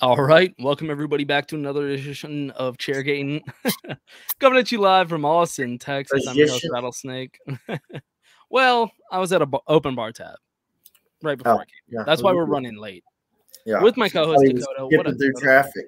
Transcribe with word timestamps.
All 0.00 0.16
right, 0.16 0.52
welcome 0.58 0.90
everybody 0.90 1.22
back 1.22 1.46
to 1.48 1.54
another 1.54 1.86
edition 1.88 2.50
of 2.52 2.76
Chair 2.76 2.96
Chairgating, 2.96 3.40
coming 4.40 4.58
at 4.58 4.72
you 4.72 4.78
live 4.80 5.08
from 5.08 5.24
Austin, 5.24 5.78
Texas. 5.78 6.26
I'm 6.26 6.34
your 6.36 6.48
host, 6.48 6.66
Rattlesnake. 6.72 7.38
well, 8.50 8.90
I 9.12 9.18
was 9.18 9.32
at 9.32 9.42
a 9.42 9.48
open 9.68 9.94
bar 9.94 10.10
tab 10.10 10.34
right 11.22 11.38
before 11.38 11.52
Oh, 11.52 11.56
I 11.58 11.64
came. 11.64 11.68
yeah. 11.98 12.02
That's 12.04 12.20
why 12.20 12.32
we're 12.32 12.46
running 12.46 12.76
late 12.76 13.04
Yeah. 13.64 13.80
with 13.80 13.96
my 13.96 14.08
co-host 14.08 14.42
Dakota. 14.44 14.88
What 14.96 15.06
up, 15.06 15.16
through 15.18 15.28
Dakota? 15.34 15.40
traffic. 15.44 15.84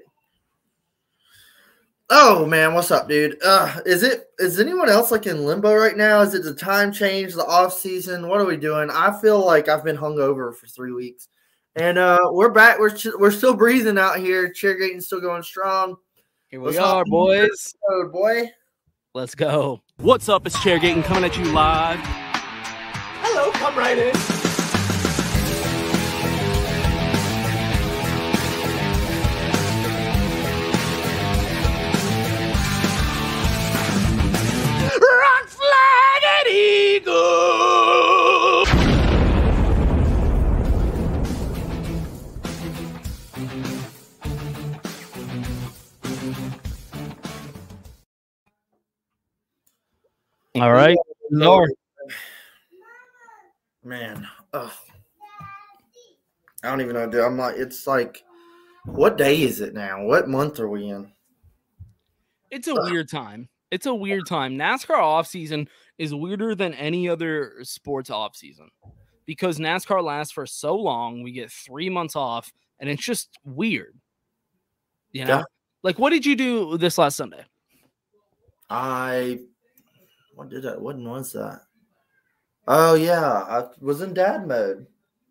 Oh 2.11 2.47
man, 2.47 2.75
what's 2.75 2.93
up, 2.93 3.09
dude? 3.09 3.37
Uh, 3.43 3.81
is 3.85 4.05
it 4.05 4.27
is 4.39 4.61
anyone 4.61 4.89
else 4.89 5.11
like 5.11 5.27
in 5.27 5.45
limbo 5.45 5.75
right 5.75 5.97
now? 5.97 6.21
Is 6.21 6.35
it 6.35 6.45
the 6.45 6.55
time 6.55 6.93
change, 6.93 7.35
the 7.35 7.45
off 7.45 7.73
season? 7.73 8.29
What 8.29 8.41
are 8.41 8.45
we 8.45 8.59
doing? 8.59 8.91
I 8.91 9.19
feel 9.21 9.45
like 9.45 9.69
I've 9.69 9.83
been 9.83 9.97
hungover 9.97 10.55
for 10.55 10.67
three 10.69 10.93
weeks, 10.93 11.29
and 11.77 11.99
uh, 11.99 12.19
we're 12.31 12.51
back. 12.51 12.79
We're 12.79 12.91
ch- 12.91 13.15
we're 13.19 13.31
still 13.31 13.55
breathing 13.55 13.99
out 13.99 14.19
here. 14.19 14.51
Chairgating's 14.51 15.07
still 15.07 15.21
going 15.21 15.43
strong. 15.43 15.97
Here 16.49 16.61
we 16.61 16.67
What's 16.67 16.79
up, 16.79 16.97
are, 16.97 17.05
boys. 17.05 17.75
Oh 17.91 18.09
boy. 18.09 18.51
Let's 19.15 19.35
go. 19.35 19.81
What's 19.99 20.29
up? 20.29 20.47
It's 20.47 20.61
Chairgating 20.63 21.03
coming 21.03 21.25
at 21.25 21.37
you 21.37 21.45
live. 21.47 22.01
Hello, 23.23 23.51
come 23.53 23.77
right 23.77 23.99
in. 23.99 24.15
Rock 34.95 35.47
flag 35.49 36.23
and 36.25 36.49
eagle. 36.49 38.04
All 50.57 50.73
right, 50.73 50.97
Lord. 51.31 51.73
Man, 53.83 54.27
ugh. 54.53 54.71
I 56.63 56.71
don't 56.71 56.81
even 56.81 56.95
know, 56.95 57.07
dude. 57.09 57.21
I'm 57.23 57.37
like, 57.37 57.57
it's 57.57 57.87
like, 57.87 58.23
what 58.85 59.19
day 59.19 59.43
is 59.43 59.61
it 59.61 59.75
now? 59.75 60.03
What 60.05 60.29
month 60.29 60.61
are 60.61 60.69
we 60.69 60.89
in? 60.89 61.11
It's 62.51 62.69
a 62.69 62.75
weird 62.75 63.11
time. 63.11 63.49
It's 63.71 63.87
a 63.87 63.95
weird 63.95 64.27
time. 64.29 64.57
NASCAR 64.57 64.97
off 64.97 65.27
season 65.27 65.69
is 65.99 66.15
weirder 66.15 66.55
than 66.55 66.73
any 66.75 67.09
other 67.09 67.57
sports 67.65 68.09
off 68.09 68.37
season 68.37 68.71
because 69.27 69.59
NASCAR 69.59 70.03
lasts 70.03 70.33
for 70.33 70.47
so 70.47 70.77
long. 70.77 71.23
We 71.23 71.33
get 71.33 71.51
three 71.51 71.91
months 71.91 72.15
off, 72.15 72.53
and 72.79 72.89
it's 72.89 73.05
just 73.05 73.31
weird. 73.45 73.99
You 75.11 75.25
know, 75.25 75.39
Yeah. 75.39 75.43
like 75.83 75.99
what 75.99 76.11
did 76.11 76.25
you 76.25 76.37
do 76.37 76.79
this 76.79 76.97
last 76.97 77.17
Sunday? 77.17 77.45
I 78.71 79.41
what 80.35 80.49
did 80.49 80.67
I 80.67 80.77
what 80.77 80.97
was 80.97 81.33
that? 81.33 81.63
Oh 82.67 82.95
yeah, 82.95 83.23
I 83.23 83.65
was 83.81 84.01
in 84.01 84.15
dad 84.15 84.47
mode. 84.47 84.87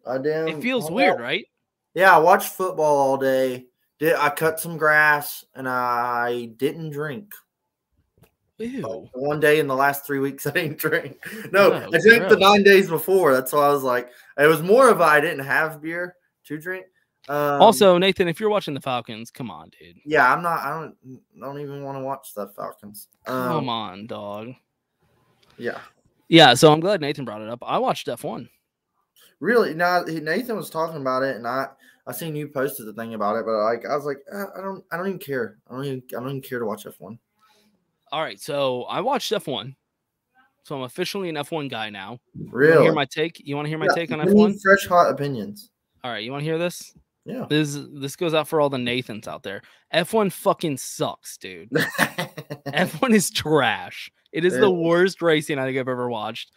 I 0.06 0.18
did. 0.18 0.50
It 0.50 0.62
feels 0.62 0.91
weird, 0.91 1.19
right? 1.19 1.46
Yeah, 1.94 2.16
I 2.16 2.19
watched 2.19 2.53
football 2.53 2.97
all 2.97 3.18
day. 3.18 3.68
Did 4.00 4.16
I 4.16 4.30
cut 4.30 4.59
some 4.59 4.78
grass 4.78 5.46
and 5.56 5.68
I 5.68 6.46
didn't 6.58 6.90
drink. 6.90 7.34
Ew. 8.58 9.09
One 9.14 9.40
day 9.40 9.59
in 9.59 9.68
the 9.68 9.75
last 9.75 10.06
three 10.06 10.19
weeks, 10.19 10.46
I 10.47 10.52
didn't 10.52 10.78
drink. 10.78 11.18
No, 11.52 11.70
No, 11.70 11.90
I 11.94 12.00
drank 12.00 12.30
the 12.30 12.38
nine 12.40 12.64
days 12.64 12.90
before. 12.90 13.34
That's 13.34 13.53
why 13.53 13.66
I 13.68 13.70
was 13.70 13.84
like, 13.84 14.09
it 14.38 14.47
was 14.47 14.62
more 14.62 14.90
of 14.90 15.00
a, 15.00 15.03
I 15.03 15.22
didn't 15.22 15.46
have 15.46 15.81
beer 15.81 16.16
to 16.46 16.58
drink. 16.58 16.85
Um, 17.30 17.62
also, 17.62 17.97
Nathan, 17.97 18.28
if 18.28 18.40
you're 18.40 18.50
watching 18.50 18.74
the 18.74 18.81
Falcons, 18.81 19.31
come 19.31 19.50
on, 19.50 19.70
dude. 19.80 19.97
yeah, 20.06 20.31
I'm 20.34 20.44
not. 20.44 20.59
I 20.59 20.70
don't. 20.72 21.20
Don't 21.40 21.62
even 21.62 21.81
want 21.84 21.97
to 21.97 22.03
watch 22.03 22.34
the 22.35 22.47
Falcons. 22.50 23.08
Um, 23.25 23.47
Come 23.47 23.70
on, 23.70 24.08
dog. 24.08 24.53
Yeah, 25.58 25.80
Yeah, 26.30 26.53
so 26.53 26.72
I'm 26.74 26.80
glad 26.80 27.02
Nathan 27.02 27.25
brought 27.25 27.41
it 27.41 27.50
up. 27.50 27.59
I 27.66 27.78
watched 27.78 28.08
F1. 28.08 28.47
really. 29.40 29.74
Now 29.74 30.03
Nathan 30.03 30.56
was 30.56 30.69
talking 30.69 31.02
about 31.02 31.24
it, 31.24 31.36
and 31.36 31.47
I 31.47 31.68
I 32.08 32.12
seen 32.12 32.36
you 32.36 32.47
posted 32.50 32.86
the 32.86 32.94
thing 32.94 33.14
about 33.14 33.36
it, 33.38 33.46
but 33.46 33.64
like 33.64 33.86
I 33.90 33.96
was 33.96 34.06
like, 34.06 34.18
uh, 34.34 34.46
I 34.58 34.62
don't. 34.62 34.84
I 34.91 34.97
don't 34.97 35.08
even 35.08 35.19
care. 35.19 35.58
I 35.69 35.75
don't 35.75 35.86
even. 35.86 36.03
I 36.12 36.19
don't 36.19 36.30
even 36.30 36.41
care 36.41 36.59
to 36.59 36.66
watch 36.66 36.86
F1. 36.86 37.18
All 38.12 38.22
right, 38.22 38.40
so 38.40 38.84
I 38.84 39.00
watched 39.02 39.31
F1. 39.31 39.75
So 40.66 40.75
I'm 40.78 40.84
officially 40.84 41.28
an 41.30 41.36
F1 41.36 41.70
guy 41.70 41.90
now. 41.90 42.20
You 42.34 42.47
Really. 42.52 42.84
hear 42.84 42.94
my 42.94 43.06
take? 43.06 43.41
You 43.46 43.56
want 43.56 43.66
to 43.66 43.70
hear 43.70 43.78
my 43.78 43.88
Yeah, 43.88 43.96
take 43.96 44.12
on 44.12 44.20
F1? 44.20 44.62
Fresh 44.62 44.88
hot 44.88 45.09
opinions. 45.12 45.72
All 46.03 46.12
right, 46.12 46.24
you 46.24 46.31
want 46.31 46.41
to 46.41 46.46
hear 46.46 46.58
this? 46.58 46.94
Yeah. 47.25 47.46
This 47.50 47.78
this 47.94 48.16
goes 48.16 48.34
out 48.34 48.47
for 48.47 48.59
all 48.62 48.70
the 48.70 48.78
Nathans 48.78 49.28
out 49.28 49.44
there. 49.44 49.62
F1 49.94 50.31
fucking 50.31 50.78
sucks, 50.78 51.38
dude. 51.38 51.70
F1 52.68 53.14
is 53.14 53.30
trash. 53.30 54.12
It 54.33 54.44
is 54.45 54.53
Yeah. 54.53 54.61
the 54.61 54.71
worst 54.71 55.21
racing 55.21 55.59
I 55.59 55.66
think 55.66 55.77
I've 55.77 55.88
ever 55.88 56.09
watched. 56.09 56.51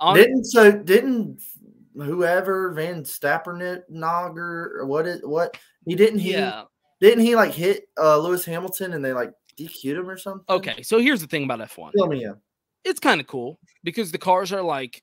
On, 0.00 0.16
didn't 0.16 0.44
so 0.44 0.72
didn't 0.72 1.40
whoever 1.94 2.72
Van 2.72 3.04
Stappernet 3.04 3.82
Nogger 3.90 4.74
or 4.76 4.86
what 4.86 5.06
it 5.06 5.26
what 5.26 5.56
he 5.86 5.94
didn't 5.94 6.18
he 6.18 6.32
yeah. 6.32 6.64
didn't 7.00 7.24
he 7.24 7.36
like 7.36 7.52
hit 7.52 7.88
uh 8.00 8.18
Lewis 8.18 8.44
Hamilton 8.44 8.94
and 8.94 9.04
they 9.04 9.12
like 9.12 9.32
DQ'd 9.56 9.98
him 9.98 10.08
or 10.10 10.16
something? 10.16 10.44
Okay, 10.48 10.82
so 10.82 10.98
here's 10.98 11.20
the 11.20 11.26
thing 11.26 11.44
about 11.44 11.60
F1. 11.60 11.92
Fill 11.92 12.08
me 12.08 12.24
in. 12.24 12.34
It's 12.84 12.98
kind 12.98 13.20
of 13.20 13.26
cool 13.26 13.58
because 13.84 14.10
the 14.10 14.18
cars 14.18 14.52
are 14.52 14.62
like 14.62 15.02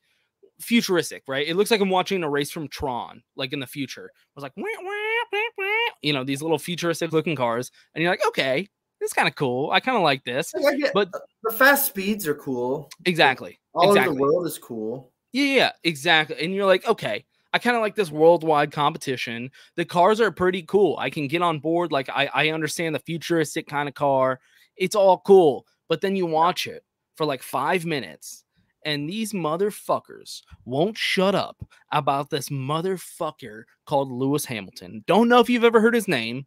futuristic, 0.60 1.22
right? 1.26 1.46
It 1.48 1.56
looks 1.56 1.70
like 1.70 1.80
I'm 1.80 1.88
watching 1.88 2.22
a 2.22 2.28
race 2.28 2.50
from 2.50 2.68
Tron, 2.68 3.22
like 3.36 3.52
in 3.54 3.60
the 3.60 3.66
future. 3.66 4.06
It 4.06 4.12
was 4.34 4.42
like, 4.42 4.52
"Wah, 4.56 4.64
wah, 4.82 4.90
wah, 5.32 5.38
wah," 5.56 5.94
you 6.02 6.12
know, 6.12 6.24
these 6.24 6.42
little 6.42 6.58
futuristic 6.58 7.12
looking 7.12 7.36
cars, 7.36 7.70
and 7.94 8.02
you're 8.02 8.12
like, 8.12 8.26
okay, 8.28 8.68
is 9.02 9.12
kind 9.12 9.28
of 9.28 9.34
cool. 9.34 9.70
I 9.70 9.80
kind 9.80 9.96
of 9.96 10.02
like 10.02 10.24
this. 10.24 10.52
Like. 10.54 10.92
But 10.92 11.10
the 11.42 11.52
fast 11.52 11.86
speeds 11.86 12.26
are 12.26 12.34
cool. 12.34 12.90
exactly, 13.04 13.58
All 13.74 13.90
exactly. 13.90 14.10
over 14.10 14.14
the 14.16 14.22
world 14.22 14.46
is 14.46 14.58
cool. 14.58 15.12
Yeah, 15.32 15.44
yeah, 15.44 15.72
exactly. 15.84 16.36
And 16.42 16.54
you're 16.54 16.66
like, 16.66 16.86
okay, 16.86 17.24
I 17.52 17.58
kind 17.58 17.76
of 17.76 17.82
like 17.82 17.94
this 17.94 18.10
worldwide 18.10 18.72
competition. 18.72 19.50
The 19.76 19.84
cars 19.84 20.20
are 20.20 20.30
pretty 20.30 20.62
cool. 20.62 20.96
I 20.98 21.10
can 21.10 21.28
get 21.28 21.42
on 21.42 21.58
board. 21.60 21.92
Like, 21.92 22.08
I, 22.08 22.28
I 22.34 22.48
understand 22.50 22.94
the 22.94 23.00
futuristic 23.00 23.66
kind 23.68 23.88
of 23.88 23.94
car. 23.94 24.40
It's 24.76 24.96
all 24.96 25.18
cool. 25.20 25.66
But 25.88 26.00
then 26.00 26.16
you 26.16 26.26
watch 26.26 26.66
it 26.66 26.84
for 27.16 27.26
like 27.26 27.42
five 27.42 27.84
minutes 27.84 28.44
And 28.84 29.08
these 29.08 29.32
motherfuckers 29.32 30.42
won't 30.64 30.96
shut 30.96 31.34
up 31.34 31.62
about 31.92 32.30
this 32.30 32.48
motherfucker 32.48 33.64
called 33.84 34.10
Lewis 34.10 34.44
Hamilton. 34.44 35.04
Don't 35.06 35.28
know 35.28 35.40
if 35.40 35.50
you've 35.50 35.64
ever 35.64 35.80
heard 35.80 35.94
his 35.94 36.08
name, 36.08 36.46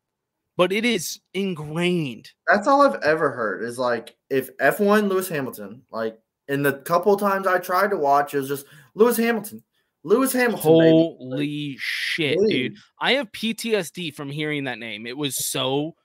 but 0.57 0.71
it 0.71 0.85
is 0.85 1.19
ingrained. 1.33 2.29
That's 2.47 2.67
all 2.67 2.81
I've 2.81 3.01
ever 3.01 3.31
heard 3.31 3.63
is 3.63 3.79
like 3.79 4.15
if 4.29 4.55
F1 4.57 5.09
Lewis 5.09 5.29
Hamilton, 5.29 5.81
like 5.91 6.17
in 6.47 6.63
the 6.63 6.73
couple 6.73 7.15
times 7.17 7.47
I 7.47 7.59
tried 7.59 7.91
to 7.91 7.97
watch, 7.97 8.33
it 8.33 8.39
was 8.39 8.47
just 8.47 8.65
Lewis 8.95 9.17
Hamilton. 9.17 9.63
Lewis 10.03 10.33
Hamilton. 10.33 10.79
baby. 10.79 10.89
Holy 10.89 11.75
shit, 11.79 12.37
really? 12.37 12.69
dude. 12.69 12.77
I 12.99 13.13
have 13.13 13.31
PTSD 13.31 14.13
from 14.13 14.29
hearing 14.29 14.65
that 14.65 14.79
name. 14.79 15.07
It 15.07 15.17
was 15.17 15.45
so 15.45 15.95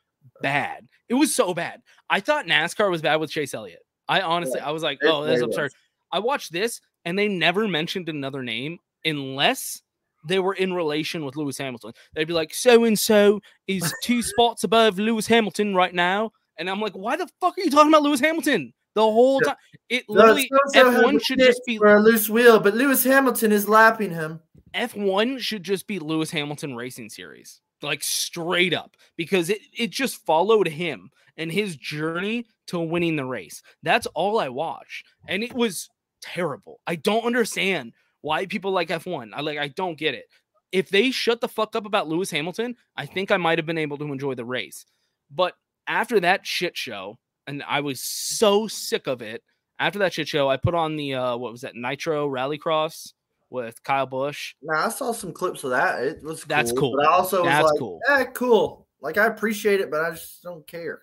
bad. 0.40 0.88
It 1.08 1.14
was 1.14 1.34
so 1.34 1.52
bad. 1.52 1.82
I 2.08 2.20
thought 2.20 2.46
NASCAR 2.46 2.90
was 2.90 3.02
bad 3.02 3.16
with 3.16 3.30
Chase 3.30 3.54
Elliott. 3.54 3.80
I 4.08 4.20
honestly, 4.22 4.60
I 4.60 4.70
was 4.70 4.82
like, 4.82 4.98
oh, 5.02 5.24
that's 5.24 5.42
absurd. 5.42 5.64
was. 5.64 5.74
I 6.12 6.18
watched 6.20 6.52
this 6.52 6.80
and 7.04 7.18
they 7.18 7.28
never 7.28 7.68
mentioned 7.68 8.08
another 8.08 8.42
name 8.42 8.78
unless 9.04 9.82
they 10.26 10.38
were 10.38 10.54
in 10.54 10.72
relation 10.72 11.24
with 11.24 11.36
Lewis 11.36 11.58
Hamilton. 11.58 11.92
They'd 12.14 12.26
be 12.26 12.34
like, 12.34 12.54
so 12.54 12.84
and 12.84 12.98
so 12.98 13.40
is 13.66 13.92
two 14.02 14.22
spots 14.22 14.64
above 14.64 14.98
Lewis 14.98 15.26
Hamilton 15.26 15.74
right 15.74 15.94
now. 15.94 16.32
And 16.58 16.68
I'm 16.68 16.80
like, 16.80 16.94
why 16.94 17.16
the 17.16 17.28
fuck 17.40 17.56
are 17.56 17.60
you 17.60 17.70
talking 17.70 17.92
about 17.92 18.02
Lewis 18.02 18.20
Hamilton 18.20 18.72
the 18.94 19.02
whole 19.02 19.40
time? 19.40 19.56
It 19.88 20.04
No, 20.08 20.16
literally, 20.16 20.50
so-and-so 20.74 21.02
F1 21.02 21.24
should 21.24 21.38
just 21.38 21.60
be 21.66 21.78
for 21.78 21.96
a 21.96 22.00
loose 22.00 22.28
wheel, 22.28 22.58
but 22.58 22.74
Lewis 22.74 23.04
Hamilton 23.04 23.52
is 23.52 23.68
lapping 23.68 24.10
him. 24.10 24.40
F1 24.74 25.38
should 25.38 25.62
just 25.62 25.86
be 25.86 25.98
Lewis 25.98 26.30
Hamilton 26.30 26.74
Racing 26.74 27.10
Series, 27.10 27.60
like 27.80 28.02
straight 28.02 28.74
up, 28.74 28.96
because 29.16 29.50
it, 29.50 29.60
it 29.76 29.90
just 29.90 30.24
followed 30.26 30.68
him 30.68 31.10
and 31.36 31.52
his 31.52 31.76
journey 31.76 32.44
to 32.66 32.78
winning 32.80 33.16
the 33.16 33.24
race. 33.24 33.62
That's 33.82 34.06
all 34.08 34.38
I 34.38 34.48
watched. 34.48 35.06
And 35.26 35.42
it 35.42 35.54
was 35.54 35.88
terrible. 36.20 36.80
I 36.86 36.96
don't 36.96 37.24
understand 37.24 37.92
why 38.20 38.46
people 38.46 38.70
like 38.72 38.88
F1. 38.88 39.30
I 39.34 39.40
like 39.40 39.58
I 39.58 39.68
don't 39.68 39.98
get 39.98 40.14
it. 40.14 40.26
If 40.72 40.90
they 40.90 41.10
shut 41.10 41.40
the 41.40 41.48
fuck 41.48 41.74
up 41.76 41.86
about 41.86 42.08
Lewis 42.08 42.30
Hamilton, 42.30 42.76
I 42.96 43.06
think 43.06 43.30
I 43.30 43.36
might 43.38 43.58
have 43.58 43.66
been 43.66 43.78
able 43.78 43.96
to 43.98 44.04
enjoy 44.12 44.34
the 44.34 44.44
race. 44.44 44.84
But 45.30 45.54
after 45.86 46.20
that 46.20 46.46
shit 46.46 46.76
show, 46.76 47.18
and 47.46 47.62
I 47.66 47.80
was 47.80 48.00
so 48.00 48.66
sick 48.68 49.06
of 49.06 49.22
it. 49.22 49.42
After 49.78 50.00
that 50.00 50.12
shit 50.12 50.28
show, 50.28 50.50
I 50.50 50.56
put 50.58 50.74
on 50.74 50.96
the 50.96 51.14
uh 51.14 51.36
what 51.36 51.52
was 51.52 51.62
that 51.62 51.74
Nitro 51.74 52.28
Rallycross 52.28 53.12
with 53.50 53.82
Kyle 53.82 54.04
Busch. 54.06 54.54
Now 54.60 54.86
I 54.86 54.88
saw 54.90 55.12
some 55.12 55.32
clips 55.32 55.64
of 55.64 55.70
that. 55.70 56.02
It 56.02 56.22
was 56.22 56.44
cool. 56.44 56.48
That's 56.48 56.72
cool. 56.72 56.96
But 56.96 57.06
I 57.06 57.12
also 57.12 57.44
That's 57.44 57.62
was 57.62 57.72
like, 57.72 57.78
cool. 57.78 58.00
eh, 58.08 58.24
cool. 58.34 58.86
Like 59.00 59.16
I 59.16 59.26
appreciate 59.26 59.80
it, 59.80 59.90
but 59.90 60.02
I 60.02 60.10
just 60.10 60.42
don't 60.42 60.66
care. 60.66 61.02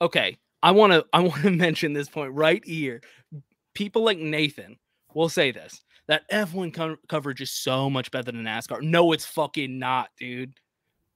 okay 0.00 0.36
i 0.62 0.70
want 0.72 0.92
to 0.92 1.04
i 1.12 1.20
want 1.20 1.40
to 1.42 1.50
mention 1.66 1.92
this 1.92 2.08
point 2.08 2.32
right 2.32 2.64
here 2.64 3.00
people 3.74 4.02
like 4.02 4.18
nathan 4.18 4.76
will 5.14 5.28
say 5.28 5.50
this 5.50 5.80
that 6.08 6.28
f1 6.30 6.74
co- 6.74 6.96
coverage 7.08 7.40
is 7.40 7.52
so 7.52 7.88
much 7.88 8.10
better 8.10 8.32
than 8.32 8.42
nascar. 8.42 8.82
No 8.82 9.12
it's 9.12 9.24
fucking 9.24 9.78
not 9.78 10.08
dude. 10.18 10.52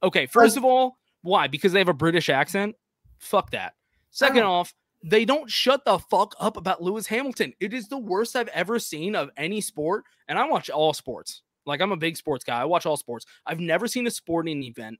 Okay 0.02 0.24
oh. 0.24 0.30
first 0.30 0.56
of 0.56 0.64
all 0.64 0.96
why? 1.22 1.48
Because 1.48 1.72
they 1.72 1.80
have 1.80 1.88
a 1.88 1.94
british 1.94 2.28
accent? 2.28 2.76
Fuck 3.18 3.50
that. 3.50 3.74
Second 4.10 4.44
Oh. 4.44 4.52
off 4.52 4.74
they 5.04 5.24
don't 5.24 5.50
shut 5.50 5.84
the 5.84 5.98
fuck 5.98 6.34
up 6.40 6.56
about 6.56 6.82
lewis 6.82 7.06
hamilton. 7.06 7.52
It 7.60 7.74
is 7.74 7.88
the 7.88 7.98
worst 7.98 8.36
i've 8.36 8.48
ever 8.48 8.78
seen 8.78 9.14
of 9.14 9.30
any 9.36 9.60
sport 9.60 10.04
and 10.28 10.38
i 10.38 10.46
watch 10.48 10.70
all 10.70 10.92
sports. 10.94 11.42
Like 11.64 11.80
i'm 11.80 11.92
a 11.92 11.96
big 11.96 12.16
sports 12.16 12.44
guy. 12.44 12.60
I 12.60 12.64
watch 12.64 12.86
all 12.86 12.96
sports. 12.96 13.26
I've 13.46 13.60
never 13.60 13.88
seen 13.88 14.06
a 14.06 14.10
sporting 14.10 14.62
event 14.62 14.98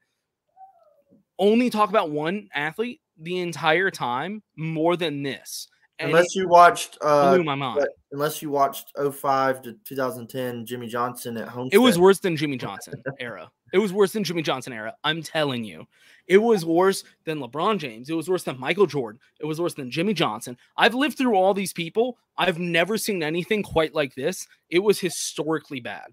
only 1.39 1.71
talk 1.71 1.91
about 1.91 2.11
one 2.11 2.49
athlete 2.55 3.01
the 3.19 3.39
entire 3.39 3.91
time 3.91 4.43
more 4.57 4.97
than 4.97 5.23
this. 5.23 5.69
Unless 5.99 6.35
you 6.35 6.49
watched 6.49 6.99
uh 7.01 7.35
blew 7.35 7.45
my 7.45 7.55
mind. 7.55 7.87
unless 8.13 8.43
you 8.43 8.51
watched 8.51 8.93
05 8.97 9.63
to 9.63 9.73
2010 9.85 10.67
Jimmie 10.67 10.89
Johnson 10.89 11.37
at 11.39 11.49
home. 11.49 11.69
It 11.73 11.79
was 11.79 11.99
worse 11.99 12.19
than 12.19 12.37
Jimmie 12.37 12.59
Johnson 12.59 13.03
era. 13.19 13.51
It 13.73 13.79
was 13.79 13.93
worse 13.93 14.13
than 14.13 14.23
Jimmie 14.23 14.43
Johnson 14.43 14.73
era. 14.73 14.95
I'm 15.05 15.23
telling 15.23 15.65
you. 15.65 15.87
It 16.27 16.39
was 16.39 16.65
worse 16.65 17.05
than 17.25 17.39
LeBron 17.39 17.79
James. 17.79 18.11
It 18.11 18.15
was 18.15 18.29
worse 18.29 18.43
than 18.43 18.59
Michael 18.59 18.87
Jordan. 18.87 19.21
It 19.41 19.47
was 19.47 19.61
worse 19.61 19.75
than 19.75 19.91
Jimmie 19.91 20.15
Johnson. 20.15 20.57
I've 20.77 20.95
lived 20.95 21.17
through 21.17 21.35
all 21.35 21.55
these 21.55 21.73
people. 21.73 22.19
I've 22.37 22.59
never 22.59 22.99
seen 22.99 23.23
anything 23.23 23.63
quite 23.63 23.95
like 23.95 24.15
this. 24.15 24.47
It 24.69 24.81
was 24.81 24.99
historically 24.99 25.81
bad. 25.81 26.09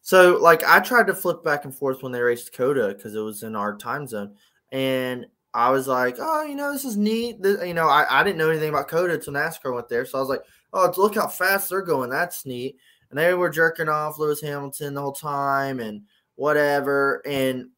So 0.00 0.36
like 0.40 0.64
I 0.64 0.80
tried 0.80 1.06
to 1.06 1.14
flip 1.14 1.44
back 1.44 1.64
and 1.64 1.74
forth 1.74 2.02
when 2.02 2.12
they 2.12 2.20
raced 2.20 2.54
COTA 2.56 2.94
because 2.96 3.14
it 3.14 3.20
was 3.20 3.42
in 3.44 3.54
our 3.54 3.76
time 3.76 4.06
zone, 4.06 4.34
and 4.72 5.26
I 5.54 5.70
was 5.70 5.86
like, 5.86 6.16
oh, 6.18 6.44
you 6.44 6.54
know, 6.54 6.72
this 6.72 6.84
is 6.84 6.96
neat. 6.96 7.42
Th- 7.42 7.58
You 7.64 7.74
know, 7.74 7.88
I, 7.88 8.06
I 8.20 8.22
didn't 8.24 8.38
know 8.38 8.50
anything 8.50 8.70
about 8.70 8.88
COTA 8.88 9.14
until 9.14 9.34
NASCAR 9.34 9.74
went 9.74 9.88
there, 9.88 10.06
so 10.06 10.18
I 10.18 10.20
was 10.20 10.30
like, 10.30 10.42
oh, 10.72 10.92
look 10.96 11.14
how 11.14 11.26
fast 11.26 11.68
they're 11.70 11.82
going. 11.82 12.10
That's 12.10 12.46
neat. 12.46 12.76
And 13.10 13.18
they 13.18 13.34
were 13.34 13.50
jerking 13.50 13.88
off 13.88 14.18
Lewis 14.18 14.40
Hamilton 14.40 14.94
the 14.94 15.02
whole 15.02 15.12
time 15.12 15.80
and 15.80 16.02
whatever. 16.36 17.20
And 17.26 17.68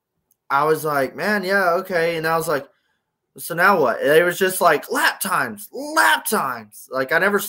I 0.48 0.64
was 0.64 0.84
like, 0.84 1.16
man, 1.16 1.42
yeah, 1.42 1.70
okay. 1.72 2.16
And 2.16 2.26
I 2.26 2.36
was 2.36 2.46
like, 2.46 2.68
so 3.36 3.54
now 3.54 3.80
what? 3.80 4.00
It 4.00 4.24
was 4.24 4.38
just 4.38 4.60
like 4.60 4.90
lap 4.92 5.20
times, 5.20 5.68
lap 5.72 6.24
times. 6.26 6.88
Like 6.92 7.10
I 7.10 7.18
never, 7.18 7.40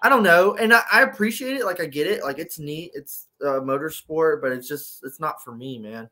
I 0.00 0.08
don't 0.08 0.22
know, 0.22 0.54
and 0.56 0.72
I, 0.72 0.82
I 0.90 1.02
appreciate 1.02 1.56
it. 1.56 1.66
Like 1.66 1.80
I 1.80 1.86
get 1.86 2.06
it. 2.06 2.22
Like 2.22 2.38
it's 2.38 2.58
neat. 2.58 2.92
It's 2.94 3.26
uh, 3.42 3.60
motorsport, 3.60 4.40
but 4.40 4.52
it's 4.52 4.66
just 4.68 5.00
it's 5.04 5.20
not 5.20 5.42
for 5.44 5.54
me, 5.54 5.78
man. 5.78 6.08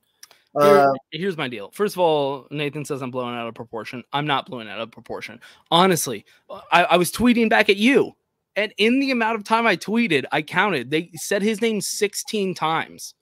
Here- 0.60 0.64
Uh, 0.90 0.92
here's 1.10 1.36
my 1.36 1.48
deal. 1.48 1.70
First 1.72 1.96
of 1.96 2.00
all, 2.00 2.46
Nathan 2.50 2.84
says 2.84 3.02
I'm 3.02 3.10
blowing 3.10 3.34
out 3.34 3.46
of 3.48 3.54
proportion. 3.54 4.02
I'm 4.12 4.26
not 4.26 4.46
blowing 4.46 4.68
out 4.68 4.80
of 4.80 4.90
proportion. 4.90 5.40
Honestly, 5.70 6.24
I, 6.70 6.84
I 6.84 6.96
was 6.96 7.10
tweeting 7.10 7.48
back 7.48 7.68
at 7.68 7.76
you, 7.76 8.12
and 8.56 8.72
in 8.78 9.00
the 9.00 9.10
amount 9.10 9.36
of 9.36 9.44
time 9.44 9.66
I 9.66 9.76
tweeted, 9.76 10.24
I 10.32 10.42
counted. 10.42 10.90
They 10.90 11.10
said 11.14 11.42
his 11.42 11.60
name 11.60 11.80
16 11.80 12.54
times. 12.54 13.14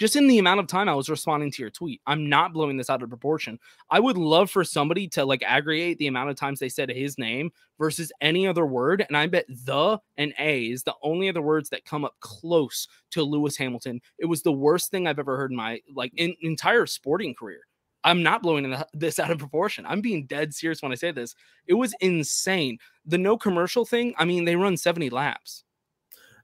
Just 0.00 0.16
in 0.16 0.26
the 0.26 0.38
amount 0.38 0.60
of 0.60 0.66
time 0.66 0.88
I 0.88 0.94
was 0.94 1.10
responding 1.10 1.50
to 1.52 1.62
your 1.62 1.68
tweet. 1.68 2.00
I'm 2.06 2.26
not 2.26 2.54
blowing 2.54 2.78
this 2.78 2.88
out 2.88 3.02
of 3.02 3.10
proportion. 3.10 3.58
I 3.90 4.00
would 4.00 4.16
love 4.16 4.50
for 4.50 4.64
somebody 4.64 5.06
to 5.08 5.26
like 5.26 5.42
aggregate 5.42 5.98
the 5.98 6.06
amount 6.06 6.30
of 6.30 6.36
times 6.36 6.58
they 6.58 6.70
said 6.70 6.88
his 6.88 7.18
name 7.18 7.52
versus 7.78 8.10
any 8.22 8.46
other 8.46 8.64
word. 8.64 9.04
And 9.06 9.14
I 9.14 9.26
bet 9.26 9.44
the 9.46 9.98
and 10.16 10.32
a 10.38 10.62
is 10.64 10.82
the 10.82 10.94
only 11.02 11.28
other 11.28 11.42
words 11.42 11.68
that 11.68 11.84
come 11.84 12.06
up 12.06 12.14
close 12.20 12.88
to 13.10 13.22
Lewis 13.22 13.58
Hamilton. 13.58 14.00
It 14.18 14.24
was 14.24 14.42
the 14.42 14.52
worst 14.52 14.90
thing 14.90 15.06
I've 15.06 15.18
ever 15.18 15.36
heard 15.36 15.50
in 15.50 15.58
my 15.58 15.82
like 15.94 16.12
in, 16.16 16.34
entire 16.40 16.86
sporting 16.86 17.34
career. 17.34 17.60
I'm 18.02 18.22
not 18.22 18.42
blowing 18.42 18.74
this 18.94 19.18
out 19.18 19.30
of 19.30 19.36
proportion. 19.36 19.84
I'm 19.84 20.00
being 20.00 20.24
dead 20.24 20.54
serious 20.54 20.80
when 20.80 20.92
I 20.92 20.94
say 20.94 21.12
this. 21.12 21.34
It 21.66 21.74
was 21.74 21.94
insane. 22.00 22.78
The 23.04 23.18
no 23.18 23.36
commercial 23.36 23.84
thing, 23.84 24.14
I 24.16 24.24
mean, 24.24 24.46
they 24.46 24.56
run 24.56 24.78
70 24.78 25.10
laps. 25.10 25.64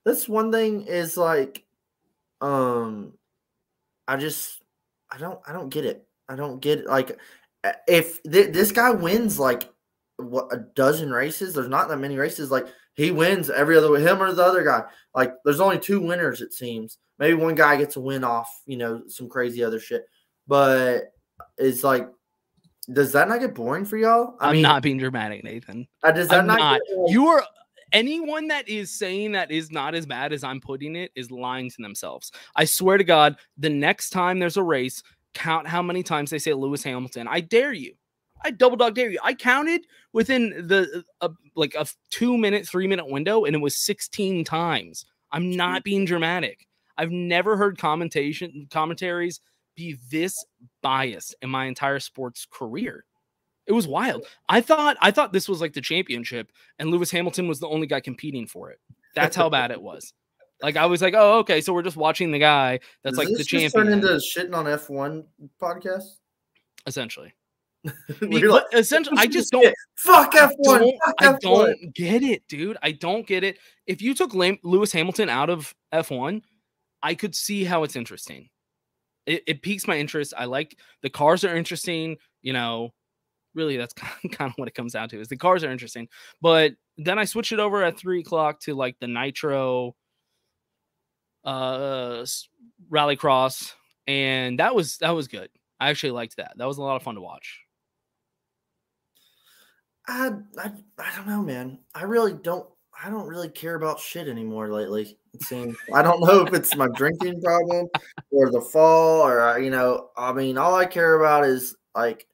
That's 0.05 0.29
one 0.29 0.53
thing 0.53 0.83
is 0.83 1.17
like, 1.17 1.65
um, 2.43 3.15
I 4.09 4.17
just 4.17 4.63
I 5.11 5.19
don't 5.19 5.41
I 5.47 5.53
don't 5.53 5.69
get 5.69 5.85
it. 5.85 6.07
I 6.29 6.37
don't 6.37 6.61
get 6.61 6.81
it. 6.81 6.87
Like, 6.87 7.19
if 7.87 8.23
th- 8.23 8.53
this 8.53 8.73
guy 8.73 8.91
wins 8.91 9.39
like 9.39 9.69
what 10.17 10.53
a 10.53 10.65
dozen 10.75 11.11
races, 11.11 11.55
there's 11.55 11.69
not 11.69 11.89
that 11.89 11.99
many 11.99 12.17
races. 12.17 12.51
Like 12.51 12.67
he 12.95 13.11
wins 13.11 13.51
every 13.51 13.77
other 13.77 13.91
with 13.91 14.07
him 14.07 14.23
or 14.23 14.33
the 14.33 14.45
other 14.45 14.65
guy. 14.65 14.85
Like 15.15 15.35
there's 15.45 15.61
only 15.61 15.79
two 15.79 16.01
winners 16.01 16.41
it 16.41 16.53
seems. 16.53 16.99
Maybe 17.19 17.35
one 17.35 17.55
guy 17.55 17.77
gets 17.77 17.97
a 17.97 18.01
win 18.01 18.25
off 18.25 18.49
you 18.67 18.77
know 18.77 19.03
some 19.09 19.29
crazy 19.29 19.63
other 19.63 19.81
shit, 19.81 20.07
but 20.47 21.13
it's 21.59 21.85
like. 21.85 22.09
Does 22.93 23.11
that 23.15 23.29
not 23.29 23.41
get 23.41 23.53
boring 23.53 23.85
for 23.85 23.97
y'all? 23.97 24.37
I 24.39 24.55
am 24.55 24.63
not 24.63 24.81
being 24.81 24.97
dramatic, 24.97 25.43
Nathan. 25.43 25.89
uh, 26.05 26.13
does 26.13 26.29
that 26.29 26.39
I'm 26.39 26.47
not, 26.47 26.59
not. 26.61 26.81
You 27.09 27.27
are 27.27 27.43
anyone 27.97 28.49
that 28.49 28.69
is 28.69 28.91
saying 28.91 29.33
that 29.33 29.51
is 29.51 29.71
not 29.71 29.95
as 29.95 30.05
bad 30.05 30.35
as 30.35 30.45
I'm 30.45 30.61
putting 30.61 30.97
it 30.97 31.11
is 31.17 31.31
lying 31.31 31.71
to 31.71 31.83
themselves. 31.83 32.31
I 32.55 32.67
swear 32.67 32.99
to 32.99 33.05
God, 33.05 33.37
the 33.57 33.71
next 33.71 34.11
time 34.11 34.39
there's 34.39 34.59
a 34.59 34.63
race, 34.63 35.03
count 35.33 35.67
how 35.67 35.81
many 35.81 36.03
times 36.03 36.31
they 36.31 36.39
say 36.39 36.53
Lewis 36.53 36.83
Hamilton. 36.83 37.27
I 37.27 37.41
dare 37.41 37.73
you. 37.73 37.95
I 38.45 38.51
double 38.51 38.77
dog 38.77 38.95
dare 38.95 39.11
you. 39.11 39.19
I 39.25 39.33
counted 39.33 39.87
within 40.13 40.67
the 40.67 41.05
uh, 41.23 41.31
like 41.55 41.75
a 41.75 41.87
two 42.11 42.37
minute, 42.37 42.69
three 42.69 42.87
minute 42.87 43.09
window, 43.09 43.47
and 43.47 43.57
it 43.57 43.61
was 43.61 43.79
16 43.79 44.45
times. 44.45 45.07
I'm 45.33 45.51
not 45.51 45.83
being 45.83 46.05
dramatic. 46.05 46.67
I've 46.99 47.11
never 47.11 47.57
heard 47.57 47.79
commentation 47.79 48.69
commentaries 48.71 49.41
be 49.75 49.97
this 50.11 50.45
biased 50.83 51.35
in 51.41 51.49
my 51.49 51.65
entire 51.65 52.01
sports 52.01 52.47
career. 52.51 53.05
It 53.67 53.73
was 53.73 53.87
wild. 53.89 54.25
I 54.49 54.61
thought 54.61 54.97
I 55.01 55.11
thought 55.11 55.33
this 55.33 55.49
was 55.49 55.61
like 55.61 55.73
the 55.73 55.81
championship, 55.81 56.53
and 56.79 56.91
Lewis 56.91 57.11
Hamilton 57.11 57.49
was 57.49 57.61
the 57.61 57.69
only 57.69 57.87
guy 57.87 58.01
competing 58.01 58.47
for 58.47 58.71
it. 58.71 58.79
That's 59.15 59.35
how 59.37 59.49
bad 59.51 59.71
it 59.71 59.81
was. 59.83 60.13
Like 60.63 60.77
I 60.77 60.87
was 60.87 61.03
like, 61.03 61.15
oh, 61.17 61.39
okay, 61.41 61.61
so 61.61 61.73
we're 61.73 61.83
just 61.83 61.97
watching 61.97 62.31
the 62.31 62.39
guy 62.39 62.81
that's 63.03 63.17
Does 63.17 63.19
like 63.19 63.29
the 63.29 63.35
this 63.39 63.47
just 63.47 63.75
turn 63.75 63.87
champion, 63.87 63.99
into 63.99 64.15
shitting 64.17 64.55
on 64.55 64.65
F1 64.67 65.25
podcast? 65.61 66.05
essentially. 66.87 67.35
Like, 68.21 68.65
essentially, 68.73 69.17
I 69.19 69.27
just 69.27 69.53
don't. 69.53 69.73
Fuck 69.97 70.33
F1. 70.33 70.55
don't, 70.65 70.95
I 71.19 71.27
F1. 71.27 71.41
don't 71.41 71.95
get 71.95 72.23
it, 72.23 72.43
dude. 72.49 72.77
I 72.83 72.91
don't 72.93 73.27
get 73.27 73.45
it. 73.45 73.59
If 73.87 74.03
you 74.03 74.13
took 74.15 74.35
Lewis 74.35 74.93
Hamilton 74.93 75.29
out 75.29 75.51
of 75.51 75.73
F1, 75.93 76.43
I 77.03 77.15
could 77.15 77.35
see 77.37 77.63
how 77.63 77.85
it's 77.85 77.95
interesting. 77.95 78.49
It, 79.27 79.45
it 79.47 79.63
piques 79.63 79.87
my 79.87 79.99
interest. 79.99 80.35
I 80.37 80.47
like 80.47 80.77
the 81.03 81.11
cars 81.11 81.45
are 81.45 81.55
interesting. 81.57 82.17
You 82.43 82.55
know, 82.55 82.93
Really, 83.57 83.77
that's 83.79 83.95
kind 84.33 84.51
of 84.51 84.53
what 84.57 84.69
it 84.69 84.75
comes 84.75 84.93
down 84.93 85.09
to. 85.09 85.21
Is 85.21 85.29
the 85.29 85.37
cars 85.37 85.65
are 85.65 85.73
interesting, 85.73 86.09
but 86.41 86.75
then 86.99 87.19
I 87.19 87.25
switched 87.25 87.53
it 87.53 87.59
over 87.59 87.83
at 87.83 87.99
three 87.99 88.21
o'clock 88.21 88.61
to 88.61 88.75
like 88.75 88.97
the 89.01 89.09
Nitro 89.09 89.97
uh 91.43 92.25
Rallycross, 92.91 93.73
and 94.07 94.61
that 94.61 94.75
was 94.75 94.99
that 94.99 95.11
was 95.11 95.27
good. 95.27 95.49
I 95.81 95.89
actually 95.89 96.13
liked 96.13 96.37
that. 96.37 96.53
That 96.57 96.67
was 96.67 96.79
a 96.79 96.83
lot 96.83 96.97
of 96.97 97.03
fun 97.03 97.17
to 97.17 97.21
watch. 97.21 97.61
I, 100.07 100.31
I 100.59 100.71
I 100.99 101.17
don't 101.17 101.27
know, 101.27 101.43
man. 101.43 101.79
I 101.95 102.05
really 102.05 102.35
don't. 102.35 102.69
I 103.03 103.11
don't 103.11 103.27
really 103.27 103.51
care 103.51 103.75
about 103.75 104.01
shit 104.01 104.29
anymore 104.29 104.73
lately. 104.73 105.19
I 105.95 106.03
don't 106.03 106.21
know 106.21 106.47
if 106.47 106.55
it's 106.55 106.75
my 106.77 106.89
drinking 106.89 107.43
problem 107.43 107.89
or 108.31 108.51
the 108.51 108.61
fall 108.61 109.21
or 109.21 109.59
you 109.59 109.71
know. 109.71 110.11
I 110.17 110.33
mean, 110.33 110.59
all 110.59 110.75
I 110.75 110.87
care 110.87 111.15
about 111.15 111.45
is 111.45 111.75
like 111.95 112.27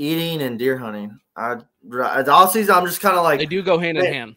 eating 0.00 0.42
and 0.42 0.58
deer 0.58 0.78
hunting. 0.78 1.20
I 1.36 1.58
all 2.28 2.48
season. 2.48 2.74
I'm 2.74 2.86
just 2.86 3.00
kind 3.00 3.16
of 3.16 3.22
like 3.22 3.38
They 3.38 3.46
do 3.46 3.62
go 3.62 3.78
hand 3.78 3.98
in 3.98 4.12
hand. 4.12 4.36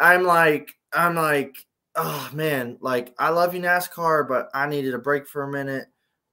I'm 0.00 0.24
like 0.24 0.74
I'm 0.92 1.14
like 1.14 1.56
oh 1.96 2.30
man, 2.32 2.76
like 2.80 3.14
I 3.18 3.30
love 3.30 3.54
you 3.54 3.60
NASCAR, 3.60 4.28
but 4.28 4.50
I 4.54 4.66
needed 4.66 4.94
a 4.94 4.98
break 4.98 5.26
for 5.26 5.42
a 5.44 5.50
minute. 5.50 5.86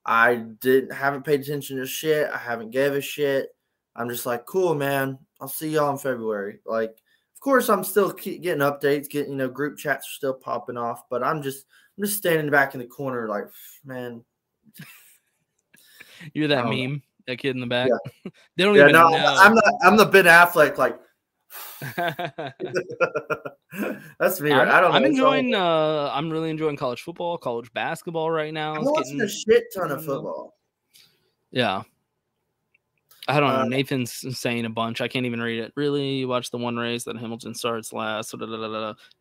I 0.06 0.36
didn't 0.36 0.92
haven't 0.94 1.26
paid 1.26 1.42
attention 1.42 1.78
to 1.78 1.86
shit. 1.86 2.30
I 2.32 2.38
haven't 2.38 2.72
gave 2.72 2.94
a 2.94 3.02
shit. 3.02 3.50
I'm 3.96 4.10
just 4.10 4.26
like, 4.26 4.46
cool, 4.46 4.74
man. 4.74 5.20
I'll 5.40 5.48
see 5.48 5.70
y'all 5.70 5.92
in 5.92 5.98
February. 5.98 6.60
Like, 6.66 6.90
of 6.90 7.40
course, 7.40 7.70
I'm 7.70 7.84
still 7.84 8.12
keep 8.12 8.42
getting 8.42 8.62
updates, 8.62 9.10
getting 9.10 9.34
you 9.34 9.38
know, 9.38 9.50
group 9.50 9.78
chats 9.78 10.08
are 10.08 10.16
still 10.16 10.34
popping 10.34 10.78
off, 10.78 11.04
but 11.10 11.24
I'm 11.24 11.42
just 11.44 11.66
I'm 11.98 12.06
just 12.06 12.18
standing 12.18 12.50
back 12.50 12.74
in 12.74 12.80
the 12.80 12.88
corner, 12.88 13.28
like, 13.28 13.46
man. 13.86 14.24
You're 16.34 16.48
that 16.50 16.66
know. 16.66 16.72
That 17.32 17.38
kid 17.38 17.56
in 17.56 17.62
the 17.62 17.68
back. 17.68 17.90
they 18.58 18.64
don't 18.64 18.76
Yeah, 18.76 18.84
even 18.84 18.94
no, 18.94 19.10
know. 19.10 19.18
I'm 19.18 19.56
the 19.56 19.80
I'm 19.84 19.98
the 19.98 20.06
Ben 20.06 20.26
Affleck, 20.26 20.78
like 20.78 20.98
that's 24.20 24.40
me. 24.42 24.52
I'm, 24.54 24.70
I 24.70 24.80
don't. 24.82 24.94
I'm 24.94 25.04
enjoying. 25.06 25.54
Uh, 25.56 26.10
I'm 26.14 26.30
really 26.30 26.50
enjoying 26.50 26.76
college 26.78 27.02
football, 27.02 27.38
college 27.38 27.72
basketball 27.74 28.30
right 28.32 28.54
now. 28.54 28.74
I'm 28.74 28.82
It's 28.82 28.90
watching 28.92 29.18
getting- 29.18 29.22
a 29.22 29.30
shit 29.30 29.64
ton 29.76 29.92
of 29.92 30.04
football. 30.06 30.56
Yeah. 31.52 31.84
I 33.28 33.40
don't 33.40 33.50
know. 33.50 33.62
Uh, 33.62 33.66
Nathan's 33.66 34.38
saying 34.38 34.66
a 34.66 34.70
bunch. 34.70 35.00
I 35.00 35.08
can't 35.08 35.28
even 35.28 35.40
read 35.42 35.60
it. 35.60 35.72
Really, 35.76 36.16
you 36.16 36.28
watch 36.28 36.50
the 36.50 36.58
one 36.58 36.76
race 36.76 37.04
that 37.04 37.18
Hamilton 37.18 37.54
starts 37.54 37.94
last. 37.94 38.34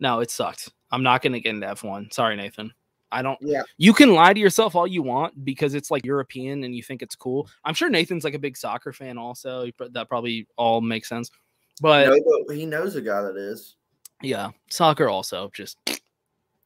No, 0.00 0.20
it 0.20 0.30
sucked. 0.30 0.70
I'm 0.90 1.02
not 1.02 1.20
going 1.22 1.34
to 1.34 1.40
get 1.40 1.54
into 1.54 1.66
F1. 1.66 2.12
Sorry, 2.12 2.34
Nathan. 2.34 2.72
I 3.12 3.22
don't. 3.22 3.38
Yeah. 3.40 3.62
You 3.76 3.92
can 3.92 4.14
lie 4.14 4.32
to 4.32 4.40
yourself 4.40 4.76
all 4.76 4.86
you 4.86 5.02
want 5.02 5.44
because 5.44 5.74
it's 5.74 5.90
like 5.90 6.04
European 6.04 6.64
and 6.64 6.74
you 6.74 6.82
think 6.82 7.02
it's 7.02 7.14
cool. 7.16 7.48
I'm 7.64 7.74
sure 7.74 7.90
Nathan's 7.90 8.24
like 8.24 8.34
a 8.34 8.38
big 8.38 8.56
soccer 8.56 8.92
fan, 8.92 9.18
also. 9.18 9.70
That 9.90 10.08
probably 10.08 10.46
all 10.56 10.80
makes 10.80 11.08
sense. 11.08 11.30
But 11.80 12.08
No, 12.08 12.44
but 12.46 12.56
he 12.56 12.66
knows 12.66 12.94
a 12.96 13.00
guy 13.00 13.22
that 13.22 13.36
is. 13.36 13.76
yeah, 14.22 14.50
soccer 14.70 15.08
also 15.08 15.50
just. 15.52 15.76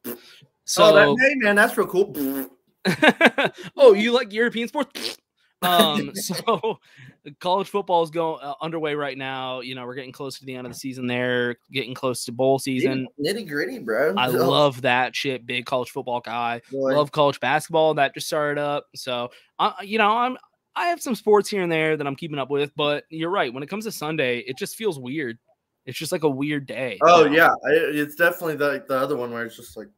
oh, 0.06 0.16
So, 0.64 0.94
that, 0.94 1.16
hey 1.20 1.34
man, 1.36 1.56
that's 1.56 1.76
real 1.76 1.86
cool. 1.86 2.50
oh, 3.76 3.94
you 3.94 4.12
like 4.12 4.32
European 4.32 4.68
sports? 4.68 5.16
Um, 5.62 6.10
so 6.14 6.78
college 7.40 7.68
football 7.68 8.02
is 8.02 8.10
going 8.10 8.40
uh, 8.42 8.54
underway 8.60 8.94
right 8.94 9.16
now. 9.16 9.60
You 9.60 9.74
know, 9.74 9.86
we're 9.86 9.94
getting 9.94 10.12
close 10.12 10.38
to 10.38 10.44
the 10.44 10.54
end 10.54 10.66
of 10.66 10.72
the 10.72 10.78
season. 10.78 11.06
There, 11.06 11.56
getting 11.72 11.94
close 11.94 12.24
to 12.26 12.32
bowl 12.32 12.58
season. 12.58 13.08
Nitty 13.24 13.48
gritty, 13.48 13.78
bro. 13.78 14.14
I 14.16 14.28
Oh, 14.28 14.32
love 14.32 14.82
that 14.82 15.16
shit. 15.16 15.46
Big 15.46 15.64
college 15.66 15.90
football 15.90 16.20
guy. 16.20 16.60
boy. 16.70 16.94
Love 16.94 17.12
college 17.12 17.40
basketball. 17.40 17.94
That 17.94 18.14
just 18.14 18.26
started 18.26 18.60
up. 18.60 18.86
So, 18.94 19.30
uh, 19.58 19.72
you 19.82 19.98
know, 19.98 20.10
I'm 20.10 20.36
I 20.76 20.88
have 20.88 21.00
some 21.00 21.14
sports 21.14 21.48
here 21.48 21.62
and 21.62 21.70
there 21.70 21.96
that 21.96 22.06
I'm 22.06 22.16
keeping 22.16 22.38
up 22.38 22.50
with. 22.50 22.72
But 22.76 23.04
you're 23.08 23.30
right. 23.30 23.52
When 23.54 23.62
it 23.62 23.68
comes 23.68 23.84
to 23.84 23.92
Sunday, 23.92 24.38
it 24.40 24.58
just 24.58 24.76
feels 24.76 24.98
weird. 24.98 25.38
It's 25.86 25.98
just 25.98 26.12
like 26.12 26.24
a 26.24 26.28
weird 26.30 26.66
day. 26.66 26.98
Oh 27.04 27.24
now. 27.24 27.32
yeah, 27.32 27.48
I- 27.48 27.90
it's 27.92 28.16
definitely 28.16 28.56
the 28.56 28.84
the 28.88 28.96
other 28.98 29.16
one 29.16 29.30
where 29.32 29.44
it's 29.46 29.56
just 29.56 29.76
like. 29.76 29.88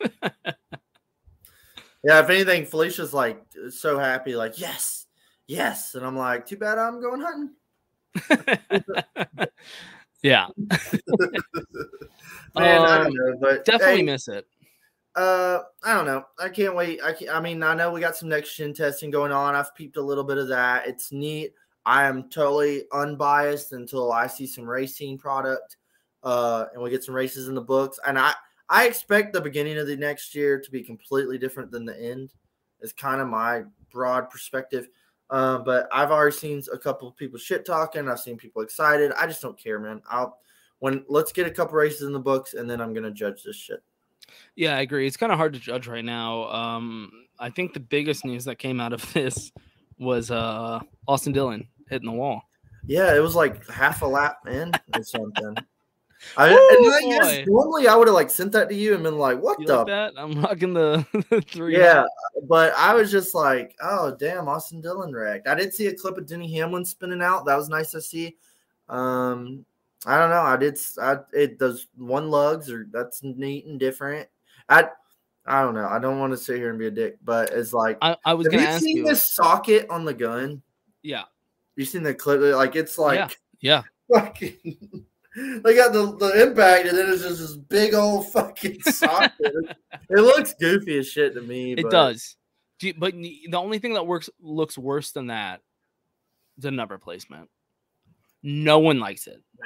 yeah, 2.04 2.20
if 2.20 2.30
anything, 2.30 2.66
Felicia's 2.66 3.12
like 3.14 3.44
so 3.70 3.98
happy, 3.98 4.34
like 4.36 4.58
yes, 4.58 5.06
yes, 5.46 5.94
and 5.94 6.04
I'm 6.04 6.16
like, 6.16 6.46
too 6.46 6.56
bad 6.56 6.78
I'm 6.78 7.00
going 7.00 7.20
hunting. 7.20 7.50
yeah. 10.22 10.46
Man, 12.54 12.82
I 12.82 12.98
Um, 12.98 13.04
don't 13.04 13.14
know, 13.14 13.36
but 13.40 13.64
Definitely 13.64 13.96
hey, 13.96 14.02
miss 14.02 14.28
it. 14.28 14.46
Uh, 15.14 15.60
I 15.84 15.94
don't 15.94 16.06
know. 16.06 16.24
I 16.38 16.48
can't 16.48 16.74
wait. 16.74 17.00
I 17.02 17.12
can't, 17.12 17.30
I 17.30 17.40
mean, 17.40 17.62
I 17.62 17.74
know 17.74 17.90
we 17.92 18.00
got 18.00 18.16
some 18.16 18.28
next 18.28 18.56
gen 18.56 18.72
testing 18.74 19.10
going 19.10 19.32
on. 19.32 19.54
I've 19.54 19.74
peeped 19.74 19.96
a 19.96 20.02
little 20.02 20.24
bit 20.24 20.38
of 20.38 20.48
that. 20.48 20.86
It's 20.88 21.12
neat. 21.12 21.52
I 21.84 22.04
am 22.04 22.30
totally 22.30 22.84
unbiased 22.92 23.72
until 23.72 24.12
I 24.12 24.26
see 24.26 24.46
some 24.46 24.64
racing 24.64 25.18
product, 25.18 25.76
uh, 26.22 26.66
and 26.72 26.82
we 26.82 26.90
get 26.90 27.04
some 27.04 27.14
races 27.14 27.48
in 27.48 27.54
the 27.54 27.60
books. 27.60 27.98
And 28.06 28.18
I 28.18 28.32
I 28.72 28.86
expect 28.86 29.34
the 29.34 29.40
beginning 29.40 29.76
of 29.76 29.86
the 29.86 29.96
next 29.96 30.34
year 30.34 30.58
to 30.58 30.70
be 30.70 30.82
completely 30.82 31.36
different 31.36 31.70
than 31.70 31.84
the 31.84 32.00
end. 32.00 32.32
Is 32.80 32.92
kind 32.92 33.20
of 33.20 33.28
my 33.28 33.64
broad 33.92 34.30
perspective. 34.30 34.88
Uh, 35.28 35.58
but 35.58 35.88
I've 35.92 36.10
already 36.10 36.34
seen 36.34 36.62
a 36.72 36.78
couple 36.78 37.06
of 37.06 37.14
people 37.14 37.38
shit 37.38 37.66
talking. 37.66 38.08
I've 38.08 38.18
seen 38.18 38.38
people 38.38 38.62
excited. 38.62 39.12
I 39.12 39.26
just 39.26 39.42
don't 39.42 39.62
care, 39.62 39.78
man. 39.78 40.00
I'll 40.10 40.38
when 40.78 41.04
let's 41.08 41.32
get 41.32 41.46
a 41.46 41.50
couple 41.50 41.74
races 41.74 42.02
in 42.02 42.12
the 42.12 42.18
books, 42.18 42.54
and 42.54 42.68
then 42.68 42.80
I'm 42.80 42.94
gonna 42.94 43.10
judge 43.10 43.42
this 43.44 43.56
shit. 43.56 43.82
Yeah, 44.56 44.76
I 44.76 44.80
agree. 44.80 45.06
It's 45.06 45.18
kind 45.18 45.32
of 45.32 45.38
hard 45.38 45.52
to 45.52 45.60
judge 45.60 45.86
right 45.86 46.04
now. 46.04 46.44
Um, 46.44 47.12
I 47.38 47.50
think 47.50 47.74
the 47.74 47.80
biggest 47.80 48.24
news 48.24 48.46
that 48.46 48.58
came 48.58 48.80
out 48.80 48.94
of 48.94 49.12
this 49.14 49.52
was 49.98 50.30
uh 50.30 50.80
Austin 51.06 51.34
Dillon 51.34 51.68
hitting 51.90 52.08
the 52.08 52.16
wall. 52.16 52.42
Yeah, 52.86 53.14
it 53.14 53.20
was 53.20 53.36
like 53.36 53.68
half 53.68 54.00
a 54.00 54.06
lap 54.06 54.38
in 54.48 54.72
or 54.94 55.02
something. 55.02 55.56
I, 56.36 56.50
Woo, 56.50 56.68
and 56.70 57.10
yes, 57.10 57.46
normally 57.46 57.88
I 57.88 57.94
would 57.94 58.08
have 58.08 58.14
like 58.14 58.30
sent 58.30 58.52
that 58.52 58.68
to 58.68 58.74
you 58.74 58.94
and 58.94 59.02
been 59.02 59.18
like, 59.18 59.40
"What 59.40 59.60
You 59.60 59.66
the?" 59.66 59.78
like 59.78 59.86
that? 59.88 60.14
I'm 60.16 60.40
rocking 60.40 60.72
the, 60.72 61.04
three. 61.48 61.76
yeah, 61.76 62.04
but 62.48 62.72
I 62.76 62.94
was 62.94 63.10
just 63.10 63.34
like, 63.34 63.74
"Oh 63.82 64.14
damn, 64.18 64.48
Austin 64.48 64.80
Dillon 64.80 65.12
wrecked." 65.12 65.48
I 65.48 65.54
did 65.54 65.74
see 65.74 65.86
a 65.88 65.94
clip 65.94 66.18
of 66.18 66.26
Denny 66.26 66.52
Hamlin 66.54 66.84
spinning 66.84 67.22
out. 67.22 67.44
That 67.44 67.56
was 67.56 67.68
nice 67.68 67.90
to 67.92 68.00
see. 68.00 68.36
Um, 68.88 69.64
I 70.06 70.18
don't 70.18 70.30
know. 70.30 70.42
I 70.42 70.56
did. 70.56 70.78
I 71.00 71.18
it 71.32 71.58
those 71.58 71.88
one 71.96 72.30
lugs 72.30 72.70
or 72.70 72.86
that's 72.90 73.22
neat 73.22 73.66
and 73.66 73.78
different. 73.78 74.28
I 74.68 74.88
I 75.46 75.62
don't 75.62 75.74
know. 75.74 75.88
I 75.88 75.98
don't 75.98 76.18
want 76.18 76.32
to 76.32 76.36
sit 76.36 76.56
here 76.56 76.70
and 76.70 76.78
be 76.78 76.86
a 76.86 76.90
dick, 76.90 77.18
but 77.24 77.50
it's 77.50 77.72
like, 77.72 77.98
I, 78.00 78.16
I 78.24 78.34
was 78.34 78.46
have 78.46 78.54
you 78.60 78.66
ask 78.66 78.82
seen 78.82 78.98
you. 78.98 79.04
this 79.04 79.34
socket 79.34 79.86
on 79.90 80.04
the 80.04 80.14
gun? 80.14 80.62
Yeah, 81.02 81.24
You 81.74 81.84
seen 81.84 82.04
the 82.04 82.14
clip? 82.14 82.40
Like 82.40 82.76
it's 82.76 82.96
like 82.96 83.38
yeah. 83.60 83.82
fucking 84.14 85.04
they 85.62 85.74
got 85.74 85.92
the, 85.92 86.16
the 86.18 86.42
impact 86.42 86.86
and 86.86 86.96
then 86.96 87.10
it's 87.10 87.22
just 87.22 87.38
this 87.38 87.56
big 87.56 87.94
old 87.94 88.30
fucking 88.32 88.80
socket. 88.82 89.32
it 89.40 90.20
looks 90.20 90.54
goofy 90.54 90.98
as 90.98 91.08
shit 91.08 91.34
to 91.34 91.40
me. 91.40 91.72
It 91.72 91.82
but- 91.82 91.90
does. 91.90 92.36
Do 92.78 92.88
you- 92.88 92.94
but 92.94 93.14
the 93.14 93.46
the 93.50 93.58
only 93.58 93.78
thing 93.78 93.94
that 93.94 94.06
works 94.06 94.28
looks 94.40 94.76
worse 94.76 95.12
than 95.12 95.28
that, 95.28 95.60
the 96.58 96.70
number 96.70 96.98
placement. 96.98 97.48
No 98.42 98.78
one 98.80 98.98
likes 99.00 99.26
it. 99.26 99.42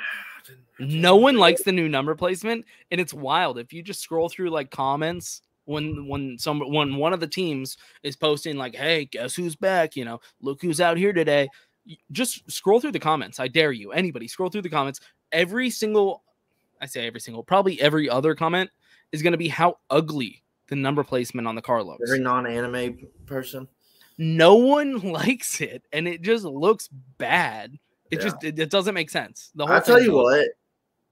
No 0.79 1.17
one 1.17 1.39
likes 1.39 1.63
the 1.65 1.73
new 1.73 1.89
number 1.89 2.15
placement, 2.15 2.67
and 2.93 3.01
it's 3.01 3.13
wild. 3.15 3.59
If 3.59 3.73
you 3.73 3.83
just 3.83 4.01
scroll 4.01 4.29
through 4.29 4.51
like 4.51 4.71
comments 4.71 5.43
when 5.65 6.07
when 6.07 6.39
some 6.39 6.61
when 6.61 6.97
one 6.97 7.13
of 7.13 7.19
the 7.19 7.27
teams 7.27 7.77
is 8.05 8.15
posting 8.15 8.57
like, 8.57 8.77
"Hey, 8.77 9.07
guess 9.07 9.35
who's 9.35 9.57
back?" 9.57 9.97
You 9.97 10.05
know, 10.05 10.21
look 10.41 10.63
who's 10.63 10.81
out 10.81 10.99
here 10.99 11.13
today. 11.13 11.49
Just 12.13 12.49
scroll 12.51 12.79
through 12.81 12.93
the 12.93 13.01
comments. 13.01 13.41
I 13.41 13.49
dare 13.49 13.73
you, 13.73 13.91
anybody, 13.91 14.29
scroll 14.29 14.51
through 14.51 14.63
the 14.63 14.69
comments. 14.69 15.01
Every 15.37 15.69
single, 15.69 16.23
I 16.81 16.87
say 16.87 17.07
every 17.07 17.21
single, 17.21 17.43
probably 17.43 17.79
every 17.79 18.09
other 18.09 18.35
comment 18.35 18.71
is 19.13 19.23
going 19.23 19.33
to 19.33 19.39
be 19.39 19.49
how 19.49 19.79
ugly 19.91 20.43
the 20.69 20.77
number 20.77 21.05
placement 21.05 21.47
on 21.47 21.55
the 21.55 21.61
car 21.63 21.83
looks. 21.83 22.09
Every 22.09 22.21
non-anime 22.21 23.07
person. 23.27 23.69
No 24.17 24.55
one 24.57 24.99
likes 25.13 25.61
it, 25.61 25.83
and 25.93 26.09
it 26.09 26.23
just 26.23 26.45
looks 26.45 26.89
bad. 27.19 27.79
It 28.11 28.19
Yeah. 28.19 28.25
just 28.25 28.45
it, 28.45 28.59
it 28.59 28.71
doesn't 28.71 28.95
make 28.95 29.11
sense. 29.11 29.51
The 29.55 29.67
whole 29.67 29.75
I'll 29.77 29.83
tell 29.83 30.01
you 30.01 30.15
what, 30.15 30.47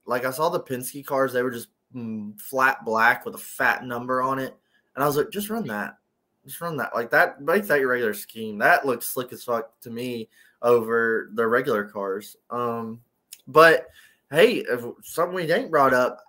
like 0.07 0.25
I 0.25 0.31
saw 0.31 0.49
the 0.49 0.61
Penske 0.61 1.04
cars, 1.04 1.33
they 1.33 1.43
were 1.43 1.50
just 1.50 1.69
mm, 1.95 2.40
flat 2.40 2.85
black 2.85 3.26
with 3.26 3.35
a 3.35 3.38
fat 3.38 3.85
number 3.85 4.23
on 4.23 4.38
it. 4.38 4.57
And 4.95 5.04
I 5.04 5.07
was 5.07 5.16
like, 5.19 5.31
just 5.31 5.50
run 5.50 5.66
that. 5.66 5.99
Just 6.47 6.61
run 6.62 6.76
that. 6.78 6.95
Like 6.95 7.11
that 7.11 7.43
make 7.43 7.64
that 7.66 7.81
your 7.81 7.90
regular 7.90 8.14
scheme. 8.14 8.59
That 8.59 8.87
looks 8.87 9.07
slick 9.07 9.33
as 9.33 9.45
fuck 9.45 9.78
to 9.81 9.90
me 9.90 10.28
over 10.62 11.31
the 11.35 11.47
regular 11.47 11.85
cars. 11.85 12.37
Um, 12.49 13.00
but 13.47 13.88
hey, 14.34 14.64
if 14.68 14.84
something 15.02 15.34
we 15.34 15.50
ain't 15.50 15.70
brought 15.70 15.94
up, 15.94 16.20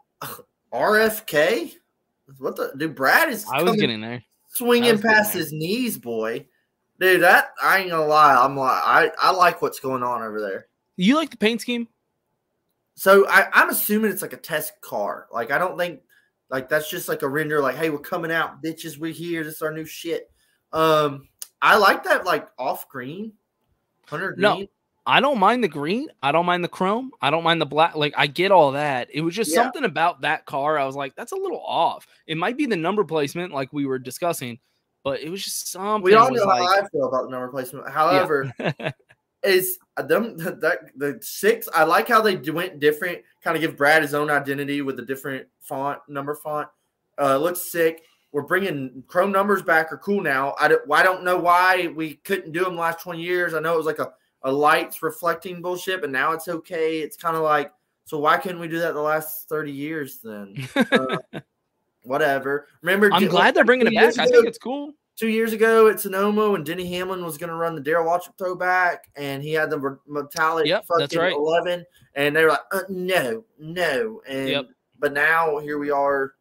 RFK. 0.73 1.73
What 2.39 2.55
the 2.55 2.73
dude? 2.77 2.95
Brad 2.95 3.29
is 3.29 3.45
I 3.51 3.63
was 3.63 3.75
getting 3.75 4.01
there. 4.01 4.23
swinging 4.49 4.99
past 4.99 5.33
there. 5.33 5.41
his 5.41 5.51
knees, 5.51 5.97
boy. 5.97 6.45
Dude, 6.99 7.21
that 7.21 7.49
I 7.61 7.79
ain't 7.79 7.89
gonna 7.91 8.05
lie. 8.05 8.35
I'm 8.35 8.55
like, 8.55 8.81
I, 8.83 9.11
I 9.19 9.31
like 9.31 9.61
what's 9.61 9.79
going 9.79 10.01
on 10.01 10.23
over 10.23 10.39
there. 10.41 10.67
You 10.95 11.15
like 11.15 11.29
the 11.29 11.37
paint 11.37 11.61
scheme? 11.61 11.87
So 12.95 13.27
I, 13.27 13.47
I'm 13.51 13.69
assuming 13.69 14.11
it's 14.11 14.21
like 14.21 14.33
a 14.33 14.37
test 14.37 14.79
car. 14.81 15.27
Like 15.31 15.51
I 15.51 15.57
don't 15.57 15.77
think 15.77 15.99
like 16.49 16.69
that's 16.69 16.89
just 16.89 17.09
like 17.09 17.21
a 17.21 17.27
render. 17.27 17.61
Like, 17.61 17.75
hey, 17.75 17.89
we're 17.89 17.99
coming 17.99 18.31
out, 18.31 18.63
bitches. 18.63 18.97
We're 18.97 19.11
here. 19.11 19.43
This 19.43 19.55
is 19.55 19.61
our 19.61 19.73
new 19.73 19.85
shit. 19.85 20.31
Um, 20.71 21.27
I 21.61 21.77
like 21.77 22.03
that 22.05 22.25
like 22.25 22.47
off 22.57 22.87
green, 22.87 23.33
hundred 24.07 24.39
No. 24.39 24.65
I 25.07 25.19
don't 25.19 25.37
mind 25.39 25.63
the 25.63 25.67
green. 25.67 26.09
I 26.23 26.31
don't 26.31 26.45
mind 26.47 26.63
the 26.63 26.67
chrome. 26.69 27.11
I 27.21 27.29
don't 27.29 27.43
mind 27.43 27.61
the 27.61 27.65
black. 27.65 27.95
Like 27.95 28.13
I 28.17 28.25
get 28.27 28.51
all 28.51 28.71
that. 28.71 29.07
It 29.13 29.21
was 29.21 29.35
just 29.35 29.51
Yeah. 29.51 29.61
something 29.63 29.83
about 29.83 30.21
that 30.21 30.45
car. 30.45 30.79
I 30.79 30.85
was 30.85 30.95
like, 30.95 31.15
that's 31.15 31.31
a 31.31 31.35
little 31.35 31.61
off. 31.63 32.07
It 32.27 32.37
might 32.37 32.57
be 32.57 32.65
the 32.65 32.75
number 32.75 33.03
placement, 33.03 33.53
like 33.53 33.71
we 33.71 33.85
were 33.85 33.99
discussing, 33.99 34.59
but 35.03 35.21
it 35.21 35.29
was 35.29 35.43
just 35.43 35.71
something. 35.71 36.01
We 36.03 36.15
all 36.15 36.31
know 36.31 36.43
how 36.49 36.59
like- 36.63 36.83
I 36.83 36.87
feel 36.87 37.07
about 37.07 37.25
the 37.25 37.29
number 37.29 37.49
placement. 37.49 37.87
However, 37.93 38.51
is 39.43 39.77
them 39.97 40.37
that 40.37 40.79
the 40.95 41.19
six? 41.21 41.69
I 41.73 41.83
like 41.83 42.07
how 42.07 42.21
they 42.21 42.37
went 42.37 42.79
different. 42.79 43.19
Kind 43.43 43.55
of 43.55 43.61
give 43.61 43.77
Brad 43.77 44.01
his 44.01 44.13
own 44.15 44.31
identity 44.31 44.81
with 44.81 44.97
a 44.99 45.03
different 45.03 45.45
font, 45.61 45.99
number 46.07 46.33
font. 46.33 46.67
Uh, 47.21 47.37
looks 47.37 47.71
sick. 47.71 48.03
We're 48.31 48.41
bringing 48.41 49.03
Chrome 49.07 49.31
numbers 49.31 49.61
back. 49.61 49.93
Are 49.93 49.97
cool 49.97 50.19
now. 50.21 50.55
I 50.59 50.67
don't, 50.67 50.81
I 50.91 51.03
don't 51.03 51.23
know 51.23 51.37
why 51.37 51.87
we 51.95 52.15
couldn't 52.15 52.51
do 52.51 52.63
them 52.65 52.73
the 52.75 52.81
last 52.81 53.01
twenty 53.01 53.21
years. 53.21 53.53
I 53.53 53.59
know 53.59 53.75
it 53.75 53.77
was 53.77 53.85
like 53.85 53.99
a 53.99 54.11
a 54.45 54.51
lights 54.51 55.03
reflecting 55.03 55.61
bullshit, 55.61 55.99
but 55.99 56.09
now 56.11 56.31
it's 56.31 56.47
okay. 56.47 56.99
It's 56.99 57.17
kind 57.17 57.35
of 57.35 57.41
like 57.43 57.73
so. 58.05 58.17
Why 58.19 58.37
couldn't 58.37 58.59
we 58.59 58.67
do 58.69 58.79
that 58.79 58.93
the 58.93 59.01
last 59.01 59.49
thirty 59.49 59.71
years 59.73 60.19
then? 60.23 60.55
Uh, 60.91 61.17
whatever. 62.03 62.67
Remember, 62.81 63.09
I'm 63.11 63.27
glad 63.27 63.55
they're 63.55 63.65
bringing 63.65 63.87
it 63.87 63.95
back. 63.95 64.17
I 64.19 64.27
think 64.27 64.45
it's 64.47 64.57
cool. 64.59 64.93
two 65.17 65.27
years 65.27 65.53
ago 65.53 65.87
at 65.87 65.99
Sonoma 65.99 66.51
when 66.51 66.63
Denny 66.63 66.85
Hamlin 66.93 67.25
was 67.25 67.37
going 67.37 67.49
to 67.49 67.55
run 67.55 67.73
the 67.75 67.81
Darrell 67.81 68.05
Waltrip 68.05 68.37
throwback, 68.37 69.09
and 69.15 69.41
he 69.41 69.51
had 69.53 69.69
the 69.69 69.97
metallic 70.07 70.67
Yep, 70.67 70.85
fucking 70.85 70.99
that's 70.99 71.15
right. 71.15 71.33
eleven, 71.33 71.83
and 72.15 72.35
they 72.35 72.43
were 72.43 72.51
like, 72.51 72.59
uh, 72.71 72.81
no, 72.89 73.43
no, 73.59 74.21
and 74.27 74.49
Yep. 74.49 74.65
but 74.99 75.13
now 75.13 75.57
here 75.57 75.79
we 75.79 75.89
are 75.89 76.33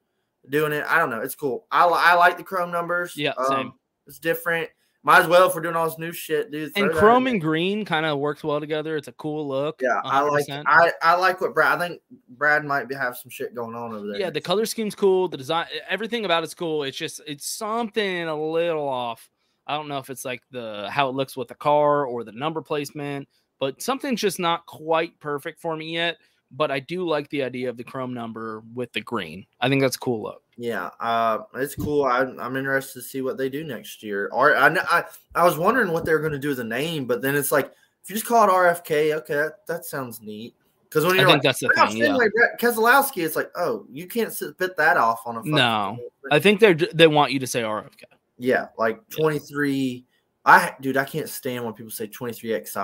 doing 0.51 0.73
it. 0.73 0.85
I 0.87 0.99
don't 0.99 1.09
know, 1.11 1.21
it's 1.23 1.35
cool. 1.35 1.67
I 1.71 1.87
I 1.87 2.15
like 2.15 2.37
the 2.37 2.45
Chrome 2.45 2.71
numbers. 2.71 3.17
Yeah, 3.17 3.33
Um, 3.39 3.47
same. 3.49 3.73
It's 4.07 4.19
different. 4.19 4.69
Might 5.07 5.21
as 5.21 5.27
well 5.27 5.47
if 5.47 5.55
we're 5.55 5.61
doing 5.61 5.77
all 5.77 5.87
this 5.87 5.99
new 5.99 6.13
shit, 6.13 6.51
dude. 6.51 6.73
And 6.77 6.91
chrome 6.91 7.27
and 7.27 7.39
green 7.39 7.85
kind 7.85 8.07
of 8.07 8.19
works 8.19 8.43
well 8.43 8.59
together. 8.59 8.97
It's 8.97 9.07
a 9.07 9.13
cool 9.13 9.47
look. 9.47 9.81
yeah, 9.83 10.01
I 10.03 10.21
like 10.21 10.47
I 10.49 10.93
I 11.03 11.15
like 11.17 11.43
what 11.43 11.53
Brad. 11.53 11.79
I 11.79 11.89
think 11.89 12.01
Brad 12.31 12.65
might 12.65 12.89
be 12.89 12.95
have 12.95 13.15
some 13.19 13.29
shit 13.29 13.55
going 13.55 13.75
on 13.75 13.95
over 13.95 14.07
there. 14.07 14.19
Yeah, 14.19 14.31
the 14.31 14.41
color 14.41 14.65
scheme's 14.65 14.95
cool. 14.95 15.29
The 15.29 15.37
design, 15.37 15.67
everything 15.91 16.25
about 16.25 16.43
it's 16.43 16.55
cool. 16.55 16.85
It's 16.85 16.97
just 16.97 17.21
it's 17.27 17.47
something 17.47 18.23
a 18.23 18.35
little 18.35 18.89
off. 18.89 19.29
I 19.67 19.77
don't 19.77 19.89
know 19.89 19.99
if 19.99 20.09
it's 20.09 20.25
like 20.25 20.41
the 20.51 20.89
how 20.91 21.11
it 21.11 21.15
looks 21.15 21.37
with 21.37 21.49
the 21.49 21.55
car 21.55 22.07
or 22.07 22.25
the 22.25 22.33
number 22.33 22.63
placement, 22.63 23.29
but 23.61 23.83
something's 23.83 24.23
just 24.23 24.41
not 24.41 24.65
quite 24.65 25.21
perfect 25.21 25.61
for 25.61 25.77
me 25.77 25.93
yet. 25.93 26.17
But 26.51 26.71
I 26.71 26.81
do 26.81 27.07
like 27.07 27.29
the 27.29 27.43
idea 27.43 27.69
of 27.69 27.77
the 27.77 27.85
chrome 27.85 28.15
number 28.15 28.63
with 28.73 28.91
the 28.95 29.03
green. 29.03 29.45
I 29.61 29.69
think 29.69 29.83
that's 29.83 29.97
a 29.97 30.01
cool 30.01 30.23
look. 30.23 30.44
Yeah, 30.57 30.91
uh, 31.01 31.39
it's 31.55 31.75
cool. 31.75 32.05
I, 32.05 32.21
I'm 32.21 32.57
interested 32.57 33.01
to 33.01 33.07
see 33.07 33.23
what 33.23 33.37
they 33.37 33.49
do 33.49 33.65
next 33.65 34.03
year. 34.03 34.29
Or 34.33 34.57
I, 34.57 34.69
I, 34.69 35.05
I 35.35 35.45
was 35.45 35.59
wondering 35.59 35.91
what 35.91 36.05
they 36.05 36.13
were 36.13 36.21
going 36.21 36.33
to 36.33 36.39
do 36.39 36.49
with 36.49 36.59
the 36.59 36.65
name, 36.65 37.07
but 37.07 37.23
then 37.23 37.35
it's 37.35 37.51
like 37.51 37.73
if 38.03 38.11
you 38.11 38.17
just 38.17 38.27
call 38.27 38.45
it 38.45 38.53
RFK, 38.53 39.17
okay, 39.17 39.35
that, 39.35 39.67
that 39.67 39.85
sounds 39.85 40.21
neat. 40.21 40.55
Because 40.85 41.07
when 41.07 41.17
you're 41.17 41.25
think 41.25 41.39
like, 41.39 41.43
that's 41.43 41.59
the 41.59 41.71
"Ralph 41.77 41.91
thing. 41.91 42.03
Yeah. 42.03 42.07
Fenway, 42.07 42.29
Keselowski, 42.61 43.25
it's 43.25 43.35
like, 43.35 43.51
oh, 43.57 43.85
you 43.91 44.07
can't 44.07 44.33
sit, 44.33 44.57
bit 44.59 44.77
that 44.77 44.97
off 44.97 45.23
on 45.27 45.39
a 45.39 45.43
No, 45.43 45.99
I 46.31 46.39
think 46.39 46.61
they're 46.61 46.75
they 46.75 47.09
want 47.09 47.33
you 47.33 47.41
to 47.41 47.47
say 47.49 47.63
RFK. 47.63 48.05
yeah, 48.39 48.69
like 48.79 49.01
23. 49.11 50.05
I 50.45 50.75
dude, 50.81 50.97
I 50.97 51.05
can't 51.05 51.29
stand 51.29 51.65
when 51.65 51.75
people 51.75 51.91
say 51.91 52.07
23 52.07 52.65
XI. 52.65 52.81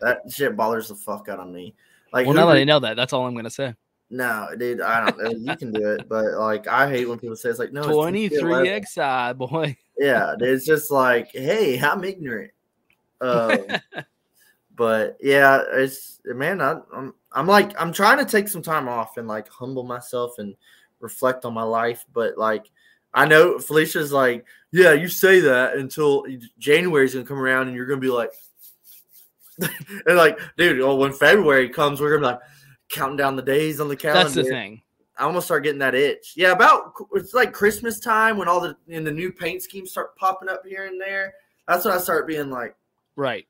That 0.00 0.22
shit 0.28 0.56
bothers 0.56 0.88
the 0.88 0.96
fuck 0.96 1.28
out 1.28 1.38
of 1.38 1.48
me. 1.48 1.76
Like, 2.12 2.26
Well, 2.26 2.34
now 2.34 2.46
that 2.46 2.56
I 2.56 2.64
know 2.64 2.80
that, 2.80 2.96
that's 2.96 3.12
all 3.12 3.26
I'm 3.26 3.36
gonna 3.36 3.50
say. 3.50 3.74
No, 4.14 4.48
dude, 4.56 4.80
I 4.80 5.04
don't 5.04 5.22
know. 5.22 5.30
You 5.30 5.56
can 5.56 5.72
do 5.72 5.92
it, 5.92 6.08
but 6.08 6.34
like, 6.34 6.68
I 6.68 6.88
hate 6.88 7.08
when 7.08 7.18
people 7.18 7.34
say 7.34 7.48
it's 7.48 7.58
like, 7.58 7.72
no, 7.72 7.82
23 7.82 8.38
23. 8.40 8.82
XI 8.86 9.32
boy. 9.34 9.76
yeah, 9.98 10.36
it's 10.38 10.64
just 10.64 10.92
like, 10.92 11.32
hey, 11.32 11.80
I'm 11.80 12.04
ignorant. 12.04 12.52
Um, 13.20 13.66
but 14.76 15.16
yeah, 15.20 15.62
it's 15.72 16.20
man, 16.24 16.60
I, 16.60 16.76
I'm 16.94 17.12
I'm 17.32 17.48
like 17.48 17.78
I'm 17.80 17.92
trying 17.92 18.18
to 18.18 18.24
take 18.24 18.46
some 18.48 18.62
time 18.62 18.88
off 18.88 19.16
and 19.16 19.26
like 19.26 19.48
humble 19.48 19.82
myself 19.82 20.38
and 20.38 20.54
reflect 21.00 21.44
on 21.44 21.52
my 21.52 21.64
life. 21.64 22.04
But 22.12 22.38
like, 22.38 22.70
I 23.12 23.26
know 23.26 23.58
Felicia's 23.58 24.12
like, 24.12 24.46
yeah, 24.70 24.92
you 24.92 25.08
say 25.08 25.40
that 25.40 25.76
until 25.76 26.24
January's 26.58 27.14
gonna 27.14 27.26
come 27.26 27.40
around 27.40 27.66
and 27.66 27.76
you're 27.76 27.86
gonna 27.86 28.00
be 28.00 28.10
like, 28.10 28.32
and 30.06 30.16
like, 30.16 30.38
dude, 30.56 30.78
well, 30.78 30.98
when 30.98 31.12
February 31.12 31.68
comes, 31.68 32.00
we're 32.00 32.16
gonna 32.16 32.20
be 32.20 32.32
like 32.34 32.40
counting 32.94 33.16
down 33.16 33.36
the 33.36 33.42
days 33.42 33.80
on 33.80 33.88
the 33.88 33.96
calendar. 33.96 34.22
That's 34.24 34.34
the 34.34 34.44
thing. 34.44 34.80
I 35.18 35.24
almost 35.24 35.46
start 35.46 35.62
getting 35.64 35.78
that 35.80 35.94
itch. 35.94 36.32
Yeah, 36.36 36.52
about 36.52 36.92
it's 37.12 37.34
like 37.34 37.52
Christmas 37.52 38.00
time 38.00 38.36
when 38.36 38.48
all 38.48 38.60
the 38.60 38.76
and 38.88 39.06
the 39.06 39.12
new 39.12 39.30
paint 39.32 39.62
schemes 39.62 39.90
start 39.90 40.16
popping 40.16 40.48
up 40.48 40.62
here 40.66 40.86
and 40.86 41.00
there. 41.00 41.34
That's 41.68 41.84
when 41.84 41.94
I 41.94 41.98
start 41.98 42.26
being 42.26 42.50
like, 42.50 42.74
Right. 43.16 43.46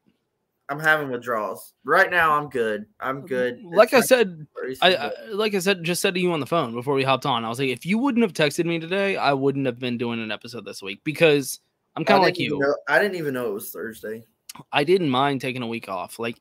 I'm 0.69 0.79
having 0.81 1.11
withdrawals. 1.11 1.75
Right 1.85 2.11
now, 2.11 2.33
I'm 2.39 2.49
good. 2.49 2.87
I'm 2.99 3.27
good. 3.27 3.59
Mm, 3.59 3.75
like 3.75 3.93
I 3.93 4.01
said, 4.01 4.47
I, 4.81 4.97
I 4.97 5.11
like 5.31 5.55
I 5.55 5.59
said, 5.59 5.85
just 5.85 6.01
said 6.01 6.15
to 6.15 6.21
you 6.21 6.33
on 6.33 6.41
the 6.41 6.47
phone 6.47 6.73
before 6.75 6.95
we 6.95 7.03
hopped 7.03 7.27
on. 7.27 7.45
I 7.45 7.49
was 7.49 7.59
like, 7.59 7.69
if 7.69 7.85
you 7.85 7.99
wouldn't 7.99 8.23
have 8.23 8.33
texted 8.33 8.65
me 8.65 8.79
today, 8.79 9.17
I 9.17 9.33
wouldn't 9.35 9.67
have 9.67 9.79
been 9.79 9.99
doing 9.99 10.23
an 10.23 10.31
episode 10.33 10.65
this 10.65 10.83
week 10.83 11.01
because 11.05 11.61
I'm 11.97 12.05
kind 12.05 12.19
of 12.19 12.25
like 12.25 12.39
you. 12.39 12.59
know- 12.59 12.77
I 12.89 12.99
didn't 12.99 13.17
even 13.17 13.35
know 13.35 13.49
it 13.49 13.55
was 13.55 13.71
Thursday. 13.71 14.25
I 14.73 14.85
didn't 14.85 15.11
mind 15.11 15.41
taking 15.41 15.63
a 15.63 15.67
week 15.67 15.89
off. 15.89 16.19
Like, 16.19 16.41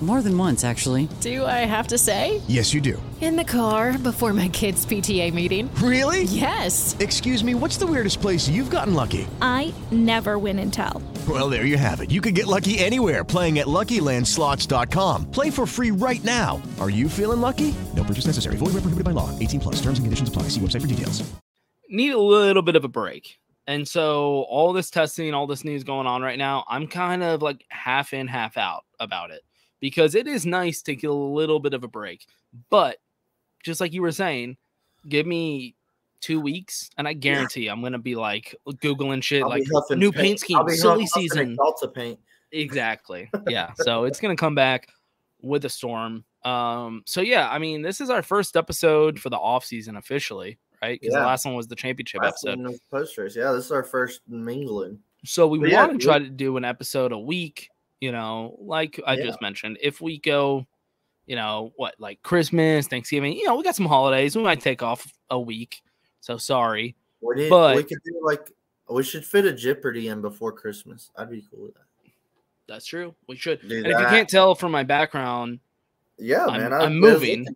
More 0.00 0.22
than 0.22 0.38
once, 0.38 0.62
actually. 0.62 1.08
Do 1.20 1.44
I 1.44 1.66
have 1.66 1.88
to 1.88 1.98
say? 1.98 2.40
Yes, 2.46 2.72
you 2.72 2.80
do. 2.80 3.02
In 3.20 3.34
the 3.34 3.42
car 3.42 3.98
before 3.98 4.32
my 4.32 4.48
kids' 4.48 4.86
PTA 4.86 5.34
meeting. 5.34 5.68
Really? 5.82 6.22
Yes. 6.22 6.96
Excuse 7.00 7.42
me, 7.42 7.56
what's 7.56 7.78
the 7.78 7.86
weirdest 7.86 8.20
place 8.20 8.48
you've 8.48 8.70
gotten 8.70 8.94
lucky? 8.94 9.26
I 9.42 9.74
never 9.90 10.38
win 10.38 10.60
and 10.60 10.72
tell. 10.72 11.02
Well, 11.28 11.50
there 11.50 11.64
you 11.64 11.76
have 11.76 12.00
it. 12.00 12.12
You 12.12 12.20
can 12.20 12.32
get 12.32 12.46
lucky 12.46 12.78
anywhere 12.78 13.24
playing 13.24 13.58
at 13.58 13.66
LuckyLandSlots.com. 13.66 15.32
Play 15.32 15.50
for 15.50 15.66
free 15.66 15.90
right 15.90 16.22
now. 16.22 16.62
Are 16.78 16.90
you 16.90 17.08
feeling 17.08 17.40
lucky? 17.40 17.74
No 17.96 18.04
purchase 18.04 18.26
necessary. 18.26 18.54
Void 18.54 18.66
where 18.74 18.82
prohibited 18.82 19.04
by 19.04 19.10
law. 19.10 19.36
18 19.40 19.58
plus. 19.58 19.76
Terms 19.82 19.98
and 19.98 20.06
conditions 20.06 20.28
apply. 20.28 20.44
See 20.44 20.60
website 20.60 20.82
for 20.82 20.86
details. 20.86 21.28
need 21.90 22.12
a 22.12 22.20
little 22.20 22.62
bit 22.62 22.76
of 22.76 22.84
a 22.84 22.88
break. 22.88 23.40
And 23.66 23.86
so 23.86 24.46
all 24.48 24.72
this 24.72 24.90
testing, 24.90 25.34
all 25.34 25.48
this 25.48 25.64
news 25.64 25.82
going 25.82 26.06
on 26.06 26.22
right 26.22 26.38
now, 26.38 26.64
I'm 26.68 26.86
kind 26.86 27.22
of 27.24 27.42
like 27.42 27.64
half 27.68 28.14
in, 28.14 28.28
half 28.28 28.56
out 28.56 28.84
about 29.00 29.32
it 29.32 29.42
because 29.80 30.14
it 30.14 30.26
is 30.26 30.44
nice 30.46 30.82
to 30.82 30.96
get 30.96 31.10
a 31.10 31.12
little 31.12 31.60
bit 31.60 31.74
of 31.74 31.84
a 31.84 31.88
break. 31.88 32.26
But 32.70 32.98
just 33.62 33.80
like 33.80 33.92
you 33.92 34.02
were 34.02 34.12
saying, 34.12 34.56
give 35.08 35.26
me 35.26 35.74
two 36.20 36.40
weeks 36.40 36.90
and 36.98 37.06
I 37.06 37.12
guarantee 37.12 37.68
I'm 37.68 37.80
gonna 37.82 37.98
be 37.98 38.16
like 38.16 38.54
Googling 38.66 39.22
shit 39.22 39.42
I'll 39.42 39.50
like 39.50 39.62
new 39.92 40.10
paint 40.10 40.40
scheme, 40.40 40.56
I'll 40.58 40.64
be 40.64 40.74
silly 40.74 41.06
season. 41.06 41.56
Salsa 41.56 41.92
paint. 41.92 42.18
Exactly. 42.52 43.30
Yeah. 43.48 43.72
So 43.76 44.04
it's 44.04 44.20
gonna 44.20 44.36
come 44.36 44.54
back 44.54 44.88
with 45.42 45.64
a 45.64 45.68
storm. 45.68 46.24
Um, 46.44 47.02
so 47.06 47.20
yeah, 47.20 47.48
I 47.48 47.58
mean, 47.58 47.82
this 47.82 48.00
is 48.00 48.10
our 48.10 48.22
first 48.22 48.56
episode 48.56 49.18
for 49.20 49.30
the 49.30 49.36
off 49.36 49.64
season 49.64 49.96
officially, 49.96 50.58
right? 50.82 51.00
Because 51.00 51.14
Yeah. 51.14 51.20
the 51.20 51.26
last 51.26 51.44
one 51.44 51.54
was 51.54 51.68
the 51.68 51.76
championship 51.76 52.22
Last 52.22 52.44
episode. 52.44 52.58
one 52.62 52.72
was 52.72 52.80
post 52.90 53.18
race. 53.18 53.36
Yeah, 53.36 53.52
this 53.52 53.66
is 53.66 53.72
our 53.72 53.84
first 53.84 54.20
mingling. 54.28 54.98
So 55.24 55.46
we 55.46 55.58
But 55.58 55.70
yeah, 55.70 55.86
want 55.86 56.00
to 56.00 56.04
try 56.06 56.18
to 56.18 56.28
do 56.28 56.56
an 56.56 56.64
episode 56.64 57.12
a 57.12 57.18
week, 57.18 57.70
you 58.00 58.12
know, 58.12 58.56
like 58.60 59.00
I 59.06 59.14
Yeah. 59.14 59.24
just 59.26 59.40
mentioned. 59.40 59.78
If 59.82 60.00
we 60.00 60.18
go, 60.18 60.66
you 61.26 61.36
know, 61.36 61.72
what 61.76 61.94
like 61.98 62.22
Christmas, 62.22 62.86
Thanksgiving, 62.86 63.34
you 63.34 63.44
know, 63.46 63.56
we 63.56 63.62
got 63.64 63.76
some 63.76 63.86
holidays. 63.86 64.36
We 64.36 64.42
might 64.42 64.60
take 64.60 64.82
off 64.82 65.06
a 65.30 65.38
week. 65.40 65.82
So 66.20 66.36
sorry. 66.36 66.94
We 67.20 67.34
did, 67.36 67.50
But- 67.50 67.76
we 67.76 67.82
could 67.84 67.98
do 68.04 68.20
like 68.22 68.50
we 68.90 69.02
should 69.02 69.24
fit 69.24 69.44
a 69.44 69.52
Jeopardy 69.52 70.08
in 70.08 70.22
before 70.22 70.50
Christmas. 70.52 71.10
I'd 71.16 71.30
be 71.30 71.44
cool 71.50 71.64
with 71.64 71.74
that. 71.74 71.82
That's 72.66 72.86
true. 72.86 73.14
We 73.26 73.36
should. 73.36 73.60
Do 73.66 73.76
and 73.78 73.86
if 73.86 73.98
you 73.98 74.06
can't 74.06 74.28
tell 74.28 74.54
from 74.54 74.72
my 74.72 74.82
background, 74.82 75.60
Yeah, 76.18 76.46
I'm, 76.46 76.60
man. 76.60 76.72
I'm 76.72 76.74
I- 76.74 76.78
there's- 76.80 76.94
moving. 76.94 77.46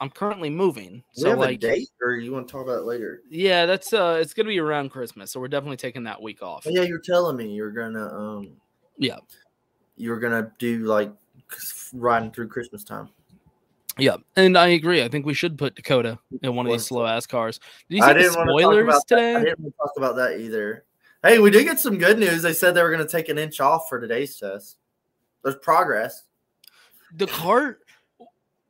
I'm 0.00 0.08
currently 0.08 0.48
moving. 0.48 1.04
We 1.16 1.22
So 1.22 1.28
have 1.30 1.38
like 1.38 1.56
a 1.56 1.58
date, 1.58 1.90
or 2.00 2.12
you 2.12 2.32
want 2.32 2.48
to 2.48 2.52
talk 2.52 2.62
about 2.64 2.78
it 2.78 2.84
later? 2.84 3.20
yeah, 3.28 3.66
that's 3.66 3.92
uh 3.92 4.18
it's 4.20 4.32
gonna 4.32 4.48
be 4.48 4.58
around 4.58 4.88
Christmas. 4.90 5.30
So 5.30 5.40
we're 5.40 5.48
definitely 5.48 5.76
taking 5.76 6.04
that 6.04 6.22
week 6.22 6.42
off. 6.42 6.66
Oh, 6.66 6.70
yeah, 6.70 6.82
you're 6.82 7.00
telling 7.00 7.36
me 7.36 7.52
you're 7.52 7.70
gonna 7.70 8.08
um 8.12 8.56
Yeah. 8.98 9.18
you're 9.96 10.18
gonna 10.18 10.52
do 10.58 10.80
like 10.84 11.12
riding 11.92 12.30
through 12.30 12.48
Christmas 12.48 12.84
time. 12.84 13.08
Yeah, 13.96 14.16
and 14.36 14.58
I 14.58 14.68
agree. 14.68 15.02
I 15.02 15.08
think 15.08 15.24
we 15.24 15.34
should 15.34 15.56
put 15.56 15.76
Dakota 15.76 16.18
in 16.42 16.56
one 16.56 16.66
of 16.66 16.72
these 16.72 16.84
slow 16.86 17.06
ass 17.06 17.26
cars. 17.26 17.60
Did 17.88 17.96
you 17.96 18.02
see 18.02 18.08
I 18.08 18.12
didn't 18.12 18.34
want 18.34 18.48
to 18.48 18.52
talk 18.52 18.60
spoilers 18.60 18.84
about 18.88 19.08
that. 19.08 19.36
I 19.36 19.44
didn't 19.44 19.60
want 19.60 19.74
to 19.74 19.78
talk 19.78 19.92
about 19.96 20.16
that 20.16 20.40
either. 20.40 20.84
Hey, 21.22 21.38
we 21.38 21.50
did 21.50 21.64
get 21.64 21.78
some 21.78 21.96
good 21.96 22.18
news. 22.18 22.42
They 22.42 22.52
said 22.52 22.74
they 22.74 22.82
were 22.82 22.90
going 22.90 23.06
to 23.06 23.10
take 23.10 23.28
an 23.28 23.38
inch 23.38 23.60
off 23.60 23.88
for 23.88 24.00
today's 24.00 24.36
test. 24.36 24.78
There's 25.44 25.56
progress. 25.56 26.24
The 27.14 27.28
car, 27.28 27.78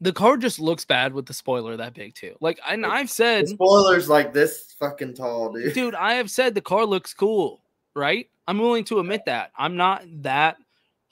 the 0.00 0.12
car 0.12 0.36
just 0.36 0.60
looks 0.60 0.84
bad 0.84 1.14
with 1.14 1.24
the 1.24 1.32
spoiler 1.34 1.76
that 1.78 1.94
big 1.94 2.14
too. 2.14 2.36
Like, 2.40 2.60
and 2.68 2.84
I've 2.84 3.10
said, 3.10 3.44
The 3.46 3.48
spoilers 3.48 4.08
like 4.10 4.34
this 4.34 4.74
fucking 4.78 5.14
tall, 5.14 5.52
dude. 5.52 5.72
dude, 5.72 5.94
I 5.94 6.14
have 6.14 6.30
said 6.30 6.54
the 6.54 6.60
car 6.60 6.84
looks 6.84 7.14
cool, 7.14 7.62
right? 7.96 8.28
I'm 8.46 8.58
willing 8.58 8.84
to 8.84 8.98
admit 9.00 9.22
that. 9.26 9.50
I'm 9.56 9.76
not 9.76 10.04
that 10.22 10.56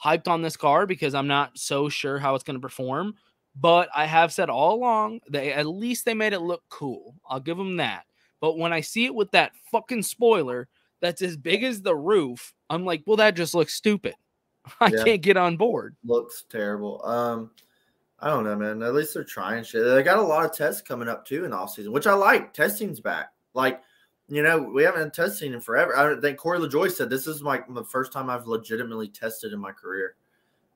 hyped 0.03 0.29
on 0.29 0.43
this 0.43 0.57
car 0.57 0.87
because 0.87 1.15
I'm 1.15 1.29
not 1.29 1.57
so 1.59 1.89
sure 1.89 2.19
how 2.19 2.35
it's 2.35 2.45
going 2.45 2.57
to 2.57 2.61
perform. 2.61 3.15
But 3.55 3.89
I 3.95 4.07
have 4.07 4.33
said 4.33 4.49
all 4.51 4.75
along, 4.75 5.21
they 5.29 5.53
at 5.53 5.67
least 5.67 6.05
they 6.05 6.15
made 6.15 6.33
it 6.33 6.41
look 6.41 6.63
cool. 6.71 7.15
I'll 7.29 7.41
give 7.41 7.59
them 7.59 7.77
that. 7.77 8.05
But 8.41 8.59
when 8.59 8.73
I 8.73 8.81
see 8.81 9.05
it 9.05 9.15
with 9.15 9.31
that 9.33 9.53
fucking 9.71 10.03
spoiler 10.03 10.69
that's 11.01 11.23
as 11.23 11.37
big 11.37 11.63
as 11.63 11.83
the 11.83 11.95
roof, 11.95 12.55
I'm 12.71 12.85
like, 12.85 13.03
well, 13.07 13.19
that 13.19 13.37
just 13.37 13.55
looks 13.55 13.75
stupid. 13.75 14.15
I 14.81 14.89
Yeah. 14.89 15.05
can't 15.05 15.23
get 15.23 15.37
on 15.37 15.57
board. 15.57 15.97
Looks 16.05 16.45
terrible. 16.51 17.05
Um, 17.05 17.51
I 18.21 18.29
don't 18.29 18.45
know, 18.45 18.57
man. 18.57 18.83
At 18.83 18.95
least 18.95 19.15
they're 19.15 19.25
trying 19.25 19.65
shit. 19.65 19.85
They 19.85 20.03
got 20.03 20.19
a 20.19 20.23
lot 20.23 20.45
of 20.45 20.53
tests 20.57 20.81
coming 20.81 21.09
up 21.09 21.27
too 21.27 21.45
in 21.45 21.51
the 21.51 21.57
off 21.57 21.75
season, 21.75 21.93
which 21.93 22.07
I 22.07 22.15
like. 22.15 22.55
Testing's 22.55 23.01
back. 23.01 23.33
Like, 23.53 23.83
you 24.33 24.43
know, 24.43 24.63
we 24.63 24.83
haven't 24.83 25.13
tested 25.13 25.31
testing 25.31 25.53
in 25.53 25.61
forever. 25.61 25.95
I 25.95 26.19
think 26.19 26.39
Corey 26.39 26.59
LaJoie 26.59 26.91
said 26.91 27.11
this 27.11 27.27
is 27.27 27.43
like 27.43 27.67
the 27.69 27.85
first 27.85 28.15
time 28.15 28.31
I've 28.31 28.47
legitimately 28.47 29.09
tested 29.09 29.53
in 29.53 29.61
my 29.61 29.73
career. 29.73 30.15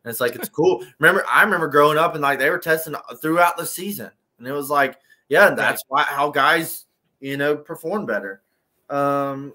And 0.04 0.10
it's 0.10 0.20
like 0.20 0.34
it's 0.34 0.50
cool. 0.50 0.84
remember, 0.98 1.24
I 1.26 1.42
remember 1.42 1.66
growing 1.66 1.96
up 1.96 2.12
and 2.12 2.20
like 2.20 2.38
they 2.38 2.50
were 2.50 2.58
testing 2.58 2.94
throughout 3.22 3.56
the 3.56 3.64
season, 3.64 4.10
and 4.38 4.46
it 4.46 4.52
was 4.52 4.68
like, 4.68 4.98
yeah, 5.30 5.54
that's 5.54 5.82
why 5.88 6.02
how 6.02 6.30
guys, 6.30 6.84
you 7.20 7.38
know, 7.38 7.56
perform 7.56 8.04
better. 8.04 8.42
Um, 8.90 9.54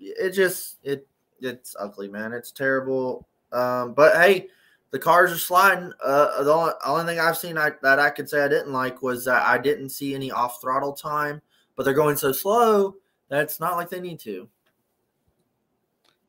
it 0.00 0.30
just 0.30 0.78
it 0.82 1.06
it's 1.38 1.76
ugly, 1.78 2.08
man. 2.08 2.32
It's 2.32 2.52
terrible. 2.52 3.28
Um, 3.52 3.92
but 3.92 4.14
hey, 4.14 4.48
the 4.92 4.98
cars 4.98 5.30
are 5.30 5.36
sliding. 5.36 5.92
Uh, 6.02 6.42
the 6.42 6.50
only, 6.54 6.72
only 6.86 7.04
thing 7.04 7.20
I've 7.20 7.36
seen 7.36 7.58
I, 7.58 7.72
that 7.82 7.98
I 7.98 8.08
could 8.08 8.30
say 8.30 8.42
I 8.42 8.48
didn't 8.48 8.72
like 8.72 9.02
was 9.02 9.26
that 9.26 9.44
I 9.46 9.58
didn't 9.58 9.90
see 9.90 10.14
any 10.14 10.32
off 10.32 10.58
throttle 10.62 10.94
time, 10.94 11.42
but 11.76 11.82
they're 11.82 11.92
going 11.92 12.16
so 12.16 12.32
slow 12.32 12.96
that 13.32 13.40
it's 13.44 13.58
not 13.60 13.76
like 13.76 13.88
they 13.88 13.98
need 14.00 14.20
to. 14.20 14.46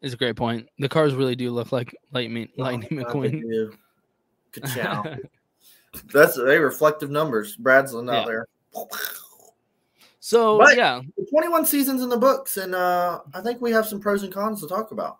It's 0.01 0.13
a 0.13 0.17
great 0.17 0.37
point. 0.37 0.67
The 0.79 0.87
cars 0.89 1.13
really 1.15 1.35
do 1.35 1.51
look 1.51 1.71
like 1.73 1.93
Lightning, 2.13 2.47
Lightning 2.57 3.03
Oh, 3.05 3.13
McQueen. 3.13 3.41
do. 3.41 3.73
Ka-chow. 4.53 5.17
That's 6.13 6.35
they 6.35 6.57
reflective 6.57 7.11
numbers. 7.11 7.55
Brad's 7.57 7.93
not 7.93 8.21
Yeah. 8.21 8.25
there. 8.25 8.47
So 10.19 10.57
But 10.57 10.77
yeah, 10.77 11.01
21 11.31 11.65
seasons 11.65 12.01
in 12.01 12.07
the 12.07 12.15
books, 12.17 12.55
and 12.55 12.73
uh, 12.73 13.19
I 13.33 13.41
think 13.41 13.59
we 13.59 13.71
have 13.71 13.85
some 13.85 13.99
pros 13.99 14.23
and 14.23 14.31
cons 14.33 14.61
to 14.61 14.67
talk 14.67 14.91
about. 14.91 15.17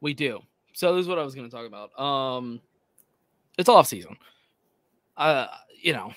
we 0.00 0.12
do. 0.12 0.40
So 0.72 0.92
this 0.96 1.02
is 1.04 1.08
what 1.08 1.20
I 1.20 1.22
was 1.22 1.36
going 1.36 1.48
to 1.48 1.56
talk 1.56 1.66
about. 1.68 1.96
Um, 2.00 2.60
it's 3.58 3.68
off 3.68 3.86
season. 3.86 4.16
Uh, 5.16 5.46
you 5.80 5.92
know, 5.92 6.12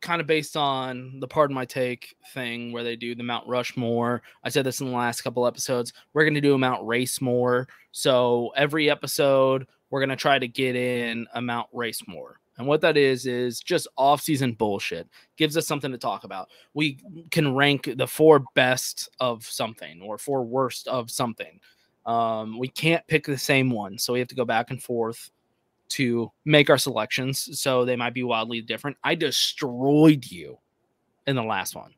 kind 0.00 0.20
of 0.20 0.26
based 0.26 0.56
on 0.56 1.18
the 1.20 1.28
pardon 1.28 1.54
my 1.54 1.64
take 1.64 2.14
thing 2.32 2.72
where 2.72 2.84
they 2.84 2.96
do 2.96 3.14
the 3.14 3.22
Mount 3.22 3.46
Rushmore. 3.48 4.22
I 4.44 4.48
said 4.48 4.64
this 4.64 4.80
in 4.80 4.90
the 4.90 4.96
last 4.96 5.22
couple 5.22 5.46
episodes. 5.46 5.92
We're 6.12 6.24
going 6.24 6.34
to 6.34 6.40
do 6.40 6.54
a 6.54 6.58
Mount 6.58 6.82
Racemore. 6.82 7.66
So 7.92 8.52
every 8.56 8.90
episode, 8.90 9.66
we're 9.90 10.00
going 10.00 10.10
to 10.10 10.16
try 10.16 10.38
to 10.38 10.48
get 10.48 10.76
in 10.76 11.26
a 11.34 11.40
Mount 11.40 11.68
Racemore. 11.74 12.34
And 12.58 12.66
what 12.66 12.80
that 12.80 12.96
is 12.96 13.26
is 13.26 13.60
just 13.60 13.86
off-season 13.96 14.52
bullshit. 14.52 15.08
Gives 15.36 15.56
us 15.56 15.66
something 15.66 15.92
to 15.92 15.98
talk 15.98 16.24
about. 16.24 16.48
We 16.74 16.98
can 17.30 17.54
rank 17.54 17.88
the 17.96 18.06
four 18.06 18.44
best 18.54 19.08
of 19.20 19.44
something 19.44 20.02
or 20.02 20.18
four 20.18 20.44
worst 20.44 20.88
of 20.88 21.10
something. 21.10 21.60
Um, 22.04 22.58
we 22.58 22.68
can't 22.68 23.06
pick 23.06 23.26
the 23.26 23.38
same 23.38 23.70
one, 23.70 23.98
so 23.98 24.12
we 24.12 24.18
have 24.18 24.28
to 24.28 24.34
go 24.34 24.44
back 24.44 24.70
and 24.70 24.82
forth 24.82 25.30
to 25.90 26.30
make 26.44 26.70
our 26.70 26.78
selections. 26.78 27.60
So 27.60 27.84
they 27.84 27.96
might 27.96 28.14
be 28.14 28.22
wildly 28.22 28.60
different. 28.60 28.96
I 29.04 29.14
destroyed 29.14 30.30
you 30.30 30.58
in 31.26 31.36
the 31.36 31.42
last 31.42 31.74
one. 31.74 31.92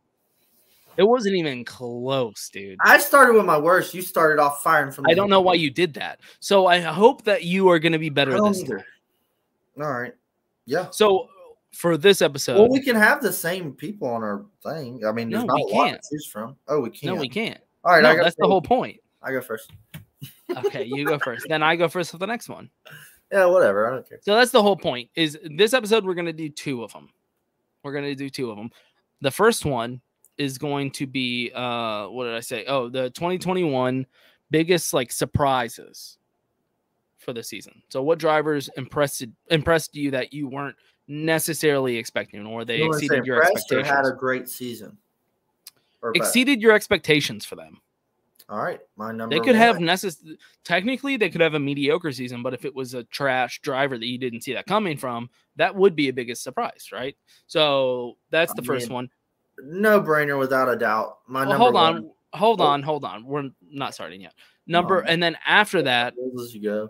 It 0.97 1.05
wasn't 1.05 1.37
even 1.37 1.65
close, 1.65 2.51
dude. 2.53 2.79
I 2.85 2.99
started 2.99 3.35
with 3.35 3.47
my 3.47 3.57
worst. 3.57 3.95
You 3.95 4.03
started 4.03 4.41
off 4.41 4.63
firing 4.63 4.93
from. 4.93 5.07
I 5.09 5.15
don't 5.15 5.31
know 5.31 5.41
why 5.41 5.55
you 5.55 5.71
did 5.71 5.95
that. 5.95 6.21
So 6.41 6.67
I 6.67 6.81
hope 6.81 7.25
that 7.25 7.45
you 7.45 7.69
are 7.71 7.79
going 7.79 7.93
to 7.93 7.99
be 7.99 8.11
better 8.11 8.33
this 8.33 8.63
either. 8.63 8.79
time. 8.79 8.87
All 9.81 9.93
right. 9.93 10.13
Yeah. 10.67 10.89
So 10.91 11.29
for 11.73 11.97
this 11.97 12.21
episode, 12.21 12.59
Well, 12.59 12.69
we 12.69 12.83
can 12.83 12.97
have 12.97 13.23
the 13.23 13.33
same 13.33 13.73
people 13.73 14.09
on 14.09 14.23
our 14.23 14.45
thing. 14.63 15.07
I 15.07 15.13
mean, 15.13 15.31
there's 15.31 15.45
No, 15.45 15.55
not 15.55 15.61
a 15.61 15.75
lot 15.75 15.91
to 15.93 16.01
choose 16.11 16.27
from. 16.27 16.57
Oh, 16.69 16.81
we 16.81 16.91
can't. 16.91 17.15
no, 17.15 17.21
we 17.21 17.29
can't. 17.29 17.61
All 17.85 17.93
right, 17.93 18.03
no, 18.03 18.17
that's 18.23 18.37
the 18.37 18.47
whole 18.47 18.61
point. 18.61 19.01
I 19.23 19.33
go 19.33 19.41
first. 19.41 19.71
Okay, 20.65 20.85
you 20.85 21.07
go 21.07 21.19
first. 21.19 21.47
Then 21.49 21.63
I 21.63 21.77
go 21.77 21.89
first 21.89 22.11
for 22.11 22.19
the 22.19 22.27
next 22.27 22.49
one. 22.49 22.69
Yeah, 23.33 23.47
whatever. 23.47 23.87
I 23.87 23.95
don't 23.95 24.09
care. 24.09 24.19
So 24.23 24.35
that's 24.35 24.51
the 24.51 24.63
whole 24.63 24.77
point. 24.77 25.11
Is 25.15 25.39
this 25.45 25.73
episode 25.73 26.05
we're 26.05 26.15
going 26.15 26.27
to 26.27 26.33
do 26.33 26.49
two 26.49 26.83
of 26.83 26.93
them. 26.93 27.11
We're 27.83 27.93
going 27.93 28.05
to 28.05 28.15
do 28.15 28.29
two 28.29 28.51
of 28.51 28.57
them. 28.57 28.71
The 29.21 29.31
first 29.31 29.65
one 29.65 30.01
is 30.39 30.57
going 30.57 30.91
to 30.91 31.07
be 31.07 31.51
uh 31.55 32.07
what 32.07 32.25
did 32.25 32.35
I 32.35 32.41
say? 32.41 32.65
Oh, 32.67 32.89
the 32.89 33.11
2021 33.11 34.07
biggest 34.51 34.95
like 34.95 35.13
surprises 35.13 36.19
for 37.19 37.33
the 37.33 37.43
season. 37.43 37.83
So 37.91 38.03
what 38.03 38.19
drivers 38.19 38.71
impressed 38.77 39.25
impressed 39.51 39.95
you 39.95 40.11
that 40.13 40.33
you 40.33 40.49
weren't 40.49 40.77
necessarily 41.07 41.97
expecting 41.97 42.47
or 42.47 42.65
they 42.65 42.79
You 42.79 42.87
exceeded 42.87 43.27
your 43.27 43.43
expectations? 43.43 43.89
Had 43.89 44.07
a 44.07 44.13
great 44.13 44.49
season. 44.49 44.97
Or 46.03 46.13
exceeded 46.15 46.63
your 46.63 46.73
expectations 46.73 47.45
for 47.45 47.57
them. 47.57 47.81
All 48.51 48.59
right, 48.59 48.81
my 48.97 49.13
number. 49.13 49.33
They 49.35 49.41
could 49.41 49.55
have 49.55 49.77
one. 49.77 49.85
necess- 49.85 50.25
technically 50.65 51.17
they 51.17 51.31
could 51.31 51.41
have 51.41 51.55
a 51.55 51.59
mediocre 51.61 52.11
season, 52.11 52.43
but 52.43 52.53
if 52.53 52.65
it 52.65 52.75
was 52.75 52.95
a 52.95 53.05
trash 53.05 53.61
driver 53.61 53.97
that 53.97 54.07
you 54.07 54.19
didn't 54.19 54.41
see 54.43 54.53
that 54.55 54.67
coming 54.67 54.97
from, 54.97 55.31
that 55.55 55.75
would 55.77 55.95
be 55.95 56.09
a 56.09 56.13
biggest 56.13 56.43
surprise, 56.43 56.89
right? 56.93 57.17
So 57.47 58.17
that's 58.31 58.53
the 58.55 58.63
I 58.63 58.65
first 58.65 58.89
mean, 58.89 58.95
one. 58.95 59.11
no 59.63 60.01
brainer 60.01 60.37
without 60.37 60.69
a 60.69 60.75
doubt. 60.77 61.19
My 61.29 61.41
Well, 61.43 61.51
number. 61.51 61.63
hold 61.63 61.77
on, 61.77 61.95
one. 61.95 62.11
hold 62.35 62.61
Oh. 62.61 62.65
on, 62.65 62.83
hold 62.83 63.05
on. 63.05 63.25
We're 63.25 63.51
not 63.71 63.95
starting 63.95 64.21
yet. 64.21 64.35
Number 64.67 65.03
on. 65.03 65.09
and 65.09 65.23
then 65.23 65.37
after 65.47 65.83
that, 65.83 66.15
As 66.43 66.53
you 66.53 66.61
go. 66.63 66.89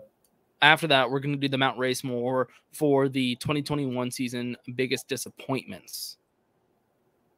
after 0.63 0.87
that, 0.87 1.11
we're 1.11 1.19
going 1.19 1.35
to 1.35 1.39
do 1.39 1.47
the 1.47 1.57
Mount 1.59 1.77
Race 1.77 2.03
more 2.03 2.49
for 2.73 3.07
the 3.07 3.35
2021 3.35 4.09
season 4.09 4.57
biggest 4.75 5.07
disappointments. 5.07 6.17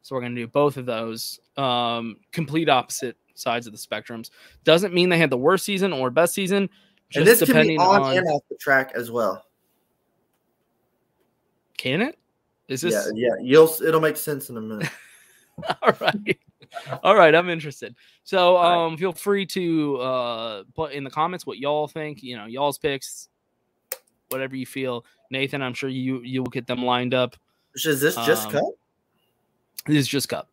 So 0.02 0.16
we're 0.16 0.22
going 0.22 0.36
to 0.36 0.42
do 0.42 0.48
both 0.48 0.78
of 0.78 0.86
those, 0.86 1.40
um, 1.58 2.18
complete 2.32 2.68
opposite 2.70 3.18
sides 3.36 3.68
of 3.68 3.74
the 3.74 3.80
spectrums. 3.80 4.30
Doesn't 4.64 4.94
mean 4.94 5.10
they 5.10 5.18
had 5.18 5.30
the 5.30 5.38
worst 5.38 5.66
season 5.66 5.94
or 5.94 6.10
best 6.10 6.34
season. 6.34 6.70
Just 7.10 7.20
And 7.20 7.28
this 7.28 7.52
can 7.52 7.68
be 7.68 7.78
on, 7.78 8.02
on, 8.02 8.18
and 8.18 8.28
off 8.28 8.42
the 8.50 8.56
track 8.58 8.92
as 8.96 9.12
well. 9.12 9.46
can 11.78 12.02
it? 12.02 12.18
Is 12.68 12.82
this 12.82 12.94
Yeah, 13.14 13.30
yeah. 13.30 13.42
You'll. 13.42 13.72
It'll 13.86 14.02
make 14.02 14.18
sense 14.18 14.50
in 14.50 14.58
a 14.58 14.62
minute. 14.62 14.90
all 15.82 15.94
right? 16.00 16.40
All 17.04 17.16
right, 17.16 17.36
I'm 17.36 17.50
interested. 17.50 17.96
So 18.24 18.58
um, 18.58 18.98
feel 18.98 19.12
free 19.12 19.46
to 19.48 19.98
uh, 19.98 20.64
put 20.74 20.94
in 20.94 21.04
the 21.04 21.10
comments 21.10 21.46
what 21.46 21.58
y'all 21.58 21.88
think. 21.88 22.24
You 22.24 22.38
know, 22.38 22.46
y'all's 22.46 22.78
picks, 22.78 23.30
whatever 24.30 24.56
you 24.56 24.66
feel. 24.66 25.06
Nathan, 25.30 25.62
I'm 25.62 25.74
sure 25.74 25.90
you 25.90 26.22
you 26.22 26.42
will 26.42 26.50
get 26.50 26.66
them 26.68 26.84
lined 26.84 27.14
up. 27.14 27.36
Is 27.76 28.02
this 28.02 28.16
just 28.16 28.48
Um, 28.48 28.52
cup? 28.54 28.64
This 29.88 29.98
is 29.98 30.08
just 30.08 30.30
cup. 30.30 30.50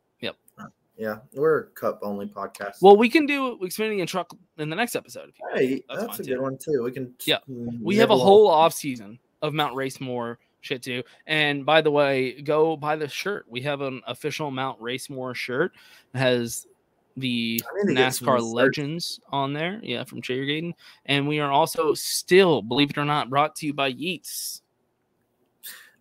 Yeah, 1.01 1.17
we're 1.33 1.61
a 1.61 1.65
cup 1.69 2.01
only 2.03 2.27
podcast. 2.27 2.83
Well, 2.83 2.95
we 2.95 3.09
can 3.09 3.25
do 3.25 3.57
Xfinity 3.63 4.01
and 4.01 4.09
truck 4.09 4.37
in 4.59 4.69
the 4.69 4.77
next 4.77 4.95
episode. 4.95 5.31
If 5.31 5.39
you 5.39 5.47
hey, 5.55 5.85
that's 5.89 6.03
that's, 6.03 6.19
a 6.19 6.23
too. 6.23 6.35
good 6.35 6.43
one 6.43 6.59
too. 6.59 6.83
We 6.83 6.93
can. 6.93 7.15
Yeah, 7.25 7.39
We 7.49 7.97
have 7.97 8.11
a 8.11 8.17
whole 8.19 8.47
off 8.47 8.75
season 8.75 9.19
of 9.41 9.55
Mount 9.55 9.75
Racemore 9.75 10.37
shit 10.61 10.83
too. 10.83 11.03
And 11.27 11.65
by 11.65 11.81
the 11.81 11.91
way, 11.91 12.43
go 12.43 12.77
buy 12.77 12.97
the 12.97 13.09
shirt. 13.09 13.47
We 13.49 13.63
have 13.63 13.81
an 13.81 14.03
official 14.07 14.51
Mount 14.51 14.79
Racemore 14.79 15.35
shirt. 15.35 15.73
It 16.15 16.19
has 16.19 16.67
the 17.17 17.63
I 17.65 17.83
need 17.83 17.95
to 17.95 17.95
get 17.95 18.15
some 18.15 18.29
NASCAR 18.29 18.53
legends 18.53 19.21
on 19.31 19.55
there. 19.55 19.81
Yeah, 19.83 20.05
from 20.05 20.21
Gaten. 20.21 20.75
And 21.07 21.27
we 21.27 21.41
are 21.41 21.51
also 21.51 21.95
still, 21.95 22.61
believe 22.61 22.91
it 22.91 22.99
or 22.99 23.07
not, 23.07 23.31
brought 23.31 23.57
to 23.57 23.67
you 23.67 23.73
by 23.73 23.89
Yeats. 23.89 24.61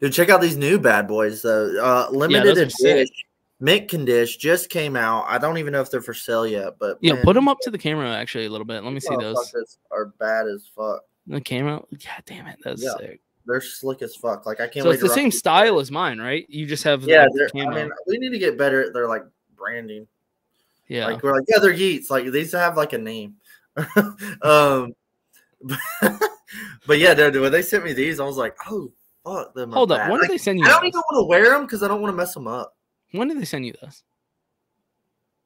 Dude, 0.02 0.12
check 0.12 0.28
out 0.28 0.42
these 0.42 0.58
new 0.58 0.78
bad 0.78 1.08
boys 1.08 1.42
though. 1.42 1.74
Uh, 1.82 2.10
limited 2.12 2.70
sick. 2.72 2.96
edition, 2.96 3.16
mint 3.60 3.90
condition 3.90 4.40
just 4.40 4.70
came 4.70 4.96
out. 4.96 5.26
I 5.28 5.38
don't 5.38 5.58
even 5.58 5.74
know 5.74 5.82
if 5.82 5.92
they're 5.92 6.02
for 6.02 6.14
sale 6.14 6.48
yet, 6.48 6.74
but 6.80 6.98
Yeah, 7.02 7.14
man, 7.14 7.24
put 7.24 7.34
them 7.34 7.48
up 7.48 7.60
to 7.62 7.72
the 7.72 7.78
camera 7.78 8.10
actually 8.10 8.46
a 8.46 8.50
little 8.50 8.66
bit. 8.66 8.84
Let 8.84 8.94
me 8.94 9.00
see 9.00 9.16
those. 9.18 9.54
Are 9.92 10.08
bad 10.20 10.48
as 10.48 10.66
fuck. 10.76 11.02
The 11.28 11.42
camera. 11.42 11.82
God 11.92 12.24
damn 12.26 12.48
it, 12.48 12.58
that's 12.64 12.84
Yeah. 12.84 12.94
sick. 12.98 13.22
They're 13.46 13.62
slick 13.62 14.02
as 14.02 14.16
fuck. 14.16 14.46
Like 14.46 14.60
I 14.60 14.68
can't. 14.68 14.84
So 14.84 14.90
wait 14.90 14.96
it's 14.96 15.04
the 15.04 15.10
same 15.10 15.32
style 15.32 15.80
as 15.80 15.90
mine, 15.92 16.20
right? 16.20 16.46
You 16.50 16.66
just 16.66 16.84
have 16.84 17.04
Yeah, 17.04 17.26
the 17.26 17.50
they're- 17.54 17.64
I 17.68 17.76
mean, 17.76 17.92
we 18.08 18.18
need 18.18 18.30
to 18.30 18.38
get 18.40 18.58
better 18.58 18.82
at 18.84 18.94
their 18.94 19.08
like 19.08 19.24
branding. 19.56 20.08
yeah. 20.88 21.08
Like 21.08 21.24
we're 21.24 21.34
like, 21.34 21.46
yeah, 21.48 21.60
they're 21.60 21.72
Yeats. 21.74 22.10
Like 22.10 22.32
these 22.32 22.52
have 22.52 22.78
like 22.78 22.94
a 22.94 22.98
name. 22.98 23.36
um, 24.44 24.94
but 26.88 27.00
yeah, 27.00 27.14
dude, 27.14 27.40
when 27.40 27.52
they 27.52 27.62
sent 27.62 27.84
me 27.84 27.94
these, 27.94 28.20
I 28.20 28.24
was 28.26 28.38
like, 28.38 28.56
oh 28.70 28.92
fuck 29.26 29.54
them. 29.54 29.72
Hold 29.72 29.92
up. 29.92 30.00
bad. 30.00 30.12
When 30.12 30.20
Like, 30.22 30.30
did 30.30 30.34
they 30.36 30.38
send 30.44 30.60
you? 30.60 30.66
I 30.66 30.70
don't 30.70 30.82
those? 30.82 30.88
even 30.90 31.02
want 31.12 31.24
to 31.24 31.28
wear 31.28 31.50
them 31.52 31.64
because 31.64 31.84
I 31.84 31.88
don't 31.88 32.02
want 32.02 32.12
to 32.14 32.18
mess 32.18 32.34
them 32.34 32.48
up. 32.48 32.76
When 33.12 33.28
did 33.28 33.40
they 33.40 33.46
send 33.46 33.66
you 33.66 33.74
this? 33.82 34.04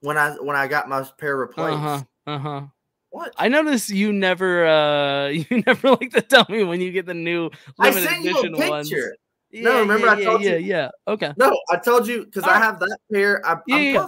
When 0.02 0.18
I 0.18 0.32
when 0.32 0.56
I 0.56 0.68
got 0.68 0.90
my 0.90 1.04
pair 1.18 1.38
replaced. 1.38 1.78
Uh 1.78 1.80
huh. 1.80 2.04
Uh 2.28 2.38
huh. 2.40 2.62
What? 3.10 3.34
I 3.38 3.48
noticed 3.48 3.90
you 3.90 4.12
never 4.12 4.66
uh 4.66 5.28
you 5.30 5.46
never 5.66 5.92
like 5.92 6.12
to 6.12 6.22
tell 6.22 6.46
me 6.50 6.64
when 6.64 6.82
you 6.82 6.92
get 6.92 7.06
the 7.06 7.14
new 7.14 7.50
I 7.80 7.88
limited 7.90 8.10
sent 8.10 8.24
you 8.24 8.32
edition 8.32 8.56
a 8.56 8.70
ones. 8.70 8.90
picture. 8.90 9.16
Yeah, 9.52 9.64
No, 9.64 9.80
remember 9.82 10.08
yeah, 10.08 10.14
I 10.14 10.24
told 10.24 10.42
yeah, 10.42 10.56
you- 10.56 10.66
Yeah, 10.66 10.90
yeah. 11.08 11.14
Okay. 11.14 11.32
No, 11.38 11.58
I 11.70 11.78
told 11.78 12.08
you 12.08 12.26
because 12.26 12.44
I 12.44 12.58
have 12.58 12.80
that 12.80 12.98
pair. 13.12 13.46
I, 13.46 13.58
Yeah, 13.68 13.76
I'm 13.76 13.84
yeah, 13.84 13.92
yeah. 13.94 14.08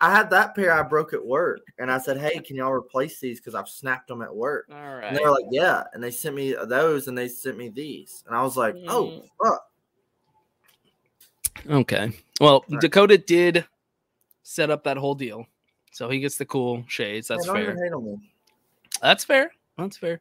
I 0.00 0.14
had 0.14 0.30
that 0.30 0.54
pair 0.54 0.72
I 0.72 0.82
broke 0.82 1.12
at 1.12 1.24
work, 1.24 1.60
and 1.78 1.90
I 1.90 1.98
said, 1.98 2.18
"Hey, 2.18 2.38
can 2.38 2.54
y'all 2.54 2.70
replace 2.72 3.18
these? 3.18 3.40
Because 3.40 3.56
I've 3.56 3.68
snapped 3.68 4.06
them 4.08 4.22
at 4.22 4.32
work." 4.32 4.66
All 4.70 4.76
And 4.76 5.16
they 5.16 5.20
were 5.24 5.30
like, 5.32 5.46
"Yeah," 5.50 5.82
and 5.92 6.04
they 6.04 6.12
sent 6.12 6.36
me 6.36 6.52
those, 6.52 7.08
and 7.08 7.18
they 7.18 7.26
sent 7.28 7.56
me 7.58 7.70
these, 7.70 8.22
and 8.26 8.36
I 8.36 8.42
was 8.42 8.56
like, 8.56 8.76
"Oh 8.86 9.06
Mm. 9.06 9.28
fuck!" 9.42 9.62
Okay. 11.68 12.12
Well, 12.40 12.64
Dakota 12.80 13.18
did 13.18 13.64
set 14.42 14.70
up 14.70 14.84
that 14.84 14.96
whole 14.96 15.14
deal. 15.14 15.46
So 15.92 16.08
he 16.08 16.20
gets 16.20 16.36
the 16.36 16.46
cool 16.46 16.84
shades. 16.88 17.28
That's 17.28 17.46
fair. 17.46 17.62
even 17.62 17.78
hate 17.78 17.92
on 17.92 18.04
me. 18.04 18.30
That's 19.02 19.24
fair. 19.24 19.52
That's 19.76 19.96
fair. 19.96 20.20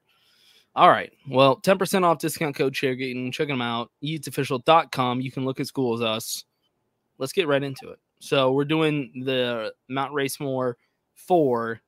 All 0.76 0.89
right. 0.89 1.12
Well, 1.28 1.58
10% 1.62 2.04
off 2.04 2.19
discount 2.19 2.56
code 2.56 2.73
Chairgating. 2.73 3.32
Check 3.32 3.47
them 3.47 3.62
out. 3.62 3.91
YeatsOfficial.com. 4.04 5.21
You 5.21 5.32
can 5.32 5.45
look 5.45 5.60
as 5.60 5.71
cool 5.71 5.95
as 5.95 6.02
us. 6.02 6.45
Let's 7.17 7.34
get 7.34 7.47
right 7.47 7.63
into 7.63 7.89
it. 7.89 8.00
So 8.19 8.52
we're 8.52 8.65
doing 8.65 9.23
the 9.26 9.73
Mount 9.88 10.13
Racemore 10.13 10.76
for 11.15 11.82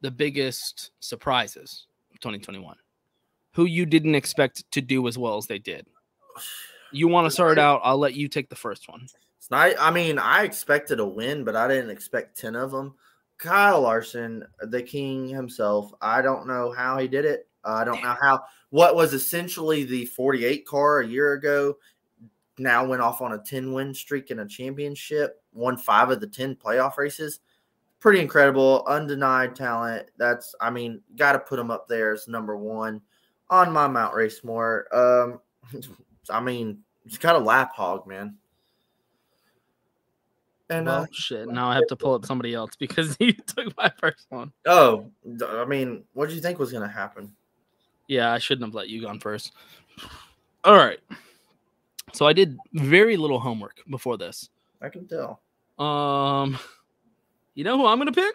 the 0.00 0.10
biggest 0.10 0.92
surprises 1.00 1.86
of 2.12 2.20
2021. 2.20 2.76
Who 3.52 3.64
you 3.64 3.84
didn't 3.84 4.14
expect 4.14 4.70
to 4.72 4.80
do 4.80 5.06
as 5.08 5.18
well 5.18 5.36
as 5.36 5.46
they 5.46 5.58
did. 5.58 5.86
You 6.92 7.08
want 7.08 7.26
to 7.26 7.30
start 7.30 7.58
out? 7.58 7.80
I'll 7.84 7.98
let 7.98 8.14
you 8.14 8.28
take 8.28 8.48
the 8.48 8.56
first 8.56 8.88
one. 8.88 9.06
It's 9.38 9.50
not. 9.50 9.72
I 9.78 9.90
mean, 9.90 10.18
I 10.18 10.44
expected 10.44 11.00
a 11.00 11.06
win, 11.06 11.44
but 11.44 11.56
I 11.56 11.68
didn't 11.68 11.90
expect 11.90 12.38
ten 12.38 12.56
of 12.56 12.70
them. 12.70 12.94
Kyle 13.38 13.80
Larson, 13.80 14.44
the 14.60 14.82
king 14.82 15.26
himself. 15.26 15.92
I 16.02 16.20
don't 16.20 16.46
know 16.46 16.72
how 16.72 16.98
he 16.98 17.08
did 17.08 17.24
it. 17.24 17.48
Uh, 17.64 17.72
I 17.72 17.84
don't 17.84 18.02
know 18.02 18.16
how. 18.20 18.40
What 18.68 18.94
was 18.94 19.14
essentially 19.14 19.82
the 19.84 20.04
48 20.06 20.66
car 20.66 21.00
a 21.00 21.06
year 21.06 21.32
ago 21.32 21.76
now 22.58 22.84
went 22.84 23.02
off 23.02 23.20
on 23.22 23.32
a 23.32 23.38
10 23.38 23.72
win 23.72 23.94
streak 23.94 24.30
in 24.30 24.40
a 24.40 24.46
championship. 24.46 25.42
Won 25.54 25.76
five 25.76 26.10
of 26.10 26.20
the 26.20 26.26
10 26.26 26.54
playoff 26.56 26.98
races. 26.98 27.40
Pretty 27.98 28.20
incredible, 28.20 28.84
undenied 28.86 29.56
talent. 29.56 30.10
That's. 30.18 30.54
I 30.60 30.70
mean, 30.70 31.00
got 31.16 31.32
to 31.32 31.38
put 31.38 31.58
him 31.58 31.70
up 31.70 31.88
there 31.88 32.12
as 32.12 32.28
number 32.28 32.56
one 32.56 33.00
on 33.48 33.72
my 33.72 33.88
Mount 33.88 34.14
Racemore. 34.14 34.84
Um, 34.94 35.40
I 36.28 36.40
mean, 36.40 36.80
he's 37.04 37.18
got 37.18 37.36
a 37.36 37.38
lap 37.38 37.72
hog, 37.74 38.06
man. 38.06 38.36
And 40.68 40.86
well, 40.86 41.02
uh, 41.02 41.06
shit. 41.12 41.48
Now 41.48 41.68
I 41.68 41.74
have 41.76 41.86
to 41.88 41.96
pull 41.96 42.14
up 42.14 42.24
somebody 42.26 42.54
else 42.54 42.76
because 42.76 43.16
you 43.20 43.32
took 43.32 43.76
my 43.76 43.90
first 43.98 44.26
one. 44.28 44.52
oh, 44.66 45.10
I 45.46 45.64
mean, 45.64 46.04
what 46.12 46.28
did 46.28 46.34
you 46.34 46.40
think 46.40 46.58
was 46.58 46.72
going 46.72 46.86
to 46.86 46.94
happen? 46.94 47.32
Yeah, 48.08 48.32
I 48.32 48.38
shouldn't 48.38 48.66
have 48.66 48.74
let 48.74 48.88
you 48.88 49.02
gone 49.02 49.20
first. 49.20 49.52
All 50.64 50.74
right. 50.74 50.98
So 52.12 52.26
I 52.26 52.32
did 52.32 52.58
very 52.72 53.16
little 53.16 53.38
homework 53.38 53.78
before 53.88 54.16
this. 54.16 54.48
I 54.82 54.88
can 54.88 55.06
tell. 55.06 55.40
Um, 55.78 56.58
you 57.54 57.64
know 57.64 57.78
who 57.78 57.86
I'm 57.86 57.98
gonna 57.98 58.12
pick? 58.12 58.34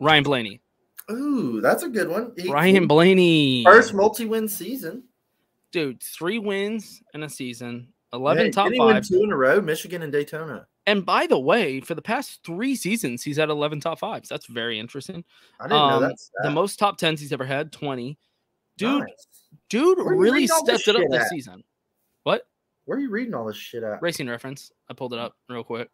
Ryan 0.00 0.22
Blaney. 0.22 0.60
Ooh, 1.10 1.60
that's 1.60 1.82
a 1.82 1.88
good 1.88 2.08
one. 2.08 2.32
He- 2.36 2.50
Ryan 2.50 2.86
Blaney. 2.86 3.64
first 3.64 3.92
multi-win 3.94 4.48
season. 4.48 5.04
dude, 5.72 6.02
three 6.02 6.38
wins 6.38 7.02
in 7.14 7.22
a 7.22 7.28
season, 7.28 7.88
Yeah, 8.12 8.18
eleven 8.18 8.52
top 8.52 8.68
didn't 8.68 8.84
win 8.86 8.94
five. 8.96 9.06
two 9.08 9.22
in 9.22 9.32
a 9.32 9.36
row, 9.36 9.60
Michigan 9.60 10.02
and 10.02 10.12
Daytona. 10.12 10.66
And 10.86 11.06
by 11.06 11.26
the 11.26 11.38
way, 11.38 11.80
for 11.80 11.94
the 11.94 12.02
past 12.02 12.40
three 12.44 12.74
seasons, 12.76 13.22
he's 13.22 13.36
had 13.36 13.48
eleven 13.50 13.80
top 13.80 13.98
fives. 14.00 14.28
That's 14.28 14.46
very 14.46 14.78
interesting. 14.78 15.24
I 15.60 15.64
didn't 15.64 15.78
know 15.78 15.84
Um, 15.96 16.02
that. 16.02 16.16
The 16.42 16.50
most 16.50 16.78
top 16.78 16.98
tens 16.98 17.20
he's 17.20 17.32
ever 17.32 17.44
had, 17.44 17.72
twenty. 17.72 18.18
Dude, 18.78 19.00
Nice. 19.00 19.26
dude 19.68 19.98
really 19.98 20.30
reading 20.32 20.50
all 20.50 20.64
this 20.64 20.82
stepped 20.82 20.88
it 20.88 20.96
up 20.96 21.02
shit 21.02 21.10
this 21.20 21.28
season. 21.30 21.62
What? 22.24 22.46
Where 22.84 22.98
are 22.98 23.00
you 23.00 23.10
reading 23.10 23.32
all 23.34 23.44
this 23.46 23.56
shit 23.56 23.82
at? 23.82 24.02
Racing 24.02 24.28
reference. 24.28 24.72
I 24.90 24.94
pulled 24.94 25.12
it 25.12 25.18
up 25.20 25.36
real 25.48 25.62
quick. 25.62 25.88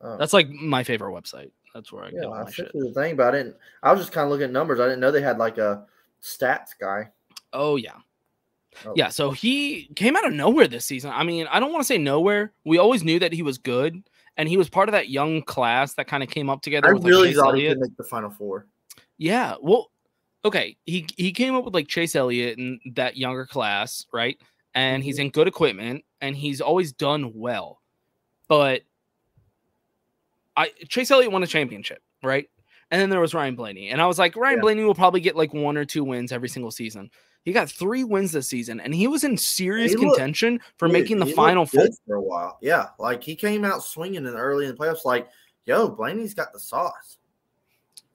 Oh. 0.00 0.16
That's 0.16 0.32
like 0.32 0.48
my 0.48 0.82
favorite 0.82 1.12
website. 1.12 1.50
That's 1.76 1.92
where 1.92 2.04
I 2.04 2.06
yeah, 2.06 2.22
get 2.22 2.30
my 2.30 2.50
shit. 2.50 2.72
the 2.72 2.90
thing 2.94 3.12
about 3.12 3.34
it. 3.34 3.54
I 3.82 3.92
was 3.92 4.00
just 4.00 4.10
kind 4.10 4.24
of 4.24 4.30
looking 4.30 4.44
at 4.44 4.50
numbers. 4.50 4.80
I 4.80 4.84
didn't 4.84 5.00
know 5.00 5.10
they 5.10 5.20
had 5.20 5.36
like 5.36 5.58
a 5.58 5.84
stats 6.22 6.70
guy. 6.80 7.10
Oh 7.52 7.76
yeah. 7.76 7.96
Oh, 8.86 8.94
Yeah, 8.96 9.10
so 9.10 9.30
he 9.30 9.90
came 9.94 10.16
out 10.16 10.26
of 10.26 10.32
nowhere 10.32 10.68
this 10.68 10.86
season. 10.86 11.10
I 11.14 11.22
mean, 11.22 11.46
I 11.50 11.60
don't 11.60 11.72
want 11.72 11.82
to 11.82 11.86
say 11.86 11.98
nowhere. 11.98 12.52
We 12.64 12.78
always 12.78 13.04
knew 13.04 13.18
that 13.18 13.34
he 13.34 13.42
was 13.42 13.58
good, 13.58 14.02
and 14.38 14.48
he 14.48 14.56
was 14.56 14.70
part 14.70 14.88
of 14.88 14.94
that 14.94 15.10
young 15.10 15.42
class 15.42 15.92
that 15.94 16.06
kind 16.06 16.22
of 16.22 16.30
came 16.30 16.48
up 16.48 16.62
together. 16.62 16.88
I 16.88 16.92
with, 16.94 17.04
really 17.04 17.28
Chase 17.28 17.36
thought 17.36 17.56
he 17.56 17.66
Elliott. 17.66 17.72
could 17.74 17.80
make 17.90 17.96
the 17.98 18.04
final 18.04 18.30
four. 18.30 18.66
Yeah, 19.18 19.56
well, 19.60 19.90
okay. 20.46 20.78
He 20.86 21.06
he 21.16 21.32
came 21.32 21.54
up 21.54 21.64
with 21.66 21.74
like 21.74 21.88
Chase 21.88 22.16
Elliott 22.16 22.56
and 22.56 22.80
that 22.94 23.18
younger 23.18 23.44
class, 23.44 24.06
right? 24.14 24.38
And 24.74 25.04
he's 25.04 25.16
mm-hmm. 25.16 25.26
in 25.26 25.30
good 25.30 25.48
equipment, 25.48 26.04
and 26.22 26.34
he's 26.34 26.62
always 26.62 26.92
done 26.92 27.32
well. 27.34 27.82
But 28.48 28.82
I 30.56 30.70
Chase 30.88 31.10
Elliott 31.10 31.32
won 31.32 31.42
a 31.42 31.46
championship, 31.46 32.00
right? 32.22 32.48
And 32.90 33.00
then 33.00 33.10
there 33.10 33.20
was 33.20 33.34
Ryan 33.34 33.56
Blaney, 33.56 33.88
and 33.90 34.00
I 34.00 34.06
was 34.06 34.18
like, 34.18 34.36
Ryan 34.36 34.58
Yeah. 34.58 34.62
Blaney 34.62 34.84
will 34.84 34.94
probably 34.94 35.20
get 35.20 35.36
like 35.36 35.52
one 35.52 35.76
or 35.76 35.84
two 35.84 36.04
wins 36.04 36.30
every 36.32 36.48
single 36.48 36.70
season. 36.70 37.10
He 37.44 37.52
got 37.52 37.68
three 37.70 38.04
wins 38.04 38.32
this 38.32 38.48
season, 38.48 38.80
and 38.80 38.94
he 38.94 39.06
was 39.08 39.22
in 39.24 39.36
serious 39.36 39.92
He 39.92 39.98
looked- 39.98 40.16
contention 40.16 40.60
for 40.78 40.88
Dude, 40.88 40.92
making 40.94 41.18
the 41.18 41.26
he 41.26 41.32
final 41.32 41.66
four. 41.66 41.86
for 42.06 42.14
a 42.16 42.22
while. 42.22 42.58
Yeah, 42.62 42.86
like 42.98 43.22
he 43.22 43.34
came 43.36 43.64
out 43.64 43.82
swinging 43.84 44.24
in 44.26 44.34
early 44.34 44.66
in 44.66 44.70
the 44.72 44.76
playoffs. 44.76 45.04
Like, 45.04 45.28
yo, 45.64 45.88
Blaney's 45.88 46.34
got 46.34 46.52
the 46.52 46.58
sauce. 46.60 47.18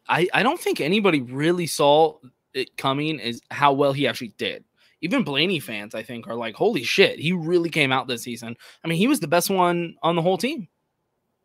I, 0.08 0.28
I 0.34 0.44
don't 0.44 0.60
think 0.60 0.82
anybody 0.82 1.22
really 1.22 1.68
saw 1.68 2.18
it 2.54 2.76
coming 2.76 3.20
is 3.20 3.42
how 3.52 3.72
well 3.74 3.94
he 3.94 4.08
actually 4.08 4.34
did. 4.38 4.66
Even 5.02 5.24
Blaney 5.24 5.60
fans, 5.60 5.96
I 5.96 6.04
think, 6.04 6.28
are 6.28 6.36
like, 6.36 6.56
holy 6.56 6.84
shit, 6.84 7.18
he 7.20 7.32
really 7.32 7.70
came 7.70 7.92
out 7.92 8.08
this 8.08 8.24
season. 8.24 8.56
I 8.84 8.88
mean, 8.88 8.98
he 8.98 9.08
was 9.08 9.20
the 9.20 9.28
best 9.28 9.50
one 9.50 9.96
on 10.04 10.16
the 10.16 10.22
whole 10.22 10.38
team. 10.38 10.68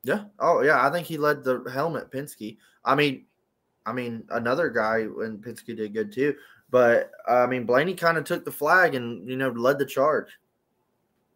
Yeah. 0.06 0.24
Oh 0.38 0.62
yeah, 0.62 0.86
I 0.86 0.90
think 0.92 1.04
he 1.06 1.16
led 1.16 1.42
the 1.42 1.68
helmet 1.72 2.12
Penske. 2.12 2.56
I 2.84 2.94
mean, 2.94 3.24
I 3.84 3.92
mean 3.92 4.22
another 4.30 4.70
guy 4.70 5.02
when 5.04 5.38
Penske 5.38 5.76
did 5.76 5.92
good 5.92 6.12
too. 6.12 6.36
But 6.70 7.10
I 7.28 7.46
mean 7.46 7.66
Blaney 7.66 7.94
kind 7.94 8.16
of 8.16 8.22
took 8.24 8.44
the 8.44 8.52
flag 8.52 8.94
and 8.94 9.28
you 9.28 9.36
know 9.36 9.50
led 9.50 9.78
the 9.80 9.84
charge. 9.86 10.28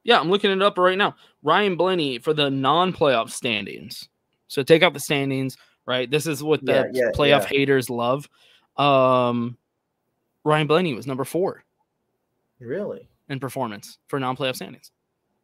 Yeah, 0.04 0.20
I'm 0.20 0.30
looking 0.30 0.52
it 0.52 0.62
up 0.62 0.78
right 0.78 0.96
now. 0.96 1.16
Ryan 1.42 1.76
Blaney 1.76 2.20
for 2.20 2.32
the 2.32 2.48
non-playoff 2.48 3.30
standings. 3.30 4.08
So 4.46 4.62
take 4.62 4.82
out 4.84 4.94
the 4.94 5.00
standings, 5.00 5.56
right? 5.84 6.08
This 6.10 6.26
is 6.28 6.42
what 6.42 6.64
the 6.64 6.72
Yeah, 6.72 6.84
yeah, 6.92 7.10
playoff 7.14 7.42
yeah. 7.42 7.58
haters 7.58 7.90
love. 7.90 8.28
Um 8.76 9.56
Ryan 10.44 10.68
Blaney 10.68 10.94
was 10.94 11.08
number 11.08 11.24
four 11.24 11.64
Really? 12.60 13.08
in 13.28 13.40
performance 13.40 13.98
for 14.06 14.20
non-playoff 14.20 14.54
standings. 14.56 14.92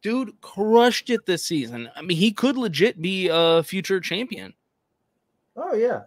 Dude 0.03 0.39
crushed 0.41 1.09
it 1.09 1.25
this 1.25 1.43
season. 1.45 1.89
I 1.95 2.01
mean, 2.01 2.17
he 2.17 2.31
could 2.31 2.57
legit 2.57 3.01
be 3.01 3.29
a 3.31 3.63
future 3.63 3.99
champion. 3.99 4.53
Oh 5.55 5.73
yeah. 5.73 6.03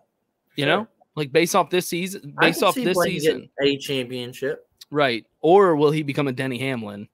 You 0.56 0.64
Sure. 0.64 0.66
know, 0.66 0.88
like 1.16 1.32
based 1.32 1.54
off 1.56 1.70
this 1.70 1.88
season, 1.88 2.34
based 2.40 2.62
off 2.62 2.74
this 2.74 2.94
Blaney 2.94 3.18
season, 3.18 3.50
a 3.62 3.76
championship. 3.78 4.68
right? 4.90 5.26
Or 5.40 5.74
will 5.76 5.90
he 5.90 6.02
become 6.02 6.28
a 6.28 6.32
Denny 6.32 6.58
Hamlin 6.58 7.08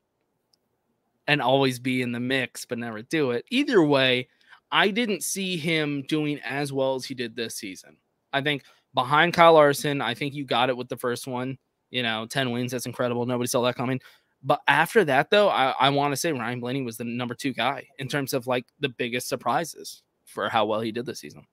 and 1.26 1.40
always 1.42 1.78
be 1.78 2.02
in 2.02 2.12
the 2.12 2.20
mix 2.20 2.64
but 2.66 2.78
never 2.78 3.02
do 3.02 3.30
it? 3.32 3.44
Either 3.50 3.82
way, 3.82 4.28
I 4.70 4.88
didn't 4.90 5.22
see 5.22 5.56
him 5.56 6.02
doing 6.08 6.40
as 6.40 6.72
well 6.72 6.94
as 6.94 7.04
he 7.04 7.14
did 7.14 7.34
this 7.36 7.54
season. 7.56 7.96
I 8.32 8.42
think 8.42 8.64
behind 8.94 9.32
Kyle 9.32 9.54
Larson, 9.54 10.00
I 10.02 10.14
think 10.14 10.34
you 10.34 10.44
got 10.44 10.68
it 10.68 10.76
with 10.76 10.88
the 10.88 10.96
first 10.96 11.26
one. 11.26 11.56
You 11.90 12.02
know, 12.02 12.26
10 12.26 12.50
wins, 12.50 12.72
that's 12.72 12.86
incredible. 12.86 13.24
Nobody 13.26 13.46
saw 13.48 13.62
that 13.62 13.76
coming. 13.76 14.00
But 14.46 14.60
after 14.68 15.04
that, 15.04 15.28
though, 15.28 15.48
I, 15.48 15.74
I 15.80 15.88
want 15.90 16.12
to 16.12 16.16
say 16.16 16.32
Ryan 16.32 16.60
Blaney 16.60 16.82
was 16.82 16.96
the 16.96 17.02
number 17.02 17.34
two 17.34 17.52
guy 17.52 17.88
in 17.98 18.06
terms 18.06 18.32
of 18.32 18.46
like 18.46 18.64
the 18.78 18.88
biggest 18.88 19.28
surprises 19.28 20.04
for 20.24 20.48
how 20.48 20.66
well 20.66 20.80
he 20.80 20.92
did 20.92 21.04
this 21.04 21.18
season. 21.18 21.44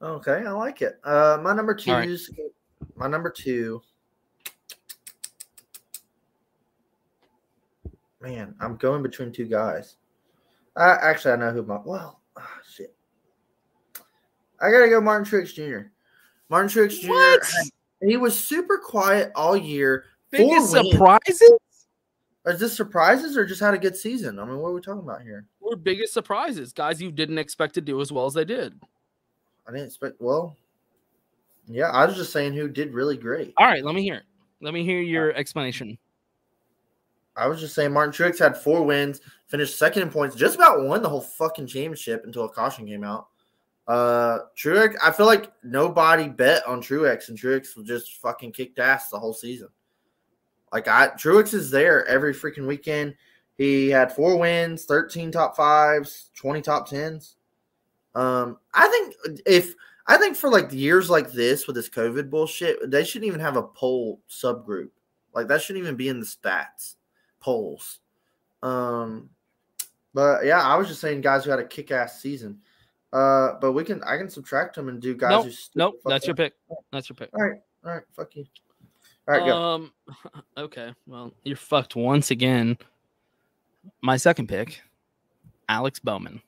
Okay, 0.00 0.42
I 0.46 0.50
like 0.52 0.80
it. 0.80 0.98
Uh, 1.04 1.38
my 1.42 1.54
number 1.54 1.74
two 1.74 1.92
right. 1.92 2.08
is 2.08 2.30
my 2.96 3.08
number 3.08 3.28
two. 3.28 3.82
Man, 8.22 8.54
I'm 8.58 8.76
going 8.76 9.02
between 9.02 9.30
two 9.30 9.44
guys. 9.44 9.96
I 10.76 10.92
actually 11.02 11.32
I 11.32 11.36
know 11.36 11.52
who 11.52 11.62
my 11.62 11.78
well, 11.84 12.22
ah, 12.38 12.58
shit. 12.66 12.94
I 14.62 14.70
gotta 14.70 14.88
go 14.88 14.98
Martin 15.02 15.30
Truex 15.30 15.52
Jr. 15.52 15.88
Martin 16.48 16.70
Truex 16.70 17.02
Jr. 17.02 17.10
What? 17.10 17.42
he 18.00 18.16
was 18.16 18.42
super 18.42 18.78
quiet 18.78 19.30
all 19.34 19.58
year. 19.58 20.04
Biggest 20.30 20.70
surprises? 20.70 21.52
Is 22.46 22.60
this 22.60 22.76
surprises 22.76 23.36
or 23.36 23.44
just 23.44 23.60
had 23.60 23.74
a 23.74 23.78
good 23.78 23.96
season? 23.96 24.38
I 24.38 24.44
mean, 24.44 24.58
what 24.58 24.68
are 24.68 24.74
we 24.74 24.80
talking 24.80 25.02
about 25.02 25.22
here? 25.22 25.46
Were 25.60 25.74
biggest 25.74 26.14
surprises, 26.14 26.72
guys 26.72 27.02
you 27.02 27.10
didn't 27.10 27.38
expect 27.38 27.74
to 27.74 27.80
do 27.80 28.00
as 28.00 28.12
well 28.12 28.26
as 28.26 28.34
they 28.34 28.44
did. 28.44 28.80
I 29.66 29.72
didn't 29.72 29.88
expect. 29.88 30.20
Well, 30.20 30.56
yeah, 31.66 31.90
I 31.90 32.06
was 32.06 32.14
just 32.14 32.32
saying 32.32 32.54
who 32.54 32.68
did 32.68 32.94
really 32.94 33.16
great. 33.16 33.52
All 33.56 33.66
right, 33.66 33.84
let 33.84 33.96
me 33.96 34.02
hear 34.02 34.16
it. 34.16 34.22
Let 34.60 34.74
me 34.74 34.84
hear 34.84 35.00
your 35.00 35.34
explanation. 35.34 35.98
I 37.36 37.48
was 37.48 37.60
just 37.60 37.74
saying 37.74 37.92
Martin 37.92 38.12
Truex 38.12 38.38
had 38.38 38.56
four 38.56 38.82
wins, 38.82 39.20
finished 39.48 39.76
second 39.76 40.02
in 40.02 40.10
points, 40.10 40.36
just 40.36 40.54
about 40.54 40.84
won 40.84 41.02
the 41.02 41.08
whole 41.08 41.20
fucking 41.20 41.66
championship 41.66 42.22
until 42.24 42.44
a 42.44 42.48
caution 42.48 42.86
came 42.86 43.02
out. 43.02 43.26
Uh 43.88 44.38
Truex, 44.56 44.94
I 45.02 45.10
feel 45.10 45.26
like 45.26 45.52
nobody 45.62 46.28
bet 46.28 46.66
on 46.66 46.80
Truex, 46.80 47.28
and 47.28 47.38
Truex 47.38 47.84
just 47.84 48.14
fucking 48.16 48.52
kicked 48.52 48.78
ass 48.78 49.10
the 49.10 49.18
whole 49.18 49.34
season. 49.34 49.68
Like 50.72 50.88
I 50.88 51.08
Truex 51.08 51.54
is 51.54 51.70
there 51.70 52.06
every 52.06 52.34
freaking 52.34 52.66
weekend. 52.66 53.14
He 53.56 53.88
had 53.88 54.12
four 54.12 54.36
wins, 54.36 54.84
13 54.84 55.30
top 55.30 55.56
fives, 55.56 56.30
20 56.34 56.60
top 56.60 56.88
tens. 56.88 57.36
Um, 58.14 58.58
I 58.74 58.88
think 58.88 59.14
if 59.46 59.74
I 60.06 60.16
think 60.16 60.36
for 60.36 60.50
like 60.50 60.72
years 60.72 61.10
like 61.10 61.32
this 61.32 61.66
with 61.66 61.76
this 61.76 61.88
COVID 61.88 62.30
bullshit, 62.30 62.90
they 62.90 63.04
shouldn't 63.04 63.26
even 63.26 63.40
have 63.40 63.56
a 63.56 63.62
poll 63.62 64.20
subgroup. 64.28 64.90
Like 65.34 65.48
that 65.48 65.62
shouldn't 65.62 65.82
even 65.82 65.96
be 65.96 66.08
in 66.08 66.20
the 66.20 66.26
stats 66.26 66.96
poles. 67.40 68.00
Um, 68.62 69.30
but 70.14 70.44
yeah, 70.44 70.62
I 70.62 70.76
was 70.76 70.88
just 70.88 71.00
saying 71.00 71.20
guys 71.20 71.44
who 71.44 71.50
had 71.50 71.60
a 71.60 71.66
kick 71.66 71.90
ass 71.90 72.20
season. 72.20 72.58
Uh, 73.12 73.54
but 73.60 73.72
we 73.72 73.84
can 73.84 74.02
I 74.02 74.16
can 74.16 74.28
subtract 74.28 74.76
them 74.76 74.88
and 74.88 75.00
do 75.00 75.14
guys 75.14 75.30
Nope, 75.30 75.44
who 75.44 75.52
nope, 75.74 76.00
that's 76.04 76.26
your 76.26 76.36
pick. 76.36 76.54
That's 76.92 77.08
your 77.08 77.16
pick. 77.16 77.30
All 77.34 77.42
right, 77.42 77.60
all 77.84 77.92
right, 77.92 78.02
fuck 78.14 78.34
you. 78.34 78.44
All 79.28 79.34
right, 79.34 79.46
go. 79.46 79.56
Um, 79.56 79.92
okay. 80.56 80.94
Well, 81.06 81.32
you're 81.44 81.56
fucked 81.56 81.96
once 81.96 82.30
again. 82.30 82.78
My 84.02 84.16
second 84.16 84.48
pick, 84.48 84.82
Alex 85.68 85.98
Bowman. 85.98 86.40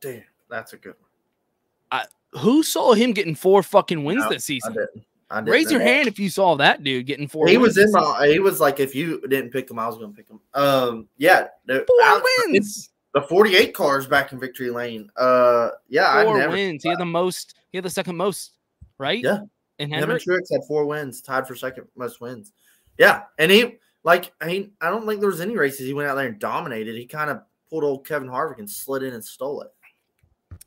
Damn, 0.00 0.22
that's 0.50 0.72
a 0.72 0.76
good 0.76 0.94
one. 0.98 2.00
I, 2.00 2.04
who 2.38 2.62
saw 2.62 2.92
him 2.94 3.12
getting 3.12 3.34
four 3.34 3.62
fucking 3.62 4.04
wins 4.04 4.22
No, 4.22 4.28
this 4.30 4.44
season? 4.44 4.72
I 4.72 4.74
didn't. 4.74 5.04
I 5.30 5.40
didn't 5.40 5.52
Raise 5.52 5.70
your 5.70 5.80
know. 5.80 5.86
hand 5.86 6.08
if 6.08 6.18
you 6.18 6.30
saw 6.30 6.54
that 6.56 6.82
dude 6.82 7.04
getting 7.06 7.28
four. 7.28 7.46
He 7.48 7.56
wins 7.58 7.68
was 7.68 7.76
in 7.78 7.82
this 7.84 7.92
season. 7.92 8.10
my. 8.18 8.28
He 8.28 8.38
was 8.38 8.60
like, 8.60 8.80
if 8.80 8.94
you 8.94 9.20
didn't 9.28 9.50
pick 9.50 9.70
him, 9.70 9.78
I 9.78 9.86
was 9.86 9.98
going 9.98 10.10
to 10.10 10.16
pick 10.16 10.28
him. 10.28 10.40
Um, 10.54 11.08
yeah, 11.18 11.48
the, 11.66 11.84
four 11.86 11.96
Alex- 12.06 12.26
wins. 12.46 12.90
The 13.14 13.22
forty-eight 13.22 13.72
cars 13.74 14.06
back 14.06 14.32
in 14.32 14.38
victory 14.38 14.70
lane. 14.70 15.10
Uh, 15.16 15.70
yeah, 15.88 16.06
I 16.14 16.24
Four 16.24 16.38
never. 16.38 16.52
wins. 16.52 16.82
He 16.82 16.90
had 16.90 16.98
the 16.98 17.06
most. 17.06 17.54
He 17.72 17.78
had 17.78 17.84
the 17.84 17.90
second 17.90 18.16
most, 18.16 18.52
right? 18.98 19.22
Yeah, 19.24 19.40
And 19.78 19.92
Truex 19.92 20.50
had 20.52 20.64
four 20.66 20.86
wins, 20.86 21.20
tied 21.22 21.46
for 21.46 21.54
second 21.54 21.86
most 21.96 22.20
wins. 22.20 22.52
Yeah, 22.98 23.22
and 23.38 23.50
he 23.50 23.76
like 24.04 24.32
I 24.40 24.46
mean 24.46 24.72
I 24.80 24.90
don't 24.90 25.06
think 25.06 25.20
there 25.20 25.30
was 25.30 25.40
any 25.40 25.56
races 25.56 25.86
he 25.86 25.94
went 25.94 26.08
out 26.08 26.16
there 26.16 26.26
and 26.26 26.38
dominated. 26.38 26.96
He 26.96 27.06
kind 27.06 27.30
of 27.30 27.42
pulled 27.70 27.84
old 27.84 28.06
Kevin 28.06 28.28
Harvick 28.28 28.58
and 28.58 28.68
slid 28.70 29.02
in 29.02 29.14
and 29.14 29.24
stole 29.24 29.62
it. 29.62 29.68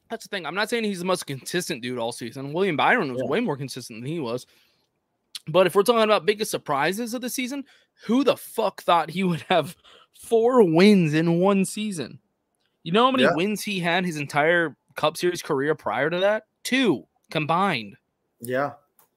That's 0.09 0.25
the 0.25 0.29
thing. 0.29 0.45
I'm 0.45 0.55
not 0.55 0.69
saying 0.69 0.83
he's 0.83 0.99
the 0.99 1.05
most 1.05 1.25
consistent 1.25 1.81
dude 1.81 1.97
all 1.97 2.11
season. 2.11 2.53
William 2.53 2.77
Byron 2.77 3.11
was 3.11 3.21
Yeah. 3.23 3.29
way 3.29 3.39
more 3.39 3.57
consistent 3.57 4.01
than 4.01 4.11
he 4.11 4.19
was. 4.19 4.45
But 5.47 5.65
if 5.67 5.73
we're 5.75 5.83
talking 5.83 6.03
about 6.03 6.25
biggest 6.25 6.51
surprises 6.51 7.13
of 7.13 7.21
the 7.21 7.29
season, 7.29 7.65
who 8.05 8.23
the 8.23 8.37
fuck 8.37 8.81
thought 8.83 9.09
he 9.09 9.23
would 9.23 9.41
have 9.49 9.75
four 10.13 10.63
wins 10.63 11.13
in 11.13 11.39
one 11.39 11.65
season? 11.65 12.19
You 12.83 12.91
know 12.91 13.05
how 13.05 13.11
many 13.11 13.23
Yeah. 13.23 13.35
wins 13.35 13.63
he 13.63 13.79
had 13.79 14.05
his 14.05 14.17
entire 14.17 14.75
Cup 14.95 15.17
Series 15.17 15.41
career 15.41 15.73
prior 15.75 16.09
to 16.09 16.19
that? 16.19 16.43
Two 16.63 17.07
combined. 17.31 17.95
Yeah, 18.41 18.73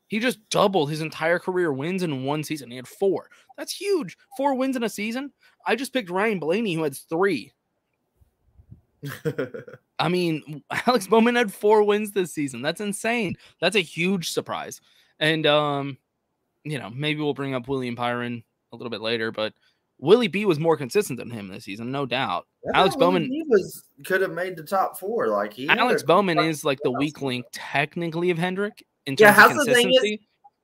He 0.09 0.21
just 0.21 0.39
doubled 0.51 0.91
his 0.91 1.01
entire 1.01 1.39
career 1.39 1.73
wins 1.73 2.03
in 2.03 2.25
one 2.25 2.45
season. 2.45 2.71
He 2.71 2.77
had 2.77 2.87
four. 2.89 3.31
That's 3.57 3.73
huge. 3.73 4.17
Four 4.37 4.55
wins 4.55 4.77
in 4.77 4.83
a 4.83 4.89
season. 4.89 5.33
I 5.67 5.77
just 5.77 5.93
picked 5.93 6.11
Ryan 6.11 6.39
Blaney, 6.39 6.75
who 6.75 6.83
had 6.83 6.97
three. 6.97 7.53
I 9.99 10.09
mean, 10.09 10.63
Alex 10.87 11.07
Bowman 11.07 11.37
had 11.37 11.53
four 11.53 11.83
wins 11.83 12.13
this 12.13 12.33
season. 12.33 12.63
That's 12.63 12.81
insane. 12.81 13.37
That's 13.61 13.77
a 13.77 13.81
huge 13.81 14.31
surprise. 14.31 14.81
And 15.19 15.47
um, 15.47 15.99
you 16.65 16.79
know, 16.79 16.91
maybe 16.91 17.21
we'll 17.21 17.35
bring 17.35 17.55
up 17.55 17.69
William 17.69 17.95
Byron 17.95 18.43
a 18.73 18.77
little 18.77 18.91
bit 18.91 19.01
later, 19.01 19.31
but 19.31 19.53
Willie 19.99 20.29
B 20.29 20.45
was 20.45 20.59
more 20.59 20.77
consistent 20.77 21.19
than 21.19 21.31
him 21.31 21.49
this 21.49 21.65
season, 21.65 21.93
no 21.93 22.05
doubt. 22.05 22.47
Alex 22.75 22.97
Bowman 22.97 23.25
he 23.25 23.43
was 23.47 23.85
could 24.05 24.21
have 24.21 24.33
made 24.33 24.57
the 24.57 24.63
top 24.63 24.99
four. 24.99 25.29
Like 25.29 25.53
he 25.53 25.69
Alex 25.69 26.03
Bowman 26.03 26.39
is 26.39 26.65
like 26.65 26.81
the 26.83 26.91
weak 26.91 27.23
link 27.23 27.47
technically 27.53 28.31
of 28.31 28.39
Hendrick 28.39 28.85
in 29.07 29.17
Yeah, 29.19 29.35
terms 29.35 29.51
of 29.51 29.57
how's 29.57 29.67
the 29.67 29.75
thing 29.75 29.91
is- 29.93 30.19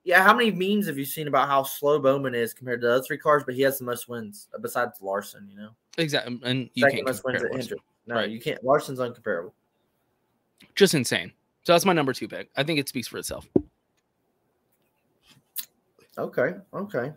Yeah, 0.04 0.22
how 0.22 0.34
many 0.34 0.50
memes 0.50 0.86
have 0.86 0.96
you 0.98 1.04
seen 1.04 1.28
about 1.28 1.46
how 1.48 1.62
slow 1.62 1.98
Bowman 1.98 2.34
is 2.34 2.54
compared 2.54 2.80
to 2.80 2.86
the 2.86 2.94
other 2.94 3.02
three 3.02 3.18
cars? 3.18 3.42
But 3.44 3.54
he 3.54 3.62
has 3.62 3.78
the 3.78 3.84
most 3.84 4.08
wins 4.08 4.48
uh, 4.54 4.58
besides 4.58 4.98
Larson. 5.02 5.46
You 5.50 5.56
know, 5.58 5.70
Exactly. 5.98 6.40
And 6.42 6.70
you 6.74 6.82
second 6.82 6.96
can't 6.98 7.06
most 7.06 7.24
wins 7.24 7.42
at 7.42 7.52
Hendrick. 7.52 7.80
No, 8.06 8.14
Right. 8.14 8.30
you 8.30 8.40
can't. 8.40 8.62
Larson's 8.64 8.98
uncomparable. 8.98 9.52
Just 10.74 10.94
insane. 10.94 11.32
So 11.64 11.72
that's 11.74 11.84
my 11.84 11.92
number 11.92 12.12
two 12.14 12.28
pick. 12.28 12.48
I 12.56 12.62
think 12.62 12.80
it 12.80 12.88
speaks 12.88 13.08
for 13.08 13.18
itself. 13.18 13.46
Okay, 16.18 16.54
okay. 16.74 17.12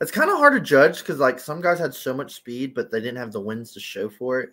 It's 0.00 0.10
kind 0.10 0.30
of 0.30 0.36
hard 0.36 0.52
to 0.54 0.60
judge 0.60 0.98
because 0.98 1.18
like 1.18 1.40
some 1.40 1.60
guys 1.60 1.78
had 1.78 1.94
so 1.94 2.12
much 2.12 2.34
speed, 2.34 2.74
but 2.74 2.90
they 2.90 3.00
didn't 3.00 3.16
have 3.16 3.32
the 3.32 3.40
wins 3.40 3.72
to 3.72 3.80
show 3.80 4.08
for 4.08 4.40
it. 4.40 4.50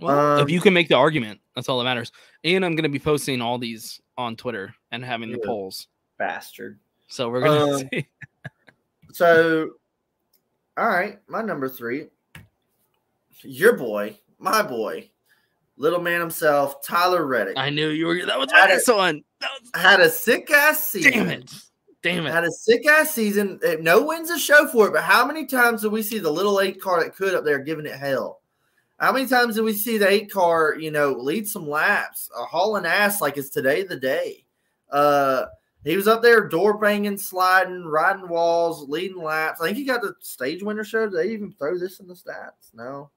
Well, 0.00 0.38
Um, 0.38 0.42
if 0.42 0.50
you 0.50 0.60
can 0.60 0.74
make 0.74 0.88
the 0.88 0.96
argument, 0.96 1.40
that's 1.54 1.68
all 1.68 1.78
that 1.78 1.84
matters. 1.84 2.10
And 2.42 2.64
I'm 2.64 2.74
going 2.74 2.82
to 2.84 2.88
be 2.88 2.98
posting 2.98 3.40
all 3.40 3.58
these 3.58 4.00
on 4.18 4.36
Twitter 4.36 4.74
and 4.90 5.04
having 5.04 5.30
the 5.30 5.38
polls. 5.38 5.88
Bastard. 6.18 6.78
So 7.08 7.28
we're 7.28 7.40
going 7.40 7.68
to 7.68 7.84
Um, 7.84 7.88
see. 7.92 8.06
So, 9.12 9.70
all 10.76 10.88
right, 10.88 11.18
my 11.28 11.42
number 11.42 11.68
three, 11.68 12.06
your 13.42 13.76
boy, 13.76 14.18
my 14.38 14.62
boy, 14.62 15.10
little 15.76 16.00
man 16.00 16.20
himself, 16.20 16.82
Tyler 16.84 17.24
Reddick, 17.26 17.56
I 17.56 17.70
knew 17.70 17.90
you 17.90 18.06
were. 18.06 18.26
That 18.26 18.38
was 18.38 18.50
my 18.52 18.66
next 18.66 18.88
one. 18.88 19.22
Was, 19.40 19.70
had 19.80 20.00
a 20.00 20.10
sick 20.10 20.50
ass 20.50 20.90
season. 20.90 21.12
damn 21.12 21.28
it. 21.30 21.52
Damn 22.02 22.26
it. 22.26 22.32
Had 22.32 22.44
a 22.44 22.50
sick 22.50 22.86
ass 22.86 23.12
season. 23.12 23.60
No 23.80 24.04
wins 24.04 24.28
to 24.30 24.38
show 24.38 24.66
for 24.68 24.88
it, 24.88 24.92
but 24.92 25.02
how 25.04 25.24
many 25.26 25.46
times 25.46 25.82
do 25.82 25.90
we 25.90 26.02
see 26.02 26.18
the 26.18 26.30
little 26.30 26.60
eight 26.60 26.80
car 26.80 27.02
that 27.02 27.14
could 27.14 27.34
up 27.34 27.44
there 27.44 27.58
giving 27.60 27.86
it 27.86 27.94
hell? 27.96 28.40
How 29.04 29.12
many 29.12 29.26
times 29.26 29.56
did 29.56 29.64
we 29.64 29.74
see 29.74 29.98
the 29.98 30.08
eight 30.08 30.30
car, 30.30 30.76
you 30.78 30.90
know, 30.90 31.12
lead 31.12 31.46
some 31.46 31.68
laps, 31.68 32.30
uh, 32.34 32.46
hauling 32.46 32.86
ass 32.86 33.20
like 33.20 33.36
it's 33.36 33.50
today 33.50 33.82
the 33.82 33.98
day? 33.98 34.46
Uh, 34.90 35.44
he 35.84 35.94
was 35.94 36.08
up 36.08 36.22
there 36.22 36.48
door 36.48 36.78
banging, 36.78 37.18
sliding, 37.18 37.84
riding 37.84 38.30
walls, 38.30 38.88
leading 38.88 39.22
laps. 39.22 39.60
I 39.60 39.66
think 39.66 39.76
he 39.76 39.84
got 39.84 40.00
the 40.00 40.14
stage 40.20 40.62
winner 40.62 40.84
show. 40.84 41.06
Did 41.06 41.18
they 41.18 41.32
even 41.34 41.52
throw 41.52 41.78
this 41.78 42.00
in 42.00 42.08
the 42.08 42.14
stats? 42.14 42.72
No. 42.72 43.10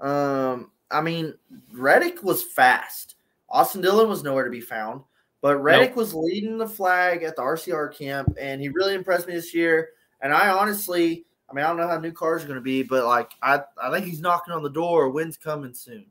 Um, 0.00 0.70
I 0.90 1.02
mean, 1.02 1.34
Reddick 1.74 2.22
was 2.22 2.42
fast. 2.42 3.16
Austin 3.50 3.82
Dillon 3.82 4.08
was 4.08 4.22
nowhere 4.22 4.44
to 4.44 4.50
be 4.50 4.62
found. 4.62 5.02
But 5.42 5.58
Reddick 5.58 5.94
was 5.94 6.14
leading 6.14 6.56
the 6.56 6.66
flag 6.66 7.22
at 7.22 7.36
the 7.36 7.42
RCR 7.42 7.94
camp, 7.94 8.34
and 8.40 8.62
he 8.62 8.70
really 8.70 8.94
impressed 8.94 9.28
me 9.28 9.34
this 9.34 9.52
year. 9.52 9.90
And 10.22 10.32
I 10.32 10.48
honestly, 10.48 11.26
I 11.48 11.54
mean, 11.54 11.64
I 11.64 11.68
don't 11.68 11.76
know 11.76 11.88
how 11.88 11.98
new 11.98 12.12
cars 12.12 12.42
are 12.42 12.46
going 12.46 12.56
to 12.56 12.62
be, 12.62 12.82
but 12.82 13.04
like, 13.04 13.30
I, 13.40 13.60
I 13.80 13.90
think 13.90 14.06
he's 14.06 14.20
knocking 14.20 14.52
on 14.52 14.62
the 14.62 14.70
door. 14.70 15.10
Win's 15.10 15.36
coming 15.36 15.74
soon. 15.74 16.06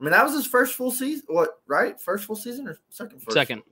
I 0.00 0.04
mean, 0.04 0.12
that 0.12 0.24
was 0.24 0.34
his 0.34 0.46
first 0.46 0.74
full 0.74 0.90
season. 0.90 1.24
What, 1.28 1.60
right? 1.66 2.00
First 2.00 2.24
full 2.24 2.36
season 2.36 2.66
or 2.66 2.78
second? 2.88 3.22
First? 3.22 3.34
Second. 3.34 3.62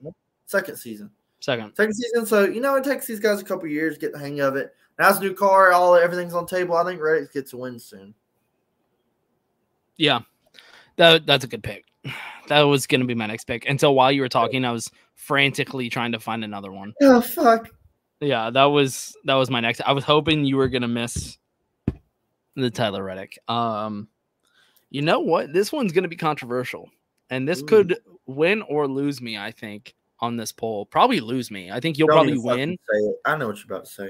Second 0.45 0.77
season. 0.77 1.09
Second. 1.39 1.75
Second 1.75 1.93
season. 1.93 2.25
So, 2.25 2.45
you 2.45 2.61
know, 2.61 2.75
it 2.75 2.83
takes 2.83 3.07
these 3.07 3.19
guys 3.19 3.41
a 3.41 3.43
couple 3.43 3.67
years 3.67 3.95
to 3.95 3.99
get 3.99 4.13
the 4.13 4.19
hang 4.19 4.39
of 4.39 4.55
it. 4.55 4.73
Now 4.97 5.09
it's 5.09 5.19
a 5.19 5.21
new 5.21 5.33
car, 5.33 5.71
all 5.71 5.95
everything's 5.95 6.33
on 6.33 6.45
table. 6.45 6.75
I 6.75 6.83
think 6.83 7.01
Reddick 7.01 7.33
gets 7.33 7.53
a 7.53 7.57
win 7.57 7.79
soon. 7.79 8.13
Yeah. 9.97 10.19
That, 10.97 11.25
that's 11.25 11.45
a 11.45 11.47
good 11.47 11.63
pick. 11.63 11.85
That 12.47 12.61
was 12.61 12.87
going 12.87 13.01
to 13.01 13.07
be 13.07 13.15
my 13.15 13.25
next 13.25 13.45
pick. 13.45 13.67
Until 13.67 13.95
while 13.95 14.11
you 14.11 14.21
were 14.21 14.29
talking, 14.29 14.65
I 14.65 14.71
was 14.71 14.89
frantically 15.15 15.89
trying 15.89 16.11
to 16.11 16.19
find 16.19 16.43
another 16.43 16.71
one. 16.71 16.93
Oh, 17.01 17.21
fuck. 17.21 17.69
Yeah, 18.21 18.49
that 18.49 18.65
was 18.65 19.15
that 19.25 19.35
was 19.35 19.49
my 19.49 19.59
next. 19.59 19.81
I 19.81 19.93
was 19.93 20.03
hoping 20.03 20.45
you 20.45 20.57
were 20.57 20.67
gonna 20.67 20.87
miss 20.87 21.37
the 22.55 22.69
Tyler 22.69 23.03
Reddick. 23.03 23.37
Um, 23.47 24.09
you 24.89 25.01
know 25.01 25.19
what? 25.21 25.53
This 25.53 25.71
one's 25.71 25.91
gonna 25.91 26.07
be 26.07 26.17
controversial, 26.17 26.89
and 27.29 27.47
this 27.47 27.61
Ooh. 27.61 27.65
could 27.65 27.97
win 28.25 28.61
or 28.63 28.87
lose 28.87 29.21
me. 29.21 29.37
I 29.37 29.51
think 29.51 29.95
on 30.19 30.35
this 30.35 30.51
poll, 30.51 30.85
probably 30.85 31.21
lose 31.21 31.49
me. 31.49 31.71
I 31.71 31.79
think 31.79 31.97
you'll 31.97 32.07
Don't 32.07 32.17
probably 32.17 32.37
win. 32.37 32.77
I 33.25 33.37
know 33.37 33.47
what 33.47 33.57
you're 33.57 33.73
about 33.73 33.85
to 33.85 33.91
say. 33.91 34.09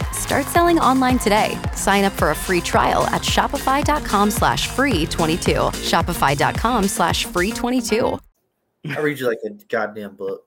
Start 0.21 0.45
selling 0.45 0.77
online 0.79 1.17
today. 1.17 1.57
Sign 1.75 2.03
up 2.05 2.13
for 2.13 2.29
a 2.29 2.35
free 2.35 2.61
trial 2.61 3.03
at 3.07 3.21
shopify.com 3.23 4.29
slash 4.29 4.67
free 4.67 5.07
22. 5.07 5.51
Shopify.com 5.51 6.83
slash 6.87 7.25
free 7.25 7.51
22. 7.51 8.19
I 8.89 8.99
read 8.99 9.19
you 9.19 9.27
like 9.27 9.39
a 9.45 9.49
goddamn 9.67 10.15
book. 10.15 10.43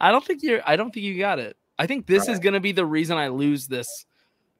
I 0.00 0.12
don't 0.12 0.24
think 0.24 0.42
you're. 0.42 0.60
I 0.64 0.76
don't 0.76 0.94
think 0.94 1.04
you 1.04 1.18
got 1.18 1.40
it. 1.40 1.56
I 1.78 1.86
think 1.86 2.06
this 2.06 2.28
is 2.28 2.38
going 2.38 2.54
to 2.54 2.60
be 2.60 2.72
the 2.72 2.86
reason 2.86 3.18
I 3.18 3.28
lose 3.28 3.66
this 3.66 4.06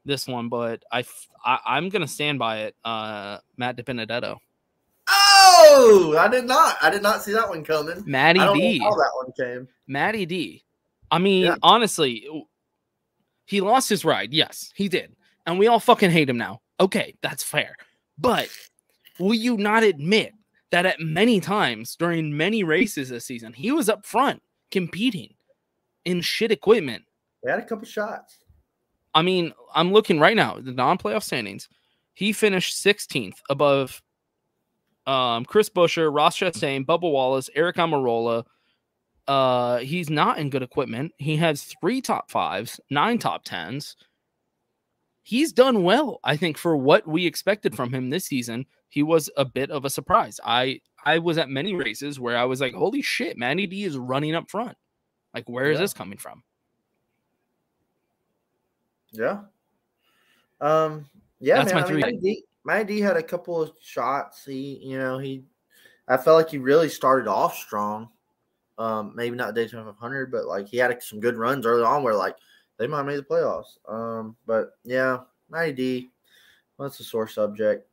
this 0.04 0.26
one, 0.26 0.48
but 0.48 0.82
I, 0.92 1.04
I 1.44 1.78
am 1.78 1.88
going 1.88 2.02
to 2.02 2.08
stand 2.08 2.38
by 2.40 2.62
it. 2.62 2.76
Uh, 2.84 3.38
Matt 3.56 3.76
DiBenedetto. 3.76 4.36
Oh, 5.08 6.16
I 6.18 6.28
did 6.28 6.46
not. 6.46 6.76
I 6.82 6.90
did 6.90 7.02
not 7.02 7.22
see 7.22 7.32
that 7.32 7.48
one 7.48 7.64
coming. 7.64 8.02
Matty 8.06 8.40
D. 8.40 8.78
how 8.80 8.90
that 8.90 9.10
one 9.14 9.32
came. 9.38 9.68
Matty 9.86 10.26
D. 10.26 10.64
I 11.10 11.18
mean, 11.18 11.44
Yeah. 11.44 11.56
honestly, 11.62 12.28
he 13.48 13.62
lost 13.62 13.88
his 13.88 14.04
ride. 14.04 14.34
Yes, 14.34 14.70
he 14.74 14.88
did. 14.88 15.16
And 15.46 15.58
we 15.58 15.68
all 15.68 15.80
fucking 15.80 16.10
hate 16.10 16.28
him 16.28 16.36
now. 16.36 16.60
Okay, 16.78 17.14
that's 17.22 17.42
fair. 17.42 17.76
But 18.18 18.50
will 19.18 19.34
you 19.34 19.56
not 19.56 19.82
admit 19.82 20.34
that 20.70 20.84
at 20.84 21.00
many 21.00 21.40
times 21.40 21.96
during 21.96 22.36
many 22.36 22.62
races 22.62 23.08
this 23.08 23.24
season, 23.24 23.54
he 23.54 23.72
was 23.72 23.88
up 23.88 24.04
front 24.04 24.42
competing 24.70 25.32
in 26.04 26.20
shit 26.20 26.52
equipment? 26.52 27.04
They 27.42 27.50
had 27.50 27.60
a 27.60 27.64
couple 27.64 27.86
shots. 27.86 28.36
I 29.14 29.22
mean, 29.22 29.54
I'm 29.74 29.92
looking 29.92 30.20
right 30.20 30.36
now, 30.36 30.58
at 30.58 30.66
the 30.66 30.72
non-playoff 30.72 31.22
standings. 31.22 31.70
He 32.12 32.34
finished 32.34 32.76
16th 32.84 33.38
above 33.48 34.02
um, 35.06 35.46
Chris 35.46 35.70
Buescher, 35.70 36.14
Ross 36.14 36.36
Chastain, 36.36 36.84
Bubba 36.84 37.10
Wallace, 37.10 37.48
Eric 37.54 37.76
Almirola. 37.76 38.44
Uh, 39.28 39.78
he's 39.78 40.08
not 40.08 40.38
in 40.38 40.48
good 40.50 40.62
equipment. 40.62 41.12
He 41.18 41.36
has 41.36 41.62
three 41.80 42.00
top 42.00 42.30
fives, 42.30 42.80
nine 42.90 43.18
top 43.18 43.44
tens. 43.44 43.94
He's 45.22 45.52
done 45.52 45.82
well, 45.84 46.18
I 46.24 46.36
think, 46.38 46.56
for 46.56 46.74
what 46.76 47.06
we 47.06 47.26
expected 47.26 47.76
from 47.76 47.92
him 47.92 48.08
this 48.08 48.24
season. 48.24 48.64
He 48.88 49.02
was 49.02 49.28
a 49.36 49.44
bit 49.44 49.70
of 49.70 49.84
a 49.84 49.90
surprise. 49.90 50.40
I 50.42 50.80
I 51.04 51.18
was 51.18 51.36
at 51.36 51.50
many 51.50 51.74
races 51.74 52.18
where 52.18 52.38
I 52.38 52.44
was 52.46 52.62
like, 52.62 52.72
"Holy 52.72 53.02
shit, 53.02 53.36
Manny 53.36 53.66
D 53.66 53.84
is 53.84 53.98
running 53.98 54.34
up 54.34 54.50
front." 54.50 54.76
Like, 55.34 55.46
where 55.46 55.70
is 55.70 55.76
Yeah. 55.76 55.82
this 55.82 55.92
coming 55.92 56.16
from? 56.16 56.42
Yeah. 59.12 59.40
Um. 60.60 61.04
Yeah, 61.40 61.56
That's 61.58 61.74
man. 61.74 61.82
my 61.82 61.88
I 61.88 61.92
mean, 61.92 62.02
three. 62.02 62.20
D, 62.20 62.44
Matty 62.64 62.94
D 62.96 63.00
had 63.00 63.16
a 63.18 63.22
couple 63.22 63.60
of 63.60 63.72
shots. 63.82 64.44
He, 64.46 64.80
you 64.82 64.98
know, 64.98 65.18
he. 65.18 65.44
I 66.08 66.16
felt 66.16 66.36
like 66.38 66.50
he 66.50 66.58
really 66.58 66.88
started 66.88 67.28
off 67.28 67.54
strong. 67.56 68.08
Um, 68.78 69.12
maybe 69.14 69.36
not 69.36 69.54
Daytona 69.54 69.84
500, 69.84 70.30
but 70.30 70.46
like 70.46 70.68
he 70.68 70.76
had 70.76 71.02
some 71.02 71.20
good 71.20 71.36
runs 71.36 71.66
early 71.66 71.82
on 71.82 72.02
where 72.02 72.14
like 72.14 72.36
they 72.78 72.86
might 72.86 72.98
have 72.98 73.06
made 73.06 73.18
the 73.18 73.22
playoffs. 73.22 73.76
Um, 73.88 74.36
but 74.46 74.78
yeah, 74.84 75.18
Matty 75.50 75.72
D. 75.72 76.10
Well, 76.76 76.88
that's 76.88 77.00
a 77.00 77.04
sore 77.04 77.28
subject. 77.28 77.88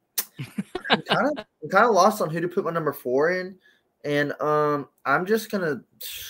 I'm 0.89 1.01
kind 1.01 1.37
of 1.37 1.69
kind 1.71 1.85
of 1.85 1.95
lost 1.95 2.21
on 2.21 2.29
who 2.29 2.39
to 2.39 2.47
put 2.47 2.65
my 2.65 2.71
number 2.71 2.93
four 2.93 3.31
in, 3.31 3.57
and 4.03 4.39
um, 4.41 4.87
I'm 5.05 5.25
just 5.25 5.49
gonna 5.49 5.81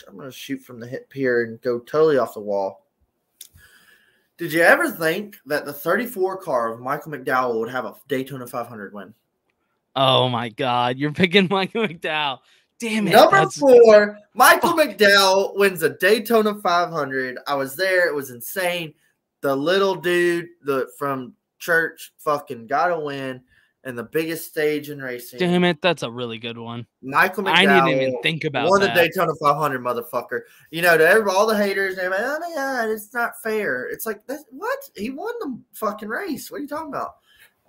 I'm 0.08 0.18
gonna 0.18 0.32
shoot 0.32 0.62
from 0.62 0.80
the 0.80 0.88
hip 0.88 1.12
here 1.12 1.44
and 1.44 1.62
go 1.62 1.80
totally 1.80 2.18
off 2.18 2.36
the 2.36 2.40
wall. 2.40 2.86
Did 4.38 4.52
you 4.52 4.62
ever 4.62 4.90
think 4.90 5.38
that 5.46 5.66
the 5.66 5.72
34 5.72 6.38
car 6.38 6.74
of 6.74 6.82
Michael 6.82 7.14
McDowell 7.14 7.60
would 7.60 7.70
have 7.70 7.86
a 7.86 7.96
Daytona 8.10 8.46
500 8.46 8.94
win? 8.94 9.14
Oh 9.96 10.28
my 10.28 10.50
god, 10.50 10.98
you're 10.98 11.14
picking 11.14 11.48
Michael 11.52 11.88
McDowell. 11.88 12.40
Damn 12.80 13.08
it. 13.08 13.12
Number 13.12 13.38
that's- 13.38 13.58
four, 13.58 14.18
Michael 14.34 14.74
McDowell 14.74 15.58
wins 15.58 15.82
a 15.82 15.90
Daytona 15.90 16.56
500. 16.56 17.38
I 17.48 17.56
was 17.56 17.76
there; 17.76 18.08
it 18.08 18.14
was 18.16 18.32
insane. 18.32 18.94
The 19.42 19.56
little 19.56 19.96
dude, 19.96 20.48
the 20.64 20.88
from 20.98 21.34
church, 21.60 22.14
fucking 22.18 22.68
got 22.68 22.92
a 22.92 23.00
win, 23.00 23.42
and 23.86 23.98
the 23.98 24.04
biggest 24.04 24.50
stage 24.50 24.90
in 24.90 25.00
racing. 25.00 25.40
Damn 25.40 25.64
it, 25.64 25.82
that's 25.82 26.04
a 26.04 26.12
really 26.12 26.38
good 26.38 26.58
one. 26.58 26.86
Michael 27.02 27.44
McDowell. 27.44 27.56
I 27.56 27.66
didn't 27.66 28.02
even 28.02 28.22
think 28.22 28.44
about 28.44 28.68
won 28.70 28.82
that. 28.82 28.94
the 28.94 29.02
Daytona 29.02 29.32
500, 29.40 29.82
motherfucker. 29.82 30.42
You 30.72 30.82
know, 30.82 30.98
to 30.98 31.30
all 31.30 31.48
the 31.48 31.56
haters, 31.56 31.96
they're 31.96 32.10
like, 32.10 32.20
"Oh 32.22 32.40
my 32.40 32.54
god, 32.56 32.90
it's 32.90 33.14
not 33.14 33.42
fair." 33.42 33.88
It's 33.88 34.06
like, 34.06 34.26
that's, 34.28 34.44
what? 34.50 34.80
He 34.96 35.12
won 35.12 35.34
the 35.40 35.58
fucking 35.74 36.10
race. 36.10 36.52
What 36.52 36.58
are 36.58 36.62
you 36.62 36.68
talking 36.68 36.90
about? 36.90 37.16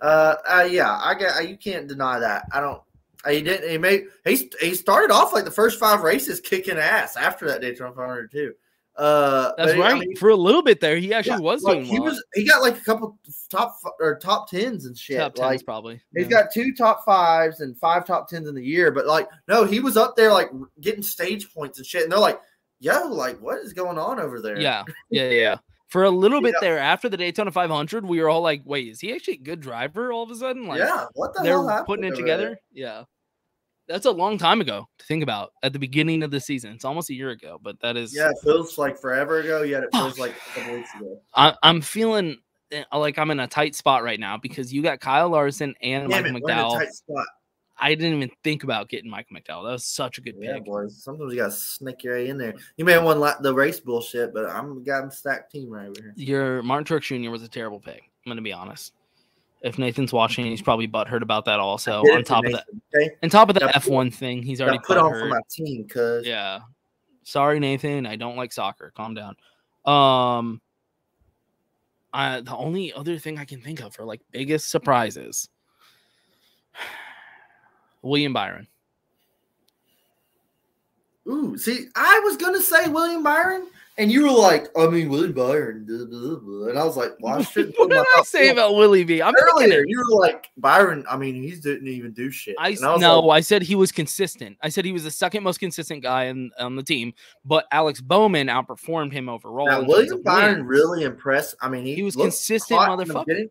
Uh, 0.01 0.35
uh 0.49 0.67
yeah, 0.69 0.99
I 1.01 1.15
get. 1.15 1.37
uh, 1.37 1.39
You 1.39 1.57
can't 1.57 1.87
deny 1.87 2.19
that. 2.19 2.45
I 2.51 2.59
don't. 2.59 2.81
He 3.29 3.41
didn't. 3.41 3.69
He 3.69 3.77
made. 3.77 4.05
He 4.25 4.49
he 4.61 4.73
started 4.75 5.11
off 5.13 5.33
like 5.33 5.45
the 5.45 5.51
first 5.51 5.79
five 5.79 6.01
races 6.01 6.39
kicking 6.39 6.77
ass 6.77 7.15
after 7.17 7.47
that 7.47 7.61
Daytona 7.61 7.91
500 7.93 8.31
too. 8.31 8.53
Uh, 8.95 9.51
That's 9.57 9.73
but, 9.73 9.81
I 9.81 9.91
right. 9.91 9.99
mean, 9.99 10.15
For 10.15 10.29
a 10.29 10.35
little 10.35 10.63
bit 10.63 10.79
there, 10.79 10.97
he 10.97 11.13
actually 11.13 11.33
yeah, 11.33 11.39
was 11.41 11.61
like, 11.61 11.75
doing 11.75 11.85
he 11.85 11.99
well. 11.99 12.09
was. 12.09 12.23
He 12.33 12.43
got 12.45 12.63
like 12.63 12.77
a 12.77 12.83
couple 12.83 13.19
top 13.51 13.75
or 13.99 14.17
top 14.17 14.49
tens 14.49 14.85
and 14.87 14.97
shit. 14.97 15.19
top 15.19 15.35
tens 15.35 15.45
like 15.45 15.65
probably. 15.65 16.01
He's 16.15 16.23
yeah. 16.23 16.41
got 16.43 16.51
two 16.51 16.73
top 16.73 17.05
fives 17.05 17.59
and 17.59 17.77
five 17.77 18.05
top 18.05 18.27
tens 18.27 18.47
in 18.47 18.55
the 18.55 18.63
year, 18.63 18.89
but 18.91 19.05
like, 19.05 19.27
no, 19.47 19.65
he 19.65 19.79
was 19.79 19.97
up 19.97 20.15
there 20.15 20.33
like 20.33 20.49
getting 20.81 21.03
stage 21.03 21.53
points 21.53 21.77
and 21.77 21.85
shit. 21.85 22.03
And 22.03 22.11
they're 22.11 22.17
like, 22.19 22.39
yo, 22.79 23.05
like, 23.07 23.39
what 23.39 23.59
is 23.59 23.71
going 23.73 23.99
on 23.99 24.19
over 24.19 24.41
there? 24.41 24.59
Yeah, 24.59 24.83
yeah, 25.11 25.29
yeah. 25.29 25.57
For 25.89 26.03
a 26.03 26.09
little 26.09 26.41
bit 26.41 26.55
Yeah. 26.55 26.67
there 26.67 26.79
after 26.79 27.07
the 27.07 27.17
Daytona 27.17 27.51
500, 27.51 28.03
we 28.03 28.19
were 28.19 28.29
all 28.29 28.41
like, 28.41 28.63
"Wait, 28.65 28.87
is 28.89 28.99
he 28.99 29.13
actually 29.13 29.35
a 29.35 29.37
good 29.37 29.61
driver?" 29.61 30.11
All 30.11 30.23
of 30.23 30.31
a 30.31 30.35
sudden, 30.35 30.65
like, 30.67 30.79
yeah. 30.79 31.05
What 31.13 31.33
the 31.35 31.43
they're 31.43 31.53
hell 31.53 31.83
putting 31.85 32.03
it 32.03 32.15
together. 32.15 32.47
there? 32.47 32.59
Yeah, 32.73 33.03
that's 33.87 34.05
a 34.05 34.11
long 34.11 34.37
time 34.37 34.61
ago 34.61 34.87
to 34.97 35.05
think 35.05 35.23
about. 35.23 35.53
At 35.63 35.73
the 35.73 35.79
beginning 35.79 36.23
of 36.23 36.31
the 36.31 36.39
season, 36.39 36.73
it's 36.73 36.85
almost 36.85 37.09
a 37.09 37.13
year 37.13 37.29
ago, 37.29 37.59
but 37.61 37.79
that 37.81 37.97
is. 37.97 38.15
Yeah, 38.15 38.29
it 38.29 38.37
feels 38.43 38.77
like 38.77 38.97
forever 38.99 39.39
ago. 39.39 39.61
Yet 39.63 39.83
it 39.83 39.89
feels 39.93 40.19
like 40.19 40.31
a 40.31 40.49
couple 40.59 40.75
weeks 40.75 40.93
ago. 40.95 41.19
I, 41.35 41.53
I'm 41.63 41.81
feeling 41.81 42.37
eh, 42.71 42.83
like 42.93 43.17
I'm 43.17 43.31
in 43.31 43.39
a 43.39 43.47
tight 43.47 43.75
spot 43.75 44.03
right 44.03 44.19
now 44.19 44.37
because 44.37 44.73
you 44.73 44.81
got 44.81 44.99
Kyle 44.99 45.29
Larson 45.29 45.75
and 45.81 46.09
Damn 46.09 46.23
Michael 46.23 46.37
it, 46.37 46.43
a 46.43 46.53
McDowell. 46.53 47.25
I 47.79 47.93
didn't 47.93 48.17
even 48.17 48.31
think 48.43 48.63
about 48.63 48.89
getting 48.89 49.09
Michael 49.09 49.37
McDowell. 49.37 49.65
That 49.65 49.73
was 49.73 49.85
such 49.85 50.17
a 50.17 50.21
good 50.21 50.35
Yeah, 50.39 50.55
pick. 50.55 50.65
boys. 50.65 51.03
Sometimes 51.03 51.31
you 51.31 51.39
gotta 51.39 51.51
sneak 51.51 52.03
your 52.03 52.15
way 52.15 52.27
in 52.27 52.37
there. 52.37 52.55
You 52.75 52.85
may 52.85 52.93
have 52.93 53.03
won 53.03 53.19
the 53.41 53.53
race 53.53 53.79
bullshit, 53.79 54.33
but 54.33 54.49
I'm 54.49 54.83
got 54.83 55.05
a 55.05 55.11
stacked 55.11 55.51
team 55.51 55.69
right 55.69 55.87
over 55.87 56.01
here. 56.01 56.13
Your 56.15 56.63
Martin 56.63 56.85
Truex 56.85 57.23
Jr. 57.23 57.29
was 57.29 57.43
a 57.43 57.47
terrible 57.47 57.79
pick. 57.79 58.01
I'm 58.25 58.31
gonna 58.31 58.41
be 58.41 58.53
honest. 58.53 58.93
If 59.61 59.79
Nathan's 59.79 60.13
watching, 60.13 60.45
he's 60.45 60.61
probably 60.61 60.87
butthurt 60.87 61.23
about 61.23 61.45
that. 61.45 61.59
Also, 61.59 62.01
on 62.01 62.23
top 62.23 62.45
of 62.45 62.51
that, 62.51 62.65
okay? 62.95 63.15
on 63.23 63.29
top 63.29 63.49
of 63.49 63.55
the 63.55 63.61
F1 63.61 64.13
thing, 64.13 64.43
he's 64.43 64.61
already 64.61 64.79
put 64.79 64.97
on 64.97 65.11
for 65.11 65.25
my 65.25 65.39
team, 65.49 65.87
cuz 65.87 66.25
Yeah. 66.25 66.59
Sorry, 67.23 67.59
Nathan. 67.59 68.05
I 68.05 68.15
don't 68.15 68.37
like 68.37 68.53
soccer. 68.53 68.93
Calm 68.95 69.13
down. 69.13 69.35
Um, 69.85 70.61
I, 72.13 72.41
the 72.41 72.55
only 72.55 72.93
other 72.93 73.19
thing 73.19 73.37
I 73.37 73.45
can 73.45 73.61
think 73.61 73.81
of 73.81 73.93
for 73.93 74.05
like 74.05 74.21
biggest 74.31 74.69
surprises, 74.69 75.49
William 78.01 78.33
Byron. 78.33 78.67
Ooh, 81.27 81.57
see, 81.57 81.87
I 81.95 82.21
was 82.23 82.37
gonna 82.37 82.61
say 82.61 82.87
William 82.87 83.23
Byron, 83.23 83.67
and 83.97 84.11
you 84.11 84.23
were 84.23 84.31
like, 84.31 84.67
I 84.77 84.87
mean 84.87 85.09
William 85.09 85.33
Byron, 85.33 85.85
blah, 85.87 86.05
blah, 86.05 86.39
blah. 86.39 86.67
and 86.69 86.77
I 86.79 86.83
was 86.83 86.97
like, 86.97 87.11
well, 87.19 87.35
I 87.39 87.41
shouldn't 87.43 87.77
What 87.77 87.89
did 87.89 87.99
I 88.17 88.23
say 88.23 88.49
about 88.49 88.75
Willie 88.75 89.03
B? 89.03 89.21
I'm 89.21 89.33
earlier? 89.39 89.83
You 89.87 89.97
were 89.99 90.19
like 90.19 90.49
Byron. 90.57 91.05
I 91.09 91.17
mean, 91.17 91.41
he 91.41 91.51
didn't 91.55 91.87
even 91.87 92.13
do 92.13 92.29
shit. 92.29 92.55
I 92.59 92.71
was 92.71 92.81
no, 92.81 93.19
like, 93.21 93.37
I 93.37 93.41
said 93.41 93.61
he 93.61 93.75
was 93.75 93.91
consistent. 93.91 94.57
I 94.61 94.69
said 94.69 94.85
he 94.85 94.91
was 94.91 95.03
the 95.03 95.11
second 95.11 95.43
most 95.43 95.59
consistent 95.59 96.03
guy 96.03 96.25
in, 96.25 96.51
on 96.59 96.75
the 96.75 96.83
team, 96.83 97.13
but 97.45 97.65
Alex 97.71 98.01
Bowman 98.01 98.47
outperformed 98.47 99.11
him 99.11 99.29
overall. 99.29 99.67
now 99.67 99.81
William 99.81 100.21
Byron 100.23 100.59
wins. 100.59 100.69
really 100.69 101.03
impressed. 101.03 101.55
I 101.61 101.69
mean, 101.69 101.85
he, 101.85 101.95
He 101.95 102.03
was 102.03 102.15
consistent 102.15 102.79
hot 102.79 102.99
in 102.99 103.07
the 103.07 103.13
motherfucker. 103.13 103.49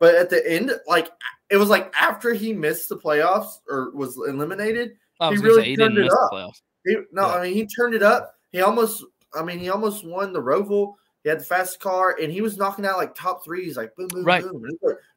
But 0.00 0.14
at 0.14 0.30
the 0.30 0.48
end, 0.48 0.70
like 0.86 1.08
it 1.50 1.56
was 1.56 1.68
like 1.68 1.92
after 2.00 2.32
he 2.32 2.52
missed 2.52 2.88
the 2.88 2.96
playoffs 2.96 3.54
or 3.68 3.90
was 3.94 4.16
eliminated, 4.16 4.92
I 5.18 5.30
was 5.30 5.40
he 5.40 5.46
really 5.46 5.62
say 5.62 5.68
he 5.70 5.76
turned 5.76 5.96
didn't 5.96 6.04
it 6.04 6.06
miss 6.06 6.14
the 6.14 6.20
up. 6.20 6.32
playoffs. 6.32 6.62
He, 6.84 6.96
no, 7.12 7.26
Yeah. 7.26 7.34
I 7.34 7.42
mean 7.42 7.54
he 7.54 7.66
turned 7.66 7.94
it 7.94 8.02
up. 8.04 8.32
He 8.52 8.60
almost, 8.60 9.04
I 9.34 9.42
mean, 9.42 9.58
he 9.58 9.70
almost 9.70 10.04
won 10.04 10.32
the 10.32 10.42
Roval. 10.42 10.94
He 11.24 11.28
had 11.28 11.40
the 11.40 11.44
fastest 11.44 11.80
car, 11.80 12.16
and 12.20 12.32
he 12.32 12.40
was 12.40 12.56
knocking 12.56 12.86
out 12.86 12.96
like 12.96 13.14
top 13.14 13.44
threes, 13.44 13.76
like 13.76 13.94
boom, 13.96 14.08
boom, 14.08 14.24
Right. 14.24 14.42
boom. 14.42 14.64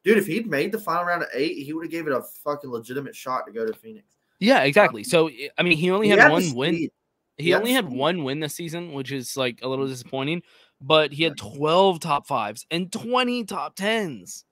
Dude, 0.03 0.17
if 0.17 0.25
he'd 0.27 0.47
made 0.47 0.71
the 0.71 0.79
final 0.79 1.05
round 1.05 1.23
of 1.23 1.29
eight, 1.33 1.63
he 1.63 1.73
would 1.73 1.85
have 1.85 1.91
gave 1.91 2.07
it 2.07 2.13
a 2.13 2.21
fucking 2.43 2.69
legitimate 2.69 3.15
shot 3.15 3.45
to 3.45 3.51
go 3.51 3.65
to 3.65 3.73
Phoenix. 3.73 4.05
Yeah, 4.39 4.63
exactly. 4.63 5.03
So 5.03 5.29
I- 5.57 5.63
mean, 5.63 5.77
he 5.77 5.91
only 5.91 6.07
He 6.07 6.11
had, 6.11 6.19
had 6.19 6.31
one 6.31 6.53
win. 6.55 6.73
He, 6.73 6.91
He 7.37 7.53
only 7.53 7.71
had 7.71 7.87
one 7.89 8.23
win 8.23 8.39
this 8.39 8.55
season, 8.55 8.93
which 8.93 9.11
is 9.11 9.37
like 9.37 9.59
a 9.61 9.67
little 9.67 9.87
disappointing. 9.87 10.41
But 10.81 11.13
he 11.13 11.23
had 11.23 11.37
12 11.37 11.99
top 11.99 12.25
fives 12.27 12.65
and 12.71 12.91
20 12.91 13.43
top 13.45 13.75
tens. 13.75 14.45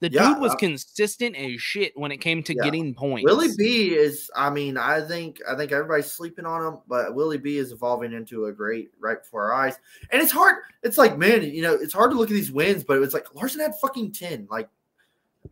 The 0.00 0.10
Yeah, 0.10 0.34
dude 0.34 0.42
was 0.42 0.52
uh, 0.52 0.56
consistent 0.56 1.36
as 1.36 1.60
shit 1.60 1.96
when 1.96 2.12
it 2.12 2.18
came 2.18 2.42
to 2.42 2.54
Yeah. 2.54 2.64
getting 2.64 2.94
points. 2.94 3.24
Willie 3.24 3.56
B 3.56 3.94
is, 3.94 4.30
I 4.36 4.50
mean, 4.50 4.76
I 4.76 5.00
think 5.00 5.40
I 5.48 5.54
think 5.54 5.72
everybody's 5.72 6.12
sleeping 6.12 6.44
on 6.44 6.66
him, 6.66 6.80
but 6.86 7.14
Willie 7.14 7.38
B 7.38 7.56
is 7.56 7.72
evolving 7.72 8.12
into 8.12 8.46
a 8.46 8.52
great 8.52 8.90
right 9.00 9.22
before 9.22 9.44
our 9.50 9.54
eyes. 9.54 9.76
And 10.10 10.20
it's 10.20 10.32
hard. 10.32 10.56
It's 10.82 10.98
like, 10.98 11.16
man, 11.16 11.42
you 11.44 11.62
know, 11.62 11.72
it's 11.74 11.94
hard 11.94 12.10
to 12.10 12.16
look 12.18 12.28
at 12.30 12.34
these 12.34 12.52
wins, 12.52 12.84
but 12.84 13.00
it's 13.02 13.14
like 13.14 13.34
Larson 13.34 13.60
had 13.60 13.74
fucking 13.80 14.12
ten. 14.12 14.46
Like, 14.50 14.68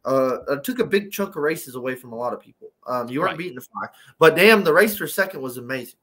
uh, 0.05 0.39
uh, 0.49 0.57
took 0.61 0.79
a 0.79 0.85
big 0.85 1.11
chunk 1.11 1.31
of 1.31 1.43
races 1.43 1.75
away 1.77 1.95
from 1.95 2.13
a 2.13 2.17
lot 2.17 2.35
of 2.35 2.41
people. 2.41 2.71
Um, 2.87 3.09
you 3.09 3.21
weren't 3.21 3.31
Right. 3.31 3.39
beating 3.39 3.55
the 3.55 3.63
five, 3.63 3.89
but 4.19 4.37
damn, 4.37 4.63
the 4.63 4.73
race 4.75 4.95
for 4.97 5.07
second 5.09 5.41
was 5.41 5.57
amazing. 5.57 5.99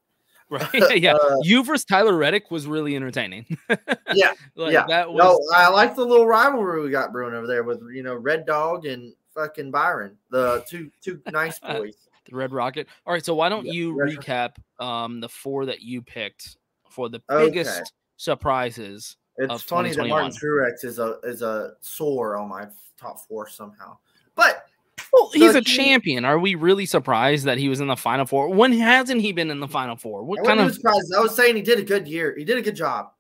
Right? 0.52 0.70
yeah. 1.02 1.14
Uh, 1.14 1.38
you 1.44 1.64
versus 1.64 1.86
Tyler 1.86 2.16
Reddick 2.16 2.52
was 2.52 2.68
really 2.68 2.96
entertaining. 2.96 3.46
Yeah, 4.14 4.34
Like, 4.56 4.74
yeah. 4.74 4.86
that 4.88 5.10
was 5.12 5.18
No, 5.24 5.40
I 5.56 5.70
like 5.70 5.96
the 5.96 6.04
little 6.06 6.28
rivalry 6.28 6.84
we 6.84 6.90
got 6.92 7.14
brewing 7.14 7.34
over 7.34 7.48
there 7.48 7.64
with 7.64 7.82
you 7.94 8.04
know 8.04 8.14
Red 8.16 8.46
Dog 8.46 8.86
and 8.86 9.14
fucking 9.34 9.72
Byron, 9.72 10.18
the 10.30 10.64
two 10.68 10.92
two 11.02 11.22
nice 11.32 11.58
boys. 11.60 11.96
the 12.30 12.36
Red 12.36 12.52
Rocket. 12.52 12.88
All 13.08 13.14
right, 13.14 13.24
so 13.24 13.34
why 13.34 13.48
don't 13.48 13.66
Yeah, 13.66 13.72
you 13.72 13.94
Red 13.98 14.18
recap 14.18 14.56
um 14.80 15.22
the 15.22 15.30
four 15.30 15.66
that 15.66 15.80
you 15.82 16.02
picked 16.02 16.58
for 16.90 17.08
the 17.08 17.22
Okay. 17.30 17.46
biggest 17.46 17.94
surprises 18.18 19.16
It's 19.38 19.50
of 19.54 19.62
funny 19.64 19.94
that 19.94 20.08
Martin 20.08 20.32
Truex 20.32 20.84
is 20.84 21.00
a 21.00 21.20
is 21.24 21.42
a 21.42 21.76
sore 21.80 22.36
on 22.36 22.50
my 22.50 22.68
top 23.00 23.22
four 23.28 23.48
somehow. 23.48 23.98
But 24.36 24.66
Well, 25.14 25.30
he's 25.34 25.52
So 25.52 25.58
a 25.58 25.62
he- 25.62 25.66
champion. 25.66 26.24
Are 26.26 26.40
we 26.40 26.56
really 26.56 26.86
surprised 26.86 27.46
that 27.46 27.58
he 27.58 27.68
was 27.70 27.80
in 27.82 27.88
the 27.88 27.96
final 27.98 28.26
four? 28.26 28.50
When 28.50 28.72
hasn't 28.74 29.22
he 29.22 29.32
been 29.34 29.50
in 29.52 29.60
the 29.60 29.68
final 29.68 29.96
four? 29.96 30.24
What 30.24 30.40
I 30.40 30.44
kind 30.44 30.60
wasn't 30.60 30.70
of 30.70 30.76
surprised. 30.76 31.14
I 31.18 31.22
was 31.22 31.36
saying 31.36 31.56
he 31.56 31.62
did 31.62 31.80
a 31.80 31.84
good 31.84 32.08
year. 32.08 32.34
He 32.38 32.46
did 32.46 32.58
a 32.58 32.62
good 32.62 32.76
job. 32.76 33.12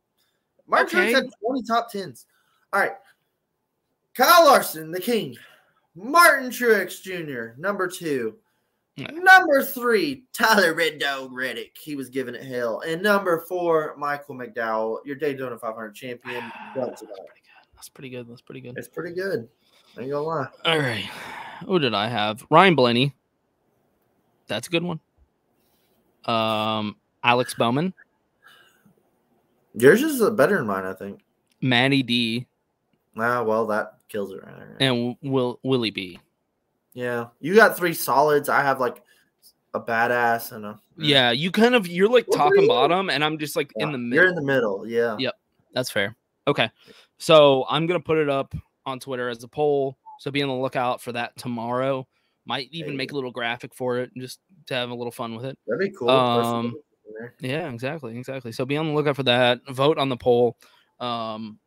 Martin 0.68 1.00
Okay. 1.00 1.12
Truex 1.12 1.16
had 1.16 1.30
20 1.46 1.64
top 1.68 1.92
tens. 1.92 2.26
All 2.72 2.80
right. 2.80 2.94
Kyle 4.16 4.46
Larson, 4.46 4.92
the 4.92 5.00
king. 5.02 5.36
Martin 5.96 6.50
Truex 6.50 7.02
Jr., 7.02 7.60
number 7.60 7.88
two. 7.88 8.36
Number 8.98 9.64
three, 9.64 10.26
Tyler 10.32 10.74
Red 10.76 11.00
Dog 11.00 11.34
Reddick. 11.34 11.76
He 11.82 11.96
was 11.96 12.10
giving 12.10 12.36
it 12.36 12.44
hell. 12.44 12.82
And 12.82 13.02
number 13.02 13.40
four, 13.50 13.96
Michael 13.98 14.36
McDowell, 14.36 15.00
your 15.06 15.16
Daytona 15.16 15.58
500 15.58 15.96
champion. 15.96 16.44
Don't 16.76 17.00
you 17.02 17.08
know? 17.08 17.14
That's 17.74 17.90
pretty 17.90 18.10
good. 18.10 18.30
That's 18.30 18.42
pretty 18.42 18.62
good. 18.62 18.78
It's 18.78 18.88
pretty 18.90 19.16
good. 19.16 19.50
I 19.98 20.02
ain't 20.02 20.12
gonna 20.12 20.22
lie. 20.24 20.48
All 20.66 20.78
right. 20.78 21.10
Who 21.66 21.80
did 21.80 21.94
I 21.94 22.08
have? 22.08 22.46
Ryan 22.50 22.76
Blaney. 22.76 23.14
That's 24.48 24.68
a 24.68 24.72
good 24.72 24.84
one. 24.84 25.00
Um, 26.26 26.98
Alex 27.24 27.54
Bowman, 27.56 27.94
Yours 29.74 30.02
is 30.04 30.22
better 30.32 30.58
than 30.58 30.68
mine, 30.68 30.86
I 30.86 30.94
think. 30.94 31.22
Matty 31.62 32.04
D, 32.04 32.46
Ah, 33.18 33.42
well, 33.44 33.66
that 33.68 33.96
kills 34.10 34.32
it 34.32 34.44
right 34.44 34.56
there. 34.58 34.78
and 34.80 35.16
Will 35.24 35.60
Willie 35.64 35.92
B. 35.92 36.20
Yeah, 36.94 37.28
you 37.40 37.56
got 37.56 37.78
three 37.78 37.94
solids. 37.94 38.50
I 38.50 38.62
have 38.62 38.80
like 38.80 39.02
a 39.74 39.80
badass 39.80 40.52
and 40.52 40.66
a. 40.66 40.80
Yeah, 40.98 41.32
you 41.32 41.52
kind 41.52 41.74
of 41.74 41.88
you're 41.88 42.10
like 42.10 42.28
What 42.28 42.38
top 42.38 42.52
and 42.52 42.64
you? 42.64 42.68
bottom, 42.68 43.10
and 43.10 43.24
I'm 43.24 43.38
just 43.38 43.56
like 43.56 43.72
in 43.78 43.92
the 43.92 43.98
middle. 43.98 44.24
You're 44.24 44.30
in 44.30 44.36
the 44.36 44.42
middle. 44.44 44.86
Yeah. 44.88 45.16
Yep, 45.18 45.34
that's 45.74 45.90
fair. 45.90 46.16
Okay, 46.48 46.70
so 47.18 47.66
I'm 47.70 47.88
gonna 47.88 48.00
put 48.00 48.18
it 48.18 48.30
up 48.30 48.54
on 48.86 49.00
Twitter 49.00 49.30
as 49.30 49.44
a 49.44 49.48
poll. 49.48 49.98
So 50.22 50.30
be 50.30 50.44
on 50.44 50.50
the 50.50 50.56
lookout 50.56 51.02
for 51.02 51.14
that 51.14 51.36
tomorrow. 51.36 52.08
Might 52.46 52.68
even 52.70 52.96
make 52.96 53.12
a 53.12 53.16
little 53.16 53.32
graphic 53.32 53.74
for 53.74 53.98
it, 53.98 54.12
just 54.16 54.40
to 54.68 54.76
have 54.76 54.92
a 54.92 54.94
little 54.94 55.12
fun 55.12 55.36
with 55.36 55.46
it. 55.46 55.58
That'd 55.66 55.80
be 55.80 55.98
cool. 55.98 56.12
Um, 56.12 56.66
pictures 56.66 56.84
in 57.08 57.14
there. 57.18 57.34
yeah, 57.40 57.72
exactly, 57.72 58.16
exactly. 58.16 58.52
So 58.52 58.64
be 58.64 58.78
on 58.78 58.86
the 58.86 58.94
lookout 58.94 59.16
for 59.16 59.24
that. 59.24 59.62
Vote 59.72 59.98
on 59.98 60.10
the 60.10 60.18
poll. 60.18 60.58
Um, 61.00 61.58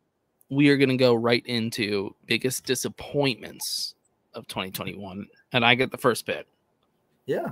we 0.50 0.68
are 0.68 0.76
gonna 0.76 0.96
go 0.96 1.16
right 1.16 1.44
into 1.46 2.14
biggest 2.26 2.64
disappointments 2.64 3.96
of 4.34 4.46
2021, 4.46 5.26
and 5.52 5.64
I 5.64 5.74
get 5.74 5.90
the 5.90 5.98
first 5.98 6.24
pick. 6.24 6.46
Yeah. 7.26 7.50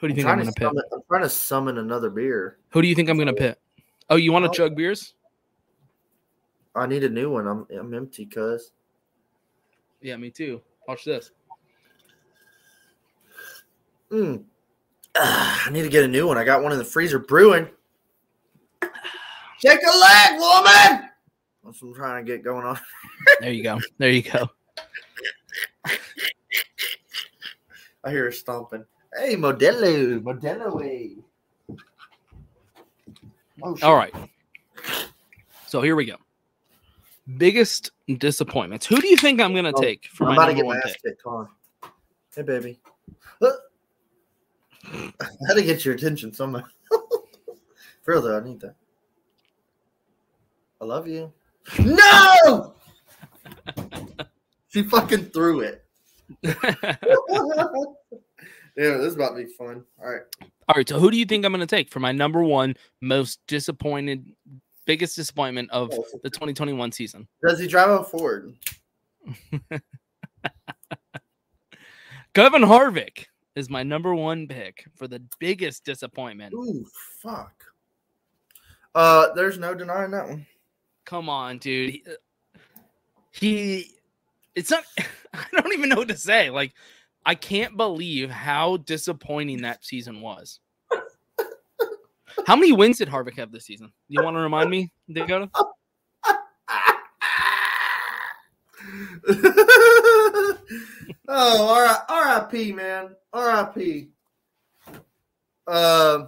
Who 0.00 0.08
do 0.08 0.14
you 0.14 0.26
I'm 0.26 0.26
think 0.26 0.26
I'm 0.26 0.38
gonna 0.38 0.52
pick? 0.52 0.84
I'm 0.90 1.02
trying 1.06 1.22
to 1.22 1.28
summon 1.28 1.76
another 1.76 2.08
beer. 2.08 2.56
Who 2.70 2.80
do 2.80 2.88
you 2.88 2.94
think 2.94 3.10
I'm 3.10 3.18
gonna 3.18 3.34
pick? 3.34 3.58
Oh, 4.08 4.16
you 4.16 4.32
want 4.32 4.50
to 4.50 4.56
chug 4.56 4.74
beers? 4.74 5.12
I 6.74 6.86
need 6.86 7.04
a 7.04 7.10
new 7.10 7.30
one. 7.30 7.46
I'm 7.46 7.66
I'm 7.78 7.92
empty, 7.92 8.24
cuz. 8.24 8.72
Yeah, 10.00 10.16
me 10.16 10.30
too. 10.30 10.60
Watch 10.86 11.04
this. 11.04 11.30
Mm. 14.10 14.44
Ah, 15.16 15.64
I 15.66 15.70
need 15.70 15.82
to 15.82 15.88
get 15.88 16.04
a 16.04 16.08
new 16.08 16.26
one. 16.26 16.38
I 16.38 16.44
got 16.44 16.62
one 16.62 16.72
in 16.72 16.78
the 16.78 16.84
freezer 16.84 17.18
brewing. 17.18 17.68
Shake 19.58 19.80
a 19.82 19.98
leg, 19.98 20.38
woman. 20.38 21.08
That's 21.64 21.82
what 21.82 21.88
I'm 21.88 21.94
trying 21.94 22.24
to 22.24 22.32
get 22.32 22.44
going 22.44 22.66
on. 22.66 22.78
There 23.40 23.52
you 23.52 23.62
go. 23.62 23.80
There 23.98 24.10
you 24.10 24.22
go. 24.22 24.48
I 28.04 28.10
hear 28.10 28.24
her 28.24 28.32
stomping. 28.32 28.84
Hey, 29.18 29.34
Modelo, 29.34 30.20
Modelo. 30.20 31.16
Oh. 33.62 33.76
All 33.82 33.96
right. 33.96 34.14
So 35.66 35.82
here 35.82 35.96
we 35.96 36.04
go. 36.04 36.16
Biggest 37.38 37.90
disappointments. 38.18 38.86
Who 38.86 39.00
do 39.00 39.08
you 39.08 39.16
think 39.16 39.40
I'm 39.40 39.54
gonna 39.54 39.72
Oh, 39.74 39.80
take 39.82 40.06
for 40.06 40.24
I'm 40.24 40.28
my 40.28 40.34
about 40.34 40.46
to 40.46 40.52
number 40.52 40.62
get 40.62 40.66
one 40.66 40.76
my 40.76 40.82
ass 40.90 40.92
pick? 40.92 41.02
kicked. 41.02 41.22
Hold 41.22 41.48
on. 41.82 41.90
Hey, 42.34 42.42
baby. 42.42 42.80
I 43.42 45.26
had 45.48 45.54
to 45.54 45.62
get 45.62 45.84
your 45.84 45.94
attention 45.94 46.32
somehow. 46.32 46.62
For 46.90 48.12
real 48.12 48.22
though, 48.22 48.38
I 48.38 48.44
need 48.44 48.60
that. 48.60 48.76
I 50.80 50.84
love 50.84 51.08
you. 51.08 51.32
No! 51.80 52.74
she 54.68 54.84
fucking 54.84 55.30
threw 55.30 55.60
it. 55.60 55.84
yeah, 56.42 56.56
this 58.76 59.06
is 59.08 59.14
about 59.16 59.30
to 59.30 59.44
be 59.44 59.46
fun. 59.54 59.84
All 60.00 60.08
right. 60.10 60.22
All 60.68 60.74
right. 60.76 60.88
So 60.88 61.00
who 61.00 61.10
do 61.10 61.16
you 61.16 61.24
think 61.24 61.44
I'm 61.44 61.52
gonna 61.52 61.66
take 61.66 61.90
for 61.90 61.98
my 62.00 62.12
number 62.12 62.42
one 62.44 62.76
most 63.00 63.40
disappointed, 63.48 64.30
biggest 64.86 65.16
disappointment 65.16 65.70
of 65.70 65.90
Oh. 65.92 66.04
the 66.22 66.30
2021 66.30 66.92
season? 66.92 67.28
Does 67.46 67.58
he 67.60 67.66
drive 67.66 67.90
a 67.90 68.02
Ford? 68.04 68.54
Kevin 72.34 72.62
Harvick 72.62 73.26
is 73.54 73.70
my 73.70 73.82
number 73.82 74.14
one 74.14 74.46
pick 74.46 74.84
for 74.94 75.08
the 75.08 75.22
biggest 75.38 75.84
disappointment. 75.84 76.52
Ooh, 76.54 76.86
fuck. 77.22 77.52
Uh, 78.94 79.32
there's 79.34 79.58
no 79.58 79.74
denying 79.74 80.10
that 80.12 80.28
one. 80.28 80.46
Come 81.04 81.28
on, 81.28 81.58
dude. 81.58 81.90
He, 81.90 82.02
uh, 82.08 82.14
he 83.32 83.90
it's 84.54 84.70
not 84.70 84.84
I 85.34 85.44
don't 85.52 85.72
even 85.72 85.88
know 85.88 85.96
what 85.96 86.08
to 86.08 86.16
say. 86.16 86.50
Like 86.50 86.72
I 87.24 87.34
can't 87.34 87.76
believe 87.76 88.30
how 88.30 88.78
disappointing 88.78 89.62
that 89.62 89.84
season 89.84 90.20
was. 90.20 90.60
How 92.46 92.56
many 92.56 92.72
wins 92.72 92.98
did 92.98 93.08
Harvick 93.08 93.36
have 93.36 93.52
this 93.52 93.64
season? 93.64 93.92
You 94.08 94.22
want 94.22 94.36
to 94.36 94.40
remind 94.40 94.70
me, 94.70 94.92
Dakota? 95.10 95.48
oh, 101.28 101.96
R.I.P. 102.08 102.72
man, 102.72 103.16
R.I.P. 103.32 104.08
Uh, 105.66 106.26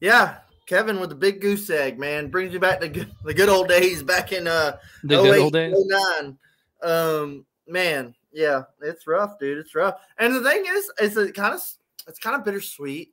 yeah, 0.00 0.38
Kevin 0.66 1.00
with 1.00 1.08
the 1.08 1.16
big 1.16 1.40
goose 1.40 1.70
egg, 1.70 1.98
man, 1.98 2.28
brings 2.28 2.52
you 2.52 2.60
back 2.60 2.80
to 2.80 2.88
good, 2.88 3.10
the 3.24 3.34
good 3.34 3.48
old 3.48 3.68
days 3.68 4.02
back 4.02 4.32
in 4.32 4.46
uh 4.46 4.76
The 5.04 5.22
good 5.22 5.38
old 5.38 5.52
days? 5.52 5.74
09. 5.76 6.38
Um, 6.82 7.46
man, 7.66 8.14
yeah, 8.32 8.62
it's 8.82 9.06
rough, 9.06 9.38
dude. 9.38 9.58
It's 9.58 9.74
rough. 9.74 9.94
And 10.18 10.34
the 10.34 10.42
thing 10.42 10.64
is, 10.66 10.90
is 11.00 11.16
it 11.16 11.34
kind 11.34 11.54
of 11.54 11.62
it's 12.06 12.18
kind 12.18 12.36
of 12.36 12.44
bittersweet. 12.44 13.12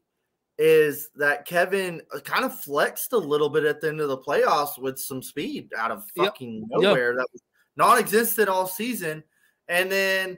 Is 0.60 1.10
that 1.16 1.45
Kevin 1.47 2.01
uh, 2.14 2.20
kind 2.20 2.45
of 2.45 2.60
flexed 2.60 3.14
a 3.14 3.18
little 3.18 3.49
bit 3.49 3.64
at 3.66 3.82
the 3.82 3.88
end 3.89 3.99
of 4.01 4.10
the 4.10 4.18
playoffs 4.20 4.78
with 4.78 4.99
some 4.99 5.24
speed 5.24 5.70
out 5.78 5.89
of 5.91 6.04
fucking 6.16 6.68
Yep. 6.72 6.82
nowhere 6.82 7.16
that 7.16 7.26
was 7.34 7.41
non-existent 7.76 8.47
all 8.49 8.68
season, 8.68 9.24
and 9.68 9.91
then 9.91 10.38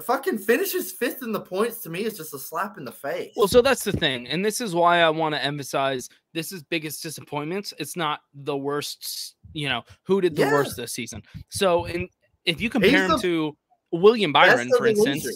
fucking 0.00 0.38
finishes 0.38 0.92
fifth 0.92 1.22
in 1.22 1.32
the 1.32 1.40
points. 1.40 1.80
To 1.80 1.90
me, 1.90 2.04
is 2.04 2.16
just 2.16 2.34
a 2.34 2.38
slap 2.38 2.78
in 2.78 2.84
the 2.84 2.92
face. 2.92 3.32
Well, 3.34 3.48
so 3.48 3.60
that's 3.60 3.82
the 3.82 3.90
thing, 3.90 4.28
and 4.28 4.44
this 4.44 4.60
is 4.60 4.76
why 4.76 5.00
I 5.00 5.10
want 5.10 5.34
to 5.34 5.42
emphasize 5.42 6.08
this 6.34 6.52
is 6.52 6.62
biggest 6.62 7.02
disappointments. 7.02 7.74
It's 7.80 7.96
not 7.96 8.20
the 8.32 8.56
worst, 8.56 9.34
you 9.54 9.68
know, 9.68 9.82
who 10.04 10.20
did 10.20 10.36
the 10.36 10.42
Yeah. 10.42 10.52
worst 10.52 10.76
this 10.76 10.92
season. 10.92 11.24
So, 11.48 11.86
in 11.86 12.08
if 12.44 12.60
you 12.60 12.70
compare 12.70 13.06
him 13.06 13.10
the 13.10 13.18
to 13.18 13.56
William 13.90 14.32
Byron, 14.32 14.70
for 14.76 14.86
instance. 14.86 15.26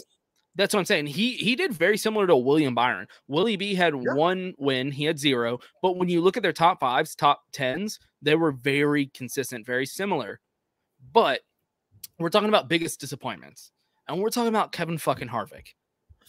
That's 0.55 0.75
what 0.75 0.81
I'm 0.81 0.87
saying. 0.87 1.07
He 1.07 1.33
he 1.33 1.57
did 1.57 1.73
very 1.73 1.97
similar 1.97 2.27
to 2.27 2.37
William 2.37 2.75
Byron. 2.75 3.07
Willie 3.29 3.57
B 3.57 3.75
had 3.75 3.95
Yeah. 3.95 4.15
one 4.15 4.55
win, 4.59 4.91
he 4.91 5.05
had 5.05 5.19
zero. 5.19 5.59
But 5.81 5.97
when 5.97 6.09
you 6.09 6.21
look 6.21 6.37
at 6.37 6.43
their 6.43 6.53
top 6.53 6.81
fives, 6.81 7.15
top 7.15 7.43
tens, 7.53 7.99
they 8.21 8.35
were 8.35 8.53
very 8.53 9.07
consistent, 9.07 9.65
very 9.67 9.87
similar. 9.87 10.41
But 11.13 11.41
we're 12.19 12.29
talking 12.29 12.49
about 12.49 12.69
biggest 12.69 13.01
disappointments, 13.01 13.73
and 14.09 14.21
we're 14.21 14.31
talking 14.31 14.49
about 14.49 14.73
Kevin 14.73 14.99
fucking 14.99 15.29
Harvick, 15.29 15.69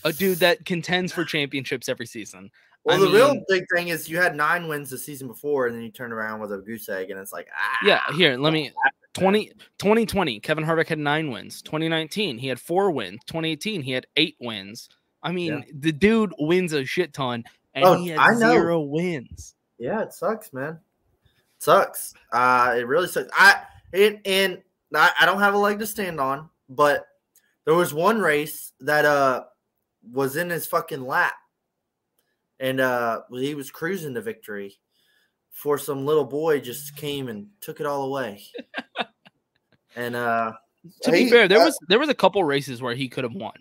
a 0.03 0.13
dude 0.13 0.39
that 0.39 0.65
contends 0.65 1.11
for 1.11 1.23
championships 1.25 1.89
every 1.89 2.05
season. 2.05 2.49
Well, 2.85 2.97
I 2.97 3.05
the 3.05 3.13
real 3.13 3.41
big 3.47 3.63
thing 3.73 3.89
is 3.89 4.09
you 4.09 4.17
had 4.17 4.35
nine 4.35 4.67
wins 4.67 4.89
the 4.89 4.97
season 4.97 5.27
before, 5.27 5.67
and 5.67 5.75
then 5.75 5.83
you 5.83 5.91
turned 5.91 6.11
around 6.11 6.39
with 6.41 6.51
a 6.51 6.57
goose 6.57 6.89
egg, 6.89 7.11
and 7.11 7.19
it's 7.19 7.31
like, 7.31 7.47
ah, 7.55 7.77
Yeah, 7.85 8.01
here, 8.15 8.37
let 8.37 8.51
me 8.51 8.71
20, 9.13 9.47
2020, 9.77 10.39
Kevin 10.39 10.63
Harvick 10.65 10.87
had 10.87 10.99
nine 10.99 11.29
wins. 11.31 11.61
2019, 11.61 12.37
he 12.37 12.47
had 12.47 12.59
four 12.59 12.91
wins. 12.91 13.19
2018, 13.27 13.81
he 13.81 13.91
had 13.91 14.05
eight 14.15 14.35
wins. 14.39 14.89
I 15.21 15.31
mean, 15.31 15.53
Yeah. 15.59 15.73
the 15.75 15.91
dude 15.91 16.33
wins 16.39 16.73
a 16.73 16.83
shit 16.85 17.13
ton, 17.13 17.43
and 17.73 17.85
Oh, 17.85 17.93
he 17.95 18.09
had 18.09 18.19
I 18.19 18.33
know. 18.33 18.51
zero 18.53 18.81
wins. 18.81 19.55
Yeah, 19.77 20.01
it 20.01 20.13
sucks, 20.13 20.51
man. 20.53 20.79
sucks. 21.59 22.13
Uh, 22.31 22.75
it 22.77 22.87
really 22.87 23.07
sucks. 23.07 23.29
I 23.33 23.63
it 23.93 24.19
and 24.25 24.61
I, 24.93 25.11
I 25.21 25.25
don't 25.25 25.39
have 25.39 25.53
a 25.53 25.57
leg 25.57 25.79
to 25.79 25.85
stand 25.87 26.19
on, 26.19 26.49
but 26.67 27.07
there 27.65 27.73
was 27.75 27.93
one 27.93 28.19
race 28.19 28.73
that 28.81 29.05
uh 29.05 29.45
was 30.11 30.35
in 30.35 30.49
his 30.49 30.67
fucking 30.67 31.05
lap, 31.05 31.35
and 32.59 32.81
uh 32.81 33.21
he 33.31 33.55
was 33.55 33.71
cruising 33.71 34.13
to 34.15 34.21
victory. 34.21 34.77
For 35.53 35.77
some 35.77 36.05
little 36.05 36.25
boy 36.25 36.59
just 36.59 36.95
came 36.97 37.29
and 37.29 37.47
took 37.61 37.79
it 37.79 37.85
all 37.85 38.03
away. 38.03 38.43
and 39.95 40.15
uh 40.15 40.53
To 41.03 41.11
be 41.11 41.25
he- 41.25 41.29
fair, 41.29 41.47
there 41.47 41.61
uh, 41.61 41.65
was 41.65 41.77
there 41.87 41.99
was 41.99 42.09
a 42.09 42.13
couple 42.15 42.43
races 42.43 42.81
where 42.81 42.95
he 42.95 43.07
could 43.07 43.23
have 43.23 43.33
won. 43.33 43.53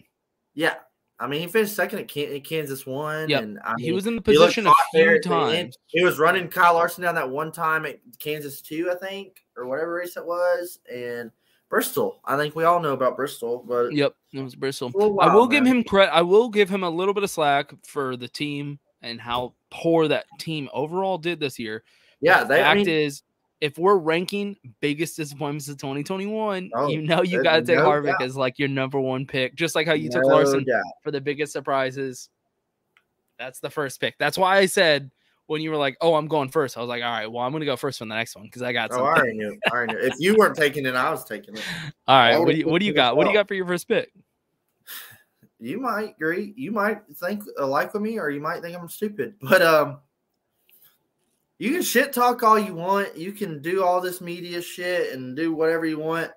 Yeah. 0.54 0.74
I 1.20 1.28
mean, 1.28 1.40
he 1.40 1.46
finished 1.46 1.76
second 1.76 2.00
at 2.00 2.08
Kansas 2.44 2.84
one. 2.84 3.28
Yep. 3.28 3.42
And 3.42 3.58
I 3.60 3.74
He 3.78 3.92
was 3.92 4.08
in 4.08 4.16
the 4.16 4.22
position 4.22 4.66
a 4.66 4.70
hot 4.70 4.76
there 4.92 5.10
few 5.10 5.16
at 5.16 5.22
the 5.50 5.56
end. 5.56 5.66
times. 5.72 5.78
He 5.86 6.02
was 6.02 6.18
running 6.18 6.48
Kyle 6.48 6.74
Larson 6.74 7.04
down 7.04 7.14
that 7.14 7.30
one 7.30 7.52
time 7.52 7.86
at 7.86 8.00
Kansas 8.18 8.60
two, 8.60 8.90
I 8.90 8.96
think, 8.96 9.36
or 9.56 9.66
whatever 9.68 9.94
race 9.94 10.16
it 10.16 10.26
was, 10.26 10.80
and 10.92 11.30
Bristol. 11.68 12.20
I 12.24 12.36
think 12.36 12.56
we 12.56 12.64
all 12.64 12.80
know 12.80 12.92
about 12.92 13.14
Bristol, 13.16 13.64
but 13.68 13.92
Yep, 13.92 14.14
it 14.32 14.40
was 14.42 14.56
Bristol. 14.56 14.90
a 14.94 14.98
I 14.98 15.04
will 15.32 15.42
wild, 15.42 15.50
give 15.52 15.64
him 15.64 15.84
credit. 15.84 16.12
I 16.12 16.22
will 16.22 16.48
give 16.48 16.68
him 16.68 16.82
a 16.82 16.90
little 16.90 17.14
bit 17.14 17.22
of 17.22 17.30
slack 17.30 17.72
for 17.86 18.16
the 18.16 18.28
team 18.28 18.80
and 19.00 19.20
how 19.20 19.54
poor 19.72 20.06
that 20.08 20.26
team 20.38 20.68
overall 20.72 21.16
did 21.18 21.40
this 21.40 21.58
year. 21.58 21.82
Yeah, 22.20 22.42
the 22.42 22.48
they- 22.50 22.60
I 22.60 22.64
fact 22.64 22.76
mean- 22.76 22.88
is, 22.88 23.22
if 23.60 23.78
we're 23.78 23.96
ranking 23.96 24.56
biggest 24.80 25.16
disappointments 25.16 25.68
of 25.68 25.76
2021, 25.78 26.70
Oh, 26.74 26.88
you 26.88 27.00
know 27.00 27.22
you 27.22 27.42
got 27.44 27.56
to 27.56 27.62
take 27.62 27.76
no 27.78 27.86
Harvick 27.88 28.06
doubt. 28.18 28.22
as 28.22 28.36
like 28.36 28.58
your 28.58 28.68
number 28.68 28.98
one 29.00 29.24
pick, 29.24 29.54
just 29.54 29.76
like 29.76 29.86
how 29.86 29.92
you 29.92 30.10
took 30.10 30.22
No 30.22 30.34
Larson 30.34 30.64
doubt. 30.64 30.82
for 31.04 31.12
the 31.12 31.20
biggest 31.20 31.52
surprises. 31.52 32.28
That's 33.38 33.60
the 33.60 33.70
first 33.70 34.00
pick. 34.00 34.18
That's 34.18 34.36
why 34.36 34.58
I 34.58 34.66
said 34.66 35.10
when 35.46 35.62
you 35.62 35.70
were 35.70 35.76
like, 35.76 35.96
"Oh, 36.00 36.14
I'm 36.16 36.26
going 36.26 36.48
first, 36.48 36.76
I 36.76 36.80
was 36.80 36.88
like, 36.88 37.02
"All 37.04 37.10
right, 37.10 37.26
well, 37.30 37.44
I'm 37.44 37.52
going 37.52 37.60
to 37.60 37.66
go 37.66 37.76
first 37.76 37.98
from 37.98 38.08
the 38.08 38.16
next 38.16 38.34
one 38.34 38.44
because 38.46 38.62
I 38.62 38.72
got 38.72 38.90
Oh, 38.92 39.04
I 39.04 39.16
already 39.16 39.34
knew. 39.36 39.56
I 39.66 39.70
already 39.70 39.94
knew. 39.94 40.00
If 40.00 40.14
you 40.18 40.34
weren't 40.36 40.56
taking 40.56 40.84
it, 40.86 40.94
I 40.96 41.10
was 41.10 41.24
taking 41.24 41.54
it. 41.56 41.62
All 42.08 42.16
right, 42.18 42.38
what 42.38 42.48
do 42.48 42.56
you, 42.56 42.66
what 42.68 42.80
do 42.80 42.86
you 42.86 42.92
got? 42.92 43.16
What 43.16 43.24
do 43.24 43.30
you 43.30 43.36
got 43.36 43.46
for 43.48 43.54
your 43.54 43.66
first 43.66 43.86
pick? 43.86 44.10
You 45.62 45.80
might 45.80 46.16
agree. 46.16 46.52
You 46.56 46.72
might 46.72 47.02
think 47.14 47.44
alike 47.56 47.94
with 47.94 48.02
me, 48.02 48.18
or 48.18 48.30
you 48.30 48.40
might 48.40 48.62
think 48.62 48.76
I'm 48.76 48.88
stupid. 48.88 49.34
But 49.40 49.62
um, 49.62 50.00
you 51.58 51.70
can 51.70 51.82
shit 51.82 52.12
talk 52.12 52.42
all 52.42 52.58
you 52.58 52.74
want. 52.74 53.16
You 53.16 53.30
can 53.30 53.62
do 53.62 53.84
all 53.84 54.00
this 54.00 54.20
media 54.20 54.60
shit 54.60 55.12
and 55.12 55.36
do 55.36 55.54
whatever 55.54 55.86
you 55.86 56.00
want. 56.00 56.32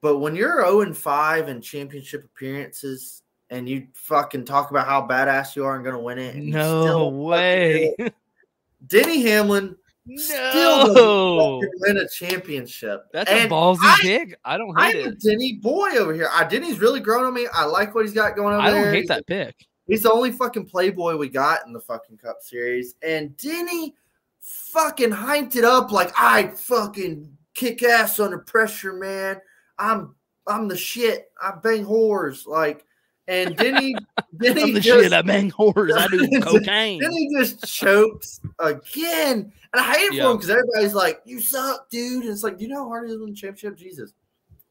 But 0.00 0.18
when 0.18 0.36
you're 0.36 0.64
0 0.64 0.82
and 0.82 0.96
5 0.96 1.48
in 1.48 1.60
championship 1.60 2.24
appearances 2.24 3.22
and 3.50 3.68
you 3.68 3.88
fucking 3.94 4.44
talk 4.44 4.70
about 4.70 4.86
how 4.86 5.06
badass 5.06 5.56
you 5.56 5.64
are 5.64 5.74
and 5.74 5.84
gonna 5.84 5.98
win 5.98 6.20
it, 6.20 6.36
and 6.36 6.44
you 6.44 6.52
No 6.52 6.82
still 6.82 7.12
way. 7.12 7.96
Denny 8.86 9.22
Hamlin 9.22 9.76
No. 10.10 11.60
win 11.80 11.96
a 11.98 12.08
championship. 12.08 13.04
That's 13.12 13.30
And 13.30 13.50
a 13.50 13.54
ballsy 13.54 13.78
I- 13.82 13.98
pick. 14.02 14.38
I 14.44 14.56
don't 14.58 14.76
I'm 14.78 14.92
hate 14.92 15.06
a 15.06 15.08
it. 15.10 15.20
Denny 15.20 15.54
boy 15.62 15.90
over 15.98 16.12
here. 16.14 16.28
I 16.32 16.44
Denny's 16.44 16.78
really 16.80 17.00
grown 17.00 17.24
on 17.24 17.34
me. 17.34 17.46
I 17.52 17.64
like 17.64 17.94
what 17.94 18.04
he's 18.04 18.14
got 18.14 18.36
going 18.36 18.54
over 18.54 18.62
I 18.62 18.70
don't 18.70 18.82
there. 18.82 18.92
hate 18.92 18.96
He's- 19.04 19.08
that 19.08 19.26
pick. 19.26 19.54
He's 19.86 20.02
the 20.04 20.12
only 20.12 20.30
fucking 20.30 20.66
playboy 20.66 21.16
we 21.16 21.28
got 21.28 21.66
in 21.66 21.72
the 21.72 21.80
fucking 21.80 22.18
Cup 22.18 22.36
Series. 22.42 22.94
And 23.02 23.36
Denny 23.36 23.94
fucking 24.40 25.10
hyped 25.10 25.56
it 25.56 25.64
up 25.64 25.90
like 25.90 26.12
I 26.16 26.48
fucking 26.48 27.36
kick 27.54 27.82
ass 27.82 28.20
under 28.20 28.38
pressure, 28.38 28.92
man. 28.92 29.40
I'm 29.78 30.14
I'm 30.46 30.68
the 30.68 30.76
shit. 30.76 31.30
I 31.42 31.52
bang 31.62 31.84
whores. 31.84 32.46
Like 32.46 32.84
and 33.30 33.56
Denny 33.56 33.94
Denny 34.38 34.62
I'm 34.64 34.74
the 34.74 34.80
just, 34.80 35.02
shit. 35.02 35.12
I 35.12 35.22
bang 35.22 35.50
whores. 35.52 35.92
I 35.96 36.06
do 36.08 36.40
cocaine. 36.42 37.00
Denny 37.00 37.28
just 37.38 37.64
chokes 37.64 38.40
again. 38.58 39.52
And 39.72 39.80
I 39.80 39.92
hate 39.94 40.04
it 40.06 40.14
Yeah. 40.14 40.24
for 40.24 40.30
him 40.32 40.36
because 40.38 40.50
everybody's 40.50 40.94
like, 40.94 41.20
You 41.24 41.40
suck, 41.40 41.88
dude. 41.90 42.24
And 42.24 42.32
it's 42.32 42.42
like, 42.42 42.58
do 42.58 42.64
you 42.64 42.70
know 42.70 42.82
how 42.84 42.88
hard 42.88 43.08
it 43.08 43.12
is 43.14 43.20
a 43.22 43.32
championship? 43.34 43.76
Jesus. 43.78 44.12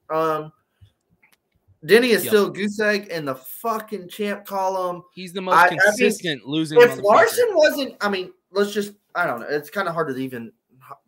Um 0.10 0.52
Denny 1.86 2.10
is 2.10 2.26
Yep. 2.26 2.30
still 2.32 2.50
goose 2.50 2.80
egg 2.82 3.08
in 3.08 3.24
the 3.26 3.36
fucking 3.36 4.10
champ 4.10 4.46
column. 4.46 5.02
He's 5.14 5.32
the 5.32 5.42
most 5.42 5.56
I- 5.56 5.68
I 5.68 5.70
mean, 5.72 5.80
consistent 5.80 6.46
losing. 6.46 6.80
If. 6.82 6.98
Larson 7.02 7.48
wasn't, 7.54 7.96
I 8.02 8.10
mean, 8.10 8.34
let's 8.52 8.74
just, 8.74 8.94
I 9.16 9.26
don't 9.26 9.40
know. 9.40 9.48
It's 9.50 9.70
kind 9.70 9.88
of 9.88 9.94
hard 9.94 10.10
to 10.14 10.22
even 10.22 10.52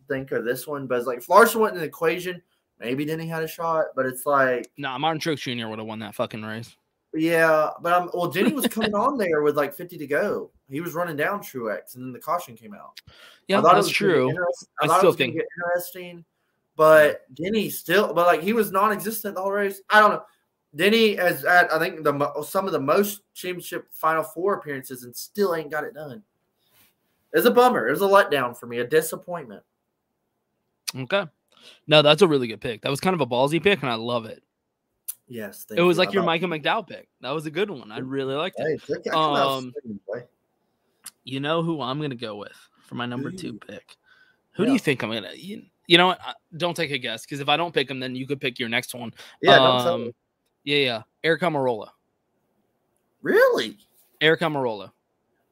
think 0.08 0.32
of 0.32 0.46
this 0.46 0.68
one, 0.68 0.88
but 0.88 0.98
it's 1.00 1.08
like 1.08 1.18
if 1.18 1.28
Larson 1.28 1.60
wasn't 1.60 1.76
in 1.78 1.82
the 1.82 1.88
equation, 1.88 2.42
maybe 2.80 3.04
Denny 3.04 3.28
had 3.28 3.44
a 3.44 3.48
shot, 3.48 3.88
but 3.98 4.06
it's 4.06 4.26
like, 4.26 4.72
Nah, 4.78 4.98
Martin 4.98 5.20
Truex 5.20 5.40
Jr. 5.42 5.68
would 5.68 5.80
have 5.80 5.88
won 5.88 6.00
that 6.00 6.16
fucking 6.16 6.42
race. 6.42 6.76
Yeah, 7.14 7.70
but 7.82 7.94
I'm, 7.94 8.10
well, 8.14 8.28
Denny 8.30 8.54
was 8.54 8.68
coming 8.68 8.94
on 8.96 9.18
there 9.18 9.42
with 9.42 9.58
like 9.58 9.74
50 9.74 9.98
to 9.98 10.08
go. 10.08 10.52
He 10.70 10.82
was 10.82 10.94
running 10.94 11.18
down 11.18 11.42
Truex, 11.42 11.96
and 11.96 12.06
then 12.06 12.14
the 12.14 12.20
caution 12.20 12.56
came 12.56 12.74
out. 12.74 13.00
Yeah, 13.48 13.60
I 13.60 13.62
thought 13.62 13.74
it 13.74 13.76
that's 13.76 13.88
was 13.88 13.96
true. 13.96 14.30
I, 14.30 14.86
I 14.86 14.88
thought 14.88 14.98
still 15.00 15.10
it 15.10 15.12
was 15.12 15.16
think- 15.18 15.34
get 15.36 15.46
interesting, 15.58 16.24
but 16.76 17.26
Denny 17.36 17.70
still, 17.70 18.14
but 18.14 18.28
like 18.28 18.42
he 18.42 18.54
was 18.54 18.72
non-existent 18.72 19.36
the 19.36 19.42
whole 19.42 19.52
race. 19.52 19.82
I 19.90 20.00
don't 20.00 20.12
know. 20.12 20.24
Denny 20.74 21.16
has 21.18 21.44
had, 21.44 21.70
I 21.70 21.80
think, 21.80 22.02
the 22.04 22.44
some 22.44 22.66
of 22.66 22.72
the 22.72 22.80
most 22.80 23.24
championship 23.34 23.88
Final 23.92 24.24
Four 24.24 24.54
appearances, 24.54 25.04
and 25.04 25.14
still 25.14 25.54
ain't 25.54 25.70
got 25.70 25.84
it 25.84 25.94
done. 25.94 26.24
It's 27.34 27.46
a 27.46 27.52
bummer. 27.52 27.88
It 27.88 27.92
was 27.92 28.02
a 28.02 28.06
letdown 28.06 28.58
for 28.58 28.68
me, 28.68 28.80
a 28.80 28.88
disappointment. 28.88 29.64
Okay. 30.96 31.26
No, 31.88 32.02
that's 32.02 32.22
a 32.22 32.28
really 32.28 32.48
good 32.48 32.62
pick. 32.62 32.82
That 32.82 32.90
was 32.90 33.00
kind 33.02 33.14
of 33.14 33.22
a 33.22 33.28
ballsy 33.28 33.62
pick, 33.62 33.82
and 33.82 33.92
I 33.92 33.96
love 33.96 34.26
it. 34.26 34.42
Yes, 35.32 35.66
It 35.74 35.80
was 35.82 35.96
you. 35.96 36.00
like 36.04 36.14
your 36.14 36.24
Michael 36.24 36.50
McDowell 36.50 36.86
pick. 36.86 37.08
That 37.22 37.30
was 37.32 37.46
a 37.46 37.52
good 37.52 37.70
one. 37.70 37.90
I 37.90 38.00
really 38.00 38.36
liked 38.36 38.60
it. 38.60 38.82
look, 38.90 39.08
I 39.08 39.10
come 39.12 39.36
out 39.36 39.48
Um, 39.48 39.74
you 41.24 41.40
know 41.40 41.64
who 41.64 41.82
I'm 41.82 42.02
gonna 42.02 42.16
go 42.16 42.36
with 42.36 42.58
for 42.82 42.96
my 42.96 43.06
number 43.06 43.32
two 43.32 43.54
pick? 43.54 43.96
Who 44.56 44.66
do 44.66 44.74
you 44.74 44.80
think 44.80 45.02
I'm 45.04 45.10
gonna? 45.14 45.32
You, 45.34 45.64
you 45.88 45.98
know 45.98 46.08
what? 46.08 46.20
I- 46.22 46.34
Don't 46.58 46.76
take 46.76 46.92
a 46.92 46.98
guess 46.98 47.26
because 47.26 47.40
if 47.40 47.48
I 47.48 47.56
don't 47.56 47.74
pick 47.74 47.90
him, 47.90 48.02
then 48.02 48.14
you 48.14 48.28
could 48.28 48.42
pick 48.42 48.60
your 48.60 48.68
next 48.68 48.94
one. 48.94 49.14
Yeah, 49.42 49.56
Um, 49.58 50.12
yeah, 50.66 50.78
yeah. 50.78 51.02
Eric 51.24 51.42
Almirola. 51.44 51.88
Really? 53.22 53.78
Eric 54.20 54.42
Almirola. 54.42 54.92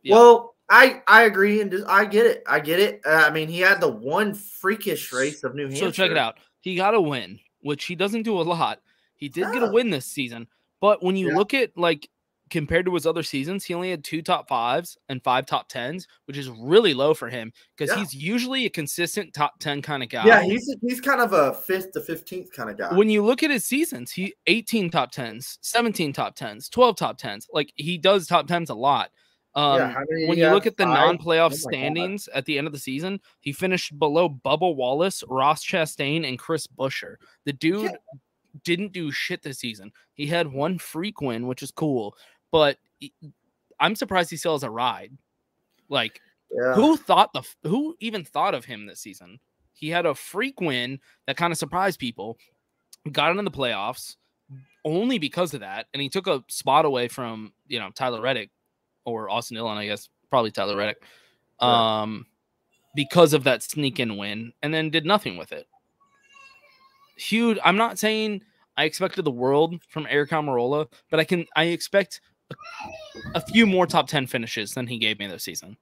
Yeah. 0.03 0.15
Well, 0.15 0.55
I 0.69 1.01
I 1.07 1.23
agree, 1.23 1.61
and 1.61 1.73
I 1.87 2.03
get 2.03 2.25
it. 2.25 2.43
I 2.45 2.59
get 2.59 2.81
it. 2.81 2.99
Uh, 3.05 3.11
I 3.27 3.29
mean, 3.29 3.47
he 3.47 3.61
had 3.61 3.79
the 3.79 3.87
one 3.89 4.33
freakish 4.33 5.13
race 5.13 5.45
of 5.45 5.55
New 5.55 5.67
Hampshire. 5.67 5.85
So 5.85 5.91
check 5.91 6.11
it 6.11 6.17
out. 6.17 6.37
He 6.59 6.75
got 6.75 6.93
a 6.93 6.99
win, 7.01 7.39
which 7.61 7.85
he 7.85 7.95
doesn't 7.95 8.23
do 8.23 8.39
a 8.39 8.43
lot. 8.43 8.81
He 9.19 9.29
did 9.29 9.45
get 9.53 9.61
a 9.63 9.71
win 9.71 9.89
this 9.91 10.05
season, 10.07 10.47
but 10.81 11.03
when 11.03 11.15
you 11.15 11.29
Yeah. 11.29 11.35
look 11.35 11.53
at 11.53 11.77
like 11.77 12.09
compared 12.49 12.83
to 12.83 12.93
his 12.95 13.05
other 13.05 13.21
seasons, 13.21 13.63
he 13.63 13.75
only 13.75 13.91
had 13.91 14.03
two 14.03 14.23
top 14.23 14.47
fives 14.49 14.97
and 15.07 15.23
five 15.23 15.45
top 15.45 15.69
tens, 15.69 16.07
which 16.25 16.35
is 16.35 16.49
really 16.49 16.95
low 16.95 17.13
for 17.13 17.29
him 17.29 17.53
because 17.77 17.93
Yeah. 17.95 17.99
he's 17.99 18.11
usually 18.15 18.65
a 18.65 18.71
consistent 18.71 19.35
top 19.35 19.59
ten 19.59 19.83
kind 19.83 20.01
of 20.01 20.09
guy. 20.09 20.25
Yeah, 20.25 20.41
he's 20.41 20.75
he's 20.81 20.99
kind 20.99 21.21
of 21.21 21.33
a 21.33 21.53
fifth 21.53 21.91
to 21.91 22.01
fifteenth 22.01 22.51
kind 22.51 22.71
of 22.71 22.77
guy. 22.77 22.95
when 22.95 23.07
you 23.07 23.23
look 23.23 23.43
at 23.43 23.51
his 23.51 23.65
seasons, 23.65 24.11
he 24.11 24.33
18 24.47 24.89
top 24.89 25.11
tens, 25.11 25.59
17 25.61 26.11
top 26.11 26.35
tens, 26.35 26.69
12 26.69 26.95
top 26.95 27.19
tens. 27.19 27.45
Like 27.53 27.71
he 27.75 27.99
does 27.99 28.25
top 28.25 28.47
tens 28.47 28.71
a 28.71 28.75
lot. 28.75 29.11
Um, 29.53 29.79
how 29.91 30.03
many 30.09 30.27
when 30.27 30.37
you 30.39 30.45
have? 30.45 30.53
look 30.53 30.65
at 30.65 30.77
the 30.77 30.85
Five? 30.85 31.17
non-playoff 31.19 31.47
Oh 31.47 31.49
God. 31.49 31.73
standings 31.73 32.27
at 32.33 32.45
the 32.45 32.57
end 32.57 32.65
of 32.65 32.73
the 32.73 32.79
season, 32.79 33.19
he 33.41 33.51
finished 33.51 33.97
below 33.99 34.27
Bubba 34.29 34.73
Wallace, 34.75 35.23
Ross 35.27 35.63
Chastain, 35.63 36.27
and 36.27 36.39
Chris 36.39 36.65
Buescher. 36.67 37.15
The 37.45 37.53
dude 37.53 37.91
didn't 38.63 38.93
do 38.93 39.11
shit 39.11 39.41
this 39.41 39.59
season. 39.59 39.91
He 40.13 40.27
had 40.27 40.51
one 40.51 40.77
freak 40.79 41.21
win, 41.21 41.47
which 41.47 41.63
is 41.63 41.71
cool, 41.71 42.15
but 42.51 42.77
he- 42.99 43.13
I'm 43.79 43.95
surprised 43.95 44.29
he 44.29 44.37
still 44.37 44.53
has 44.53 44.63
a 44.63 44.69
ride. 44.69 45.17
Like, 45.87 46.21
Yeah. 46.51 46.73
who 46.73 46.97
thought 46.97 47.31
the 47.33 47.43
who 47.63 47.95
even 47.99 48.25
thought 48.25 48.53
of 48.55 48.65
him 48.65 48.85
this 48.85 48.99
season? 48.99 49.39
He 49.73 49.89
had 49.89 50.05
a 50.05 50.13
freak 50.15 50.59
win 50.59 50.99
that 51.25 51.37
kind 51.37 51.53
of 51.53 51.57
surprised 51.57 51.99
people. 51.99 52.37
Got 53.11 53.31
into 53.31 53.43
the 53.43 53.51
playoffs 53.51 54.17
only 54.83 55.19
because 55.19 55.53
of 55.53 55.61
that, 55.61 55.87
and 55.93 56.01
he 56.01 56.09
took 56.09 56.27
a 56.27 56.43
spot 56.49 56.83
away 56.85 57.07
from 57.07 57.53
you 57.67 57.79
know 57.79 57.89
Tyler 57.91 58.19
Reddick 58.21 58.49
or 59.05 59.29
Austin 59.29 59.55
Dillon, 59.55 59.77
I 59.77 59.85
guess 59.85 60.09
probably 60.29 60.51
Tyler 60.51 60.75
Reddick, 60.75 61.01
um, 61.59 62.25
because 62.95 63.33
of 63.33 63.45
that 63.45 63.63
sneak 63.63 63.99
in 63.99 64.17
win, 64.17 64.51
and 64.61 64.73
then 64.73 64.89
did 64.89 65.05
nothing 65.05 65.37
with 65.37 65.51
it. 65.53 65.67
Huge. 67.19 67.57
I'm 67.63 67.77
not 67.77 67.99
saying 67.99 68.43
I 68.77 68.85
expected 68.85 69.25
the 69.25 69.31
world 69.31 69.81
from 69.89 70.07
Eric 70.09 70.29
Almirola, 70.31 70.87
but 71.09 71.19
I 71.19 71.23
can 71.23 71.45
I 71.55 71.65
expect 71.65 72.21
a, 72.49 72.55
a 73.35 73.41
few 73.41 73.65
more 73.65 73.85
top 73.85 74.07
ten 74.07 74.25
finishes 74.25 74.73
than 74.73 74.87
he 74.87 74.97
gave 74.97 75.19
me 75.19 75.27
this 75.27 75.43
season. 75.43 75.77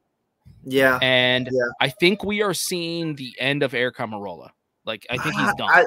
Yeah. 0.63 0.99
And 1.01 1.49
Yeah. 1.51 1.67
I 1.79 1.89
think 1.89 2.23
we 2.23 2.41
are 2.41 2.53
seeing 2.53 3.15
the 3.15 3.33
end 3.39 3.63
of 3.63 3.73
Eric 3.73 3.97
Almirola. 3.97 4.49
Like 4.85 5.05
I 5.09 5.17
think 5.17 5.35
he's 5.35 5.53
done. 5.55 5.69
I, 5.69 5.85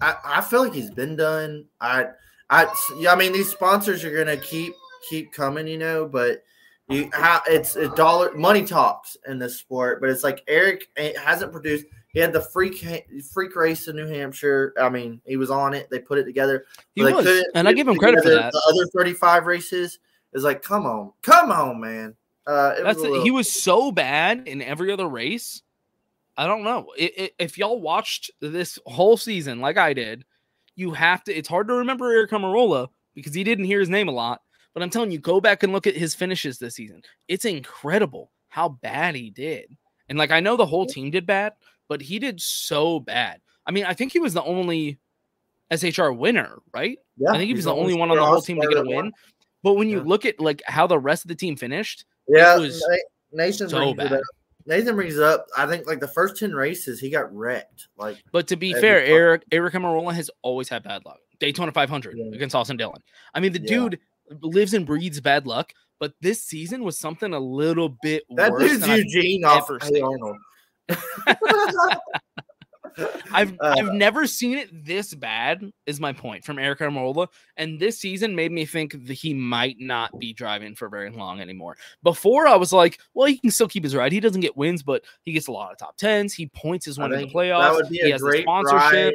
I, 0.00 0.16
I 0.24 0.40
feel 0.40 0.62
like 0.62 0.74
he's 0.74 0.90
been 0.90 1.16
done. 1.16 1.66
I, 1.80 2.06
I, 2.50 2.72
yeah, 2.98 3.12
I 3.12 3.16
mean, 3.16 3.32
these 3.32 3.50
sponsors 3.50 4.04
are 4.04 4.16
gonna 4.16 4.36
keep 4.36 4.72
keep 5.08 5.32
coming, 5.32 5.66
you 5.66 5.78
know, 5.78 6.06
but 6.06 6.42
you 6.88 7.10
how 7.12 7.42
it's 7.46 7.76
a 7.76 7.88
dollar 7.94 8.32
money 8.34 8.64
talks 8.64 9.16
in 9.26 9.38
this 9.38 9.58
sport, 9.58 10.00
but 10.00 10.08
it's 10.08 10.24
like 10.24 10.42
Eric 10.48 10.88
eh, 10.96 11.12
hasn't 11.22 11.52
produced. 11.52 11.86
He 12.12 12.20
had 12.20 12.32
the 12.32 12.40
freak 12.40 12.84
freak 13.32 13.54
race 13.54 13.86
in 13.88 13.96
New 13.96 14.06
Hampshire. 14.06 14.72
I 14.80 14.88
mean, 14.88 15.20
he 15.26 15.36
was 15.36 15.50
on 15.50 15.74
it. 15.74 15.88
They 15.90 15.98
put 15.98 16.18
it 16.18 16.24
together. 16.24 16.64
He 16.94 17.02
was, 17.02 17.26
and 17.54 17.68
I 17.68 17.72
give 17.72 17.86
him 17.86 17.96
credit 17.96 18.22
for 18.22 18.30
that. 18.30 18.52
The 18.52 18.62
other 18.68 18.86
35 18.96 19.46
races 19.46 19.98
is 20.32 20.42
like, 20.42 20.62
come 20.62 20.86
on, 20.86 21.12
come 21.22 21.52
on, 21.52 21.80
man. 21.80 22.16
Uh, 22.46 22.82
That's 22.82 22.96
was 22.96 22.96
little- 22.98 23.22
he 23.22 23.30
was 23.30 23.52
so 23.52 23.92
bad 23.92 24.48
in 24.48 24.62
every 24.62 24.90
other 24.90 25.06
race. 25.06 25.62
I 26.36 26.46
don't 26.46 26.62
know 26.62 26.86
I- 26.98 27.12
I- 27.18 27.30
if 27.38 27.58
y'all 27.58 27.80
watched 27.80 28.30
this 28.40 28.78
whole 28.86 29.16
season 29.16 29.60
like 29.60 29.76
I 29.76 29.92
did. 29.92 30.24
You 30.76 30.92
have 30.92 31.24
to. 31.24 31.34
It's 31.34 31.48
hard 31.48 31.66
to 31.68 31.74
remember 31.74 32.12
Eric 32.12 32.30
Almirola 32.30 32.88
because 33.14 33.34
he 33.34 33.42
didn't 33.42 33.64
hear 33.64 33.80
his 33.80 33.88
name 33.88 34.06
a 34.08 34.12
lot. 34.12 34.42
But 34.74 34.84
I'm 34.84 34.90
telling 34.90 35.10
you, 35.10 35.18
go 35.18 35.40
back 35.40 35.64
and 35.64 35.72
look 35.72 35.88
at 35.88 35.96
his 35.96 36.14
finishes 36.14 36.58
this 36.58 36.76
season. 36.76 37.02
It's 37.26 37.44
incredible 37.44 38.30
how 38.46 38.68
bad 38.68 39.16
he 39.16 39.28
did. 39.28 39.76
And 40.08 40.16
like 40.16 40.30
I 40.30 40.38
know 40.38 40.56
the 40.56 40.64
whole 40.64 40.86
team 40.86 41.10
did 41.10 41.26
bad, 41.26 41.54
but 41.88 42.00
he 42.00 42.18
did 42.18 42.40
so 42.40 43.00
bad. 43.00 43.40
I 43.66 43.70
mean, 43.70 43.84
I 43.84 43.94
think 43.94 44.12
he 44.12 44.20
was 44.20 44.34
the 44.34 44.42
only 44.42 44.98
SHR 45.70 46.16
winner, 46.16 46.58
right? 46.72 46.98
Yeah, 47.16 47.30
I 47.30 47.36
think 47.38 47.48
he 47.48 47.54
was 47.54 47.64
the 47.64 47.74
only 47.74 47.94
one 47.94 48.10
on 48.10 48.16
the 48.16 48.24
whole 48.24 48.40
team 48.40 48.60
to 48.60 48.66
get 48.68 48.78
a 48.78 48.82
that 48.82 48.88
win. 48.88 49.12
But 49.62 49.74
when 49.74 49.88
you 49.88 50.00
look 50.00 50.24
at 50.24 50.40
like 50.40 50.62
how 50.66 50.86
the 50.86 50.98
rest 50.98 51.24
of 51.24 51.28
the 51.28 51.34
team 51.34 51.56
finished, 51.56 52.04
Yeah, 52.28 52.56
it 52.56 52.60
was 52.60 52.80
Na- 52.88 53.44
Nathan 53.44 53.68
so 53.68 53.92
brings 53.94 54.10
it 54.12 54.16
up. 54.18 54.22
Nathan 54.66 54.94
brings 54.96 55.16
it 55.16 55.22
up. 55.22 55.46
I 55.56 55.66
think 55.66 55.86
like 55.86 56.00
the 56.00 56.08
first 56.08 56.36
10 56.38 56.52
races, 56.52 57.00
he 57.00 57.10
got 57.10 57.34
wrecked. 57.34 57.88
Like, 57.96 58.22
But 58.32 58.46
to 58.48 58.56
be 58.56 58.72
fair, 58.74 59.02
Eric 59.02 59.44
Eric 59.50 59.74
Almirola 59.74 60.14
has 60.14 60.30
always 60.42 60.68
had 60.68 60.82
bad 60.84 61.04
luck. 61.04 61.18
Daytona 61.40 61.72
500 61.72 62.18
against 62.34 62.54
Austin 62.54 62.76
Dillon. 62.76 63.02
I 63.34 63.40
mean, 63.40 63.52
the 63.52 63.60
Yeah. 63.60 63.66
dude 63.68 64.00
lives 64.42 64.74
and 64.74 64.86
breathes 64.86 65.20
bad 65.20 65.46
luck. 65.46 65.72
But 66.00 66.14
this 66.20 66.42
season 66.44 66.84
was 66.84 66.96
something 66.96 67.34
a 67.34 67.40
little 67.40 67.88
bit 68.02 68.22
that 68.36 68.52
worse. 68.52 68.62
dude's 68.62 68.80
than 68.82 68.90
I've 68.90 68.98
Eugene 68.98 69.44
off 69.44 69.68
Arnold. 69.68 70.36
I've 73.32 73.52
Uh, 73.60 73.74
I've 73.78 73.92
never 73.92 74.26
seen 74.26 74.58
it 74.58 74.84
this 74.84 75.14
bad. 75.14 75.62
Is 75.86 76.00
my 76.00 76.12
point 76.12 76.44
from 76.44 76.58
Eric 76.58 76.80
Almirola, 76.80 77.28
and 77.56 77.78
this 77.78 77.98
season 77.98 78.34
made 78.34 78.52
me 78.52 78.64
think 78.64 79.06
that 79.06 79.14
he 79.14 79.34
might 79.34 79.76
not 79.78 80.18
be 80.18 80.32
driving 80.32 80.74
for 80.74 80.88
very 80.88 81.10
long 81.10 81.40
anymore. 81.40 81.76
Before 82.02 82.48
I 82.48 82.56
was 82.56 82.72
like, 82.72 82.98
well, 83.14 83.26
he 83.26 83.38
can 83.38 83.50
still 83.50 83.68
keep 83.68 83.84
his 83.84 83.94
ride. 83.94 84.12
He 84.12 84.20
doesn't 84.20 84.40
get 84.40 84.56
wins, 84.56 84.82
but 84.82 85.04
he 85.22 85.32
gets 85.32 85.48
a 85.48 85.52
lot 85.52 85.72
of 85.72 85.78
top 85.78 85.96
tens. 85.96 86.34
He 86.34 86.46
points 86.46 86.86
his 86.86 86.98
one 86.98 87.12
in 87.12 87.20
the 87.20 87.28
playoffs. 87.28 87.60
That 87.60 87.74
would 87.74 87.88
be 87.88 87.98
he 87.98 88.10
has 88.10 88.20
great 88.20 88.42
sponsorship. 88.42 88.92
ride. 88.92 89.14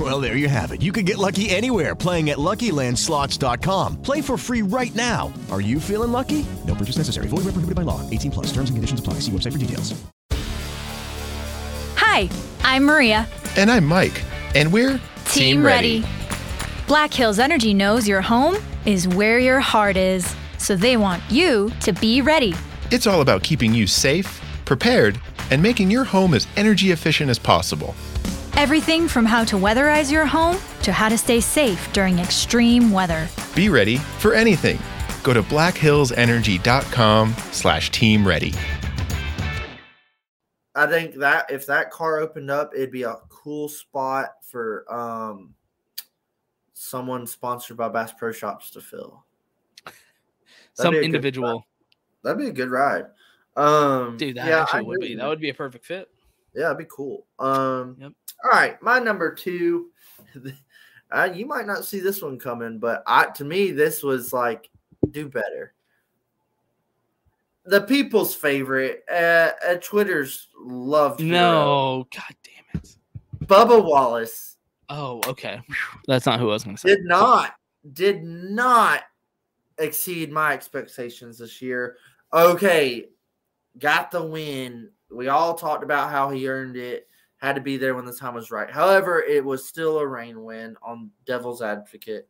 Well, 0.00 0.20
there 0.20 0.36
you 0.36 0.48
have 0.48 0.72
it. 0.72 0.80
You 0.80 0.90
can 0.90 1.04
get 1.04 1.18
lucky 1.18 1.50
anywhere 1.50 1.94
playing 1.94 2.30
at 2.30 2.38
LuckyLandSlots.com. 2.38 4.00
Play 4.00 4.22
for 4.22 4.38
free 4.38 4.62
right 4.62 4.94
now. 4.94 5.30
Are 5.50 5.60
you 5.60 5.78
feeling 5.78 6.12
lucky? 6.12 6.46
No 6.66 6.74
purchase 6.74 6.96
necessary. 6.96 7.26
Void 7.26 7.44
where 7.44 7.52
prohibited 7.52 7.76
by 7.76 7.82
law. 7.82 8.00
18 8.08 8.30
plus. 8.30 8.46
Terms 8.46 8.70
and 8.70 8.76
conditions 8.76 9.00
apply. 9.00 9.14
See 9.14 9.30
website 9.30 9.52
for 9.52 9.58
details. 9.58 9.92
Hi, 11.96 12.28
I'm 12.62 12.84
Maria. 12.84 13.28
And 13.56 13.70
I'm 13.70 13.84
Mike. 13.84 14.22
And 14.54 14.72
we're 14.72 14.98
Team, 15.26 15.64
Ready. 15.64 16.04
Black 16.86 17.12
Hills 17.12 17.38
Energy 17.38 17.72
knows 17.72 18.06
your 18.06 18.20
home 18.20 18.56
is 18.84 19.08
where 19.08 19.38
your 19.38 19.60
heart 19.60 19.96
is, 19.96 20.34
so 20.58 20.76
they 20.76 20.96
want 20.96 21.22
you 21.30 21.70
to 21.80 21.92
be 21.92 22.20
ready. 22.20 22.54
It's 22.90 23.06
all 23.06 23.20
about 23.22 23.42
keeping 23.42 23.72
you 23.72 23.86
safe, 23.86 24.42
prepared, 24.64 25.18
and 25.50 25.62
making 25.62 25.90
your 25.90 26.04
home 26.04 26.34
as 26.34 26.46
energy 26.56 26.90
efficient 26.90 27.30
as 27.30 27.38
possible. 27.38 27.94
Everything 28.62 29.08
from 29.08 29.24
how 29.24 29.42
to 29.46 29.56
weatherize 29.56 30.08
your 30.08 30.24
home 30.24 30.56
to 30.82 30.92
how 30.92 31.08
to 31.08 31.18
stay 31.18 31.40
safe 31.40 31.92
during 31.92 32.20
extreme 32.20 32.92
weather. 32.92 33.26
Be 33.56 33.68
ready 33.68 33.96
for 33.96 34.34
anything. 34.34 34.78
Go 35.24 35.32
to 35.32 35.42
blackhillsenergy.com 35.42 37.34
slash 37.50 37.90
team 37.90 38.24
ready. 38.24 38.54
I 40.76 40.86
think 40.86 41.16
that 41.16 41.50
if 41.50 41.66
that 41.66 41.90
car 41.90 42.20
opened 42.20 42.52
up, 42.52 42.72
it'd 42.72 42.92
be 42.92 43.02
a 43.02 43.16
cool 43.28 43.68
spot 43.68 44.28
for 44.44 44.84
um 44.88 45.54
someone 46.72 47.26
sponsored 47.26 47.76
by 47.76 47.88
Bass 47.88 48.12
Pro 48.12 48.30
Shops 48.30 48.70
to 48.70 48.80
fill. 48.80 49.24
Some 50.74 50.92
be 50.92 50.98
a 50.98 51.00
good 51.00 51.06
individual. 51.06 51.48
ride. 51.48 51.62
That'd 52.22 52.38
be 52.38 52.46
a 52.46 52.52
good 52.52 52.70
ride. 52.70 53.06
Um, 53.56 54.16
Dude, 54.16 54.36
that 54.36 54.46
yeah, 54.46 54.66
I 54.72 54.82
would 54.82 54.98
agree 54.98 55.08
be. 55.08 55.14
That 55.16 55.26
would 55.26 55.40
be 55.40 55.50
a 55.50 55.54
perfect 55.54 55.84
fit. 55.84 56.08
Yeah, 56.54 56.66
it'd 56.66 56.78
be 56.78 56.86
cool. 56.88 57.26
Um, 57.38 57.96
Yep. 57.98 58.12
All 58.44 58.50
right, 58.50 58.80
my 58.82 58.98
number 58.98 59.34
two. 59.34 59.90
uh, 61.10 61.28
you 61.32 61.46
might 61.46 61.66
not 61.66 61.84
see 61.84 62.00
this 62.00 62.22
one 62.22 62.38
coming, 62.38 62.78
but 62.78 63.02
I 63.06 63.26
to 63.26 63.44
me 63.44 63.70
this 63.70 64.02
was 64.02 64.32
like 64.32 64.70
do 65.10 65.28
better. 65.28 65.74
The 67.64 67.82
people's 67.82 68.34
favorite, 68.34 69.04
uh, 69.10 69.50
uh 69.66 69.74
Twitter's 69.80 70.48
loved. 70.58 71.20
hero, 71.20 71.30
No, 71.30 72.08
god 72.14 72.36
damn 72.42 72.80
it. 72.82 72.96
Bubba 73.46 73.84
Wallace 73.84 74.52
Oh, 74.94 75.22
okay. 75.26 75.58
That's 76.06 76.26
not 76.26 76.38
who 76.38 76.50
I 76.50 76.52
was 76.52 76.64
going 76.64 76.76
to 76.76 76.80
say. 76.80 76.94
did 76.94 77.04
not 77.06 77.54
did 77.94 78.22
not 78.22 79.04
exceed 79.78 80.30
my 80.30 80.52
expectations 80.52 81.38
this 81.38 81.62
year. 81.62 81.96
Okay, 82.34 83.06
got 83.78 84.10
the 84.10 84.22
win. 84.22 84.90
We 85.10 85.28
all 85.28 85.54
talked 85.54 85.82
about 85.82 86.10
how 86.10 86.28
he 86.28 86.46
earned 86.46 86.76
it. 86.76 87.08
Had 87.42 87.56
to 87.56 87.60
be 87.60 87.76
there 87.76 87.96
when 87.96 88.04
the 88.04 88.14
time 88.14 88.34
was 88.34 88.52
right. 88.52 88.70
However, 88.70 89.20
it 89.20 89.44
was 89.44 89.66
still 89.66 89.98
a 89.98 90.06
rain 90.06 90.44
win 90.44 90.76
on 90.80 91.10
Devil's 91.26 91.60
Advocate. 91.60 92.28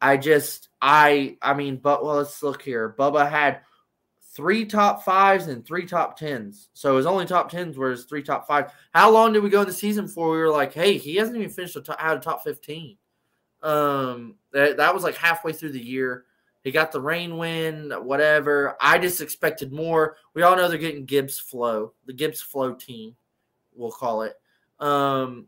I 0.00 0.16
just, 0.16 0.68
I, 0.80 1.36
I 1.42 1.54
mean, 1.54 1.76
but 1.76 2.04
well, 2.04 2.16
let's 2.16 2.40
look 2.40 2.62
here. 2.62 2.94
Bubba 2.96 3.28
had 3.28 3.62
three 4.32 4.64
top 4.64 5.02
fives 5.04 5.48
and 5.48 5.66
three 5.66 5.86
top 5.86 6.16
tens. 6.16 6.68
So 6.72 6.96
his 6.96 7.04
only 7.04 7.26
top 7.26 7.48
tens 7.50 7.76
were 7.76 7.90
his 7.90 8.04
three 8.04 8.22
top 8.22 8.46
five. 8.46 8.70
How 8.92 9.10
long 9.10 9.32
did 9.32 9.42
we 9.42 9.50
go 9.50 9.62
in 9.62 9.66
the 9.66 9.72
season 9.72 10.06
before 10.06 10.30
we 10.30 10.38
were 10.38 10.50
like, 10.50 10.72
hey, 10.72 10.98
he 10.98 11.16
hasn't 11.16 11.36
even 11.36 11.50
finished 11.50 11.74
the 11.74 11.80
top, 11.80 11.96
out 11.98 12.16
of 12.16 12.22
top 12.22 12.44
15? 12.44 12.96
Um, 13.60 14.36
that, 14.52 14.76
that 14.76 14.94
was 14.94 15.02
like 15.02 15.16
halfway 15.16 15.52
through 15.52 15.72
the 15.72 15.84
year. 15.84 16.26
He 16.62 16.70
got 16.70 16.92
the 16.92 17.00
rain 17.00 17.38
win, 17.38 17.90
whatever. 17.90 18.76
I 18.80 18.98
just 18.98 19.20
expected 19.20 19.72
more. 19.72 20.16
We 20.32 20.42
all 20.42 20.56
know 20.56 20.68
they're 20.68 20.78
getting 20.78 21.06
Gibbs 21.06 21.40
Flow, 21.40 21.92
the 22.06 22.12
Gibbs 22.12 22.40
Flow 22.40 22.74
team, 22.74 23.16
we'll 23.74 23.90
call 23.90 24.22
it. 24.22 24.34
Um, 24.80 25.46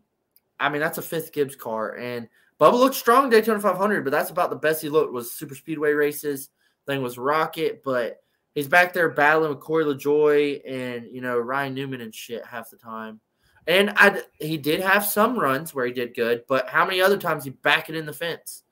I 0.59 0.69
mean, 0.69 0.81
that's 0.81 0.99
a 0.99 1.03
fifth 1.03 1.33
Gibbs 1.33 1.57
car. 1.57 1.97
And 1.97 2.29
Bubba 2.61 2.75
looked 2.75 2.95
strong 2.95 3.29
Daytona 3.29 3.61
500, 3.61 4.05
but 4.05 4.11
that's 4.11 4.31
about 4.31 4.51
the 4.51 4.57
best 4.57 4.83
he 4.83 4.89
looked 4.89 5.13
was 5.13 5.33
super 5.33 5.55
speedway 5.55 5.93
races. 5.93 6.49
Thing 6.87 7.03
was 7.03 7.19
Rocket, 7.19 7.83
but 7.85 8.21
he's 8.55 8.69
back 8.69 8.93
there 8.93 9.11
battling 9.11 9.51
with 9.51 9.61
Corey 9.61 9.85
LaJoie 9.85 10.63
and 10.67 11.07
you 11.13 11.21
know 11.21 11.39
Ryan 11.39 11.75
Newman 11.75 12.01
and 12.01 12.15
shit 12.15 12.45
half 12.45 12.71
the 12.71 12.77
time. 12.77 13.21
And 13.67 13.91
I 13.97 14.23
he 14.39 14.57
did 14.57 14.81
have 14.81 15.05
some 15.05 15.39
runs 15.39 15.75
where 15.75 15.87
he 15.87 15.93
did 15.93 16.15
good, 16.15 16.45
but 16.49 16.69
how 16.69 16.85
many 16.85 17.01
other 17.01 17.19
times 17.19 17.45
he 17.45 17.51
back 17.51 17.89
it 17.89 17.97
in 17.97 18.07
the 18.07 18.13
fence? 18.13 18.63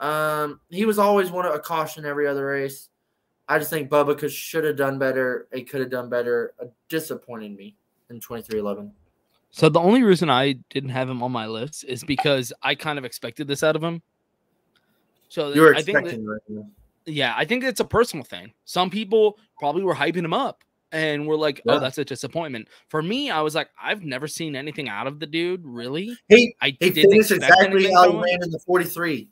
Um, 0.00 0.60
he 0.70 0.84
was 0.84 0.98
always 0.98 1.30
one 1.30 1.46
of 1.46 1.54
a 1.54 1.60
caution 1.60 2.04
every 2.04 2.26
other 2.26 2.46
race. 2.46 2.88
I 3.48 3.58
just 3.58 3.70
think 3.70 3.88
Bubba 3.88 4.18
could 4.18 4.32
should 4.32 4.64
have 4.64 4.76
done 4.76 4.98
better. 4.98 5.46
He 5.52 5.62
could 5.62 5.80
have 5.80 5.90
done 5.90 6.08
better. 6.08 6.54
Uh, 6.60 6.66
disappointed 6.88 7.56
me 7.56 7.76
in 8.10 8.20
twenty 8.20 8.42
three 8.42 8.58
eleven. 8.58 8.92
So 9.52 9.68
the 9.68 9.78
only 9.80 10.02
reason 10.02 10.30
I 10.30 10.54
didn't 10.70 10.90
have 10.90 11.08
him 11.08 11.22
on 11.22 11.30
my 11.30 11.46
list 11.46 11.84
is 11.84 12.02
because 12.02 12.52
I 12.62 12.74
kind 12.74 12.98
of 12.98 13.04
expected 13.04 13.46
this 13.46 13.62
out 13.62 13.76
of 13.76 13.84
him. 13.84 14.02
So 15.28 15.52
You 15.52 15.60
were 15.60 15.74
I 15.74 15.82
think 15.82 15.98
that- 16.04 16.14
expecting 16.14 16.70
yeah, 17.04 17.34
I 17.36 17.44
think 17.44 17.64
it's 17.64 17.80
a 17.80 17.84
personal 17.84 18.24
thing. 18.24 18.52
Some 18.64 18.88
people 18.88 19.36
probably 19.58 19.82
were 19.82 19.94
hyping 19.94 20.24
him 20.24 20.32
up 20.32 20.62
and 20.92 21.26
were 21.26 21.36
like, 21.36 21.60
"Oh, 21.66 21.80
that's 21.80 21.98
a 21.98 22.04
disappointment." 22.04 22.68
For 22.88 23.02
me, 23.02 23.28
I 23.28 23.40
was 23.40 23.56
like, 23.56 23.70
"I've 23.82 24.04
never 24.04 24.28
seen 24.28 24.54
anything 24.54 24.88
out 24.88 25.08
of 25.08 25.18
the 25.18 25.26
dude, 25.26 25.62
really." 25.64 26.16
He 26.28 26.54
I 26.60 26.76
he 26.78 26.90
didn't 26.90 27.10
finished 27.10 27.32
exactly 27.32 27.90
how 27.92 28.12
he 28.12 28.16
ran 28.18 28.42
in 28.44 28.50
the 28.50 28.60
forty 28.60 28.84
three. 28.84 29.28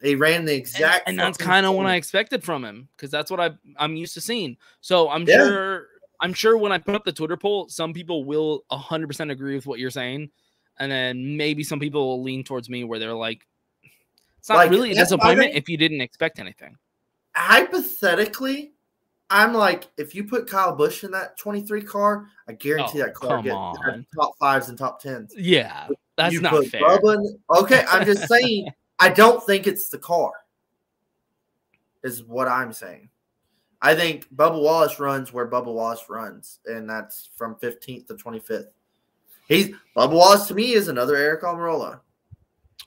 He 0.00 0.14
ran 0.14 0.46
the 0.46 0.54
exact, 0.54 1.06
and 1.06 1.18
that's 1.18 1.36
kind 1.36 1.66
of 1.66 1.74
what. 1.74 1.84
I 1.86 1.96
expected 1.96 2.42
from 2.42 2.64
him 2.64 2.88
because 2.96 3.10
that's 3.10 3.30
what 3.30 3.40
I 3.40 3.50
I'm 3.76 3.94
used 3.94 4.14
to 4.14 4.22
seeing. 4.22 4.56
So 4.80 5.10
I'm 5.10 5.24
Yeah. 5.28 5.36
sure 5.36 5.88
I'm 6.22 6.32
sure 6.32 6.56
when 6.56 6.72
I 6.72 6.78
put 6.78 6.94
up 6.94 7.04
the 7.04 7.12
Twitter 7.12 7.36
poll, 7.36 7.68
some 7.68 7.92
people 7.92 8.24
will 8.24 8.62
100% 8.70 9.30
agree 9.30 9.56
with 9.56 9.66
what 9.66 9.80
you're 9.80 9.90
saying, 9.90 10.30
and 10.78 10.90
then 10.90 11.36
maybe 11.36 11.64
some 11.64 11.80
people 11.80 12.06
will 12.06 12.22
lean 12.22 12.44
towards 12.44 12.70
me 12.70 12.84
where 12.84 12.98
they're 12.98 13.12
like, 13.12 13.44
"It's 14.38 14.48
not 14.48 14.56
Like, 14.56 14.70
really 14.70 14.92
a 14.92 14.94
disappointment 14.94 15.54
if 15.54 15.68
you 15.68 15.76
didn't 15.76 16.00
expect 16.00 16.38
anything." 16.38 16.78
hypothetically, 17.34 18.72
I'm 19.30 19.54
like, 19.54 19.88
if 19.96 20.14
you 20.14 20.24
put 20.24 20.46
Kyle 20.48 20.76
Busch 20.76 21.04
in 21.04 21.10
that 21.12 21.38
23 21.38 21.82
car, 21.82 22.26
I 22.46 22.52
guarantee 22.52 23.00
Oh, 23.00 23.06
that 23.06 23.14
car 23.14 23.42
gets 23.42 24.06
top 24.14 24.36
fives 24.38 24.68
and 24.68 24.76
top 24.76 25.00
tens. 25.00 25.34
Yeah, 25.36 25.88
that's 26.16 26.34
You 26.34 26.40
not 26.42 26.66
fair. 26.66 26.82
Bubba 26.82 27.18
okay, 27.50 27.84
I'm 27.88 28.04
just 28.04 28.28
saying, 28.28 28.70
I 28.98 29.08
don't 29.08 29.42
think 29.44 29.66
it's 29.66 29.88
the 29.88 29.98
car, 29.98 30.32
is 32.04 32.22
what 32.22 32.48
I'm 32.48 32.72
saying. 32.72 33.08
I 33.82 33.96
think 33.96 34.32
Bubba 34.34 34.62
Wallace 34.62 35.00
runs 35.00 35.32
where 35.32 35.48
Bubba 35.48 35.66
Wallace 35.66 36.04
runs, 36.08 36.60
and 36.66 36.88
that's 36.88 37.30
from 37.36 37.56
15th 37.56 38.06
to 38.06 38.14
25th. 38.14 38.68
He's 39.48 39.70
Bubba 39.96 40.12
Wallace 40.12 40.46
to 40.46 40.54
me 40.54 40.72
is 40.72 40.86
another 40.86 41.16
Eric 41.16 41.42
Almirola. 41.42 42.00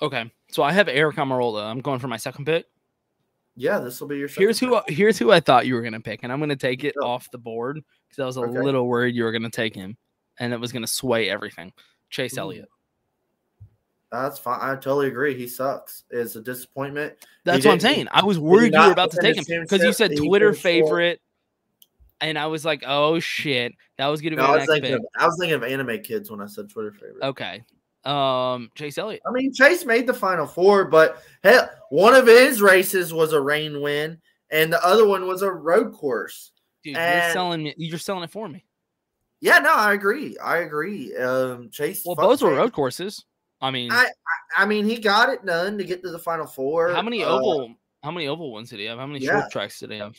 Okay, 0.02 0.32
so 0.50 0.64
I 0.64 0.72
have 0.72 0.88
Eric 0.88 1.18
Almirola. 1.18 1.66
I'm 1.66 1.82
going 1.82 2.00
for 2.00 2.08
my 2.08 2.18
second 2.18 2.46
pick. 2.46 2.66
Yeah, 3.58 3.80
this 3.80 4.00
will 4.00 4.08
be 4.08 4.18
your. 4.18 4.30
Here's 4.30 4.60
second 4.60 4.76
who 4.88 4.94
here's 4.94 5.20
who 5.20 5.32
I 5.32 5.42
thought 5.42 5.66
you 5.66 5.76
were 5.76 5.82
gonna 5.82 6.00
pick, 6.00 6.22
and 6.24 6.32
I'm 6.32 6.40
gonna 6.40 6.56
take 6.56 6.86
it 6.86 6.96
oh. 7.02 7.08
off 7.08 7.30
the 7.32 7.38
board 7.38 7.82
because 8.10 8.22
I 8.22 8.26
was 8.26 8.38
a 8.38 8.42
Okay. 8.42 8.62
little 8.62 8.88
worried 8.88 9.16
you 9.16 9.26
were 9.26 9.32
gonna 9.34 9.50
take 9.50 9.76
him, 9.76 9.98
and 10.40 10.54
it 10.54 10.60
was 10.60 10.72
gonna 10.72 10.88
sway 10.88 11.30
everything. 11.30 11.74
Chase 12.10 12.38
Ooh. 12.38 12.42
Elliott. 12.42 12.70
That's 14.22 14.40
fine. 14.40 14.60
I 14.62 14.74
totally 14.76 15.08
agree. 15.08 15.36
He 15.36 15.48
sucks. 15.48 16.04
It's 16.10 16.36
a 16.36 16.42
disappointment. 16.42 17.16
He 17.20 17.28
That's 17.46 17.66
what 17.66 17.74
I'm 17.74 17.80
saying. 17.80 18.08
I 18.12 18.24
was 18.24 18.40
worried 18.40 18.74
you 18.74 18.80
were 18.80 18.92
about 18.92 19.12
to 19.12 19.22
take 19.22 19.48
him 19.48 19.62
because 19.62 19.84
you 19.84 19.94
said 19.94 20.16
Twitter 20.16 20.54
favorite, 20.54 21.22
and 22.22 22.38
I 22.38 22.48
was 22.48 22.66
like, 22.66 22.84
oh 22.86 23.20
shit, 23.20 23.74
that 23.98 24.08
was 24.08 24.22
gonna 24.22 24.36
be 24.36 24.42
No, 24.42 24.48
I 24.48 24.58
was 24.58 24.66
thinking. 24.68 24.94
Of, 24.94 25.06
I 25.18 25.26
was 25.26 25.38
thinking 25.40 25.56
of 25.56 25.64
anime 25.64 26.02
kids 26.02 26.32
when 26.32 26.42
I 26.42 26.48
said 26.48 26.70
Twitter 26.70 26.92
favorite. 26.92 27.24
Okay, 27.24 27.64
um, 28.04 28.72
Chase 28.76 28.98
Elliott. 28.98 29.22
I 29.28 29.32
mean, 29.32 29.54
Chase 29.54 29.86
made 29.86 30.08
the 30.08 30.14
final 30.14 30.48
four, 30.48 30.86
but 30.86 31.22
hell, 31.44 31.70
one 31.90 32.14
of 32.14 32.28
his 32.28 32.62
races 32.62 33.14
was 33.14 33.34
a 33.34 33.42
rain 33.42 33.82
win, 33.82 34.20
and 34.52 34.72
the 34.72 34.84
other 34.86 35.08
one 35.08 35.28
was 35.28 35.42
a 35.42 35.52
road 35.52 35.94
course. 35.94 36.52
Dude, 36.84 36.96
you're 36.96 37.32
selling 37.32 37.64
me. 37.64 37.74
You're 37.78 38.00
selling 38.00 38.24
it 38.24 38.32
for 38.32 38.48
me. 38.48 38.64
Yeah, 39.42 39.60
no, 39.60 39.74
I 39.74 39.94
agree. 39.94 40.38
I 40.38 40.58
agree. 40.58 41.16
Um, 41.16 41.70
Chase. 41.70 42.04
Well, 42.06 42.16
both 42.16 42.42
were 42.42 42.56
road 42.56 42.74
courses. 42.74 43.26
I 43.66 43.72
mean, 43.72 43.92
I, 43.92 44.08
I, 44.56 44.66
mean, 44.66 44.86
he 44.86 44.98
got 45.00 45.30
it 45.30 45.46
done 45.46 45.78
to 45.80 45.84
get 45.84 46.04
to 46.04 46.12
the 46.12 46.20
final 46.20 46.46
four. 46.46 46.94
how 46.94 47.02
many 47.02 47.24
Uh, 47.24 47.30
oval? 47.30 47.76
How 48.04 48.12
many 48.12 48.28
oval 48.28 48.52
ones 48.52 48.70
did 48.70 48.80
he 48.80 48.86
have? 48.86 49.00
How 49.00 49.08
many 49.08 49.26
yeah. 49.26 49.40
short 49.40 49.52
tracks 49.52 49.80
did 49.80 49.92
he 49.92 49.98
have? 49.98 50.16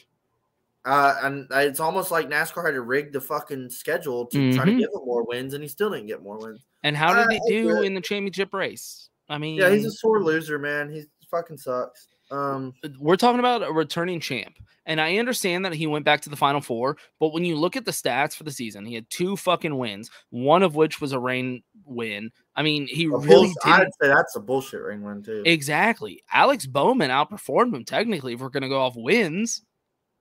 Uh, 0.84 1.14
and 1.22 1.46
it's 1.52 1.78
almost 1.80 2.10
like 2.10 2.28
NASCAR 2.28 2.64
had 2.64 2.72
to 2.72 2.80
rig 2.80 3.12
the 3.12 3.20
fucking 3.20 3.70
schedule 3.70 4.26
to 4.26 4.52
try 4.54 4.64
to 4.64 4.70
Mhm. 4.72 4.78
give 4.78 4.88
him 4.92 5.04
more 5.04 5.24
wins, 5.24 5.54
and 5.54 5.62
he 5.62 5.68
still 5.68 5.90
didn't 5.90 6.06
get 6.06 6.22
more 6.22 6.38
wins. 6.38 6.64
And 6.82 6.96
how 6.96 7.14
did 7.14 7.26
Uh, 7.26 7.40
he 7.46 7.52
do 7.62 7.82
in 7.82 7.94
the 7.94 8.00
championship 8.00 8.52
race? 8.52 9.10
I 9.28 9.38
mean, 9.38 9.56
Yeah, 9.56 9.70
he's 9.70 9.84
a 9.84 9.90
sore 9.90 10.22
loser, 10.22 10.58
man. 10.58 10.92
He 10.92 11.04
fucking 11.30 11.58
sucks. 11.58 12.08
Um, 12.30 12.74
we're 12.98 13.16
talking 13.16 13.38
about 13.40 13.62
a 13.62 13.72
returning 13.72 14.20
champ. 14.20 14.56
And 14.88 15.00
I 15.00 15.16
understand 15.16 15.64
that 15.64 15.74
he 15.74 15.86
went 15.88 16.04
back 16.04 16.20
to 16.22 16.30
the 16.30 16.36
final 16.36 16.60
four, 16.60 16.96
but 17.18 17.32
when 17.32 17.44
you 17.44 17.56
look 17.56 17.74
at 17.76 17.84
the 17.84 17.90
stats 17.90 18.34
for 18.36 18.44
the 18.44 18.52
season, 18.52 18.84
he 18.86 18.94
had 18.94 19.10
two 19.10 19.36
fucking 19.36 19.76
wins, 19.76 20.10
one 20.30 20.62
of 20.62 20.76
which 20.76 21.00
was 21.00 21.12
a 21.12 21.18
rain 21.18 21.62
win. 21.84 22.30
I 22.54 22.62
mean, 22.62 22.86
he 22.86 23.06
a 23.06 23.08
really 23.08 23.26
bulls- 23.48 23.56
I'd 23.64 23.88
say 24.00 24.08
that's 24.08 24.36
a 24.36 24.40
bullshit 24.40 24.80
ring 24.80 25.02
win 25.02 25.22
too. 25.22 25.42
exactly. 25.44 26.22
Alex 26.32 26.66
Bowman 26.66 27.10
outperformed 27.10 27.74
him 27.74 27.84
technically 27.84 28.34
if 28.34 28.40
we're 28.40 28.48
gonna 28.48 28.68
go 28.68 28.80
off 28.80 28.94
wins. 28.96 29.62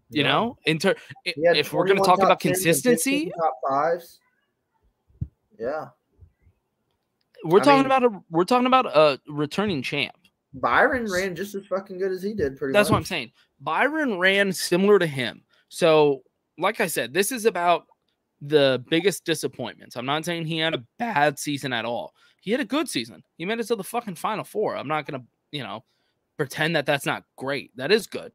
You 0.10 0.24
Yeah. 0.24 0.32
know, 0.32 0.58
inter 0.66 0.96
i- 1.28 1.34
He 1.36 1.46
had 1.46 1.58
if 1.58 1.72
we're 1.74 1.88
gonna 1.88 2.00
talk 2.04 2.18
about 2.20 2.40
10s 2.40 2.58
and 2.58 2.64
15 2.64 2.74
consistency, 2.74 3.32
top 3.38 3.54
fives. 3.70 4.20
Yeah, 5.60 5.90
we're 7.44 7.60
I 7.60 7.64
talking 7.64 7.78
mean- 7.78 7.86
about 7.86 8.04
a 8.04 8.24
we're 8.30 8.44
talking 8.46 8.68
about 8.68 8.86
a 8.88 9.20
returning 9.28 9.82
champ. 9.82 10.16
Byron 10.56 11.06
ran 11.12 11.36
just 11.36 11.54
as 11.56 11.66
fucking 11.68 11.98
good 11.98 12.12
as 12.12 12.24
he 12.24 12.34
did. 12.34 12.58
Pretty 12.58 12.74
That's 12.74 12.90
much. 12.90 12.94
what 12.94 12.98
I'm 13.00 13.06
saying. 13.06 13.32
Byron 13.60 14.18
ran 14.18 14.52
similar 14.52 14.98
to 15.00 15.08
him. 15.08 15.44
So, 15.70 16.24
like 16.58 16.80
I 16.80 16.88
said, 16.88 17.14
this 17.14 17.32
is 17.32 17.46
about 17.46 17.88
the 18.42 18.84
biggest 18.90 19.26
disappointments. 19.26 19.96
I'm 19.96 20.06
not 20.06 20.26
saying 20.26 20.46
he 20.46 20.60
had 20.60 20.74
a 20.74 20.84
bad 20.98 21.38
season 21.40 21.74
at 21.74 21.86
all. 21.86 22.14
He 22.42 22.52
had 22.52 22.62
a 22.62 22.66
good 22.66 22.88
season. 22.88 23.24
He 23.38 23.46
made 23.46 23.60
it 23.60 23.68
to 23.68 23.76
the 23.76 23.84
fucking 23.84 24.16
final 24.16 24.44
four. 24.44 24.78
I'm 24.78 24.88
not 24.88 25.06
going 25.06 25.20
to, 25.20 25.28
you 25.52 25.64
know, 25.64 25.84
pretend 26.38 26.76
that 26.76 26.86
that's 26.86 27.06
not 27.06 27.24
great. 27.36 27.76
That 27.76 27.92
is 27.92 28.08
good. 28.08 28.32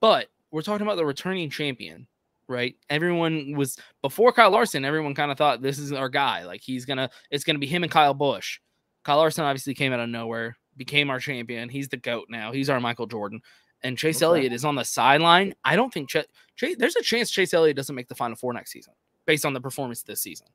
But 0.00 0.28
we're 0.50 0.62
talking 0.62 0.86
about 0.86 0.96
the 0.96 1.04
returning 1.04 1.50
champion, 1.50 2.06
right? 2.48 2.74
Everyone 2.90 3.54
was 3.56 3.78
before 4.00 4.32
Kyle 4.32 4.50
Larson, 4.50 4.84
everyone 4.84 5.14
kind 5.14 5.30
of 5.30 5.38
thought 5.38 5.62
this 5.62 5.78
is 5.78 5.92
our 5.92 6.08
guy. 6.08 6.44
Like 6.44 6.60
he's 6.62 6.84
going 6.84 6.96
to, 6.96 7.10
it's 7.30 7.44
going 7.44 7.56
to 7.56 7.60
be 7.60 7.66
him 7.66 7.82
and 7.82 7.92
Kyle 7.92 8.14
Busch. 8.14 8.58
Kyle 9.04 9.18
Larson 9.18 9.44
obviously 9.44 9.74
came 9.74 9.92
out 9.92 10.00
of 10.00 10.08
nowhere, 10.08 10.56
became 10.76 11.10
our 11.10 11.18
champion. 11.20 11.68
He's 11.68 11.88
the 11.88 11.96
GOAT 11.96 12.26
now. 12.28 12.52
He's 12.52 12.70
our 12.70 12.80
Michael 12.80 13.06
Jordan. 13.06 13.40
And 13.84 13.98
Chase 13.98 14.18
Okay. 14.18 14.24
Elliott 14.26 14.52
is 14.52 14.64
on 14.64 14.76
the 14.76 14.84
sideline. 14.84 15.54
I 15.64 15.74
don't 15.76 15.92
think 15.92 16.08
Ch- 16.08 16.18
Chase, 16.56 16.76
there's 16.78 16.94
a 16.96 17.02
chance 17.02 17.30
Chase 17.30 17.52
Elliott 17.52 17.76
doesn't 17.76 17.94
make 17.96 18.08
the 18.08 18.14
final 18.14 18.36
four 18.36 18.52
next 18.52 18.70
season 18.70 18.92
based 19.26 19.44
on 19.44 19.52
the 19.54 19.60
performance 19.60 20.02
this 20.02 20.20
season. 20.20 20.46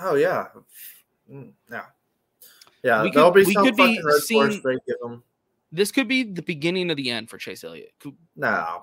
Oh 0.00 0.16
yeah, 0.16 0.46
Mm, 1.32 1.52
yeah, 1.70 1.84
yeah. 2.82 3.02
We 3.02 3.10
could- 3.12 3.32
be 3.32 3.44
we 3.44 3.54
could 3.54 3.76
be 3.76 3.82
fucking 3.96 4.04
road 4.04 4.10
course 4.12 4.26
seeing- 4.26 4.60
him. 5.04 5.22
This 5.72 5.90
could 5.92 6.06
be 6.08 6.22
the 6.24 6.42
beginning 6.42 6.90
of 6.90 6.96
the 6.96 7.10
end 7.10 7.30
for 7.30 7.38
Chase 7.38 7.62
Elliott. 7.64 7.92
Could- 8.00 8.16
No, 8.36 8.82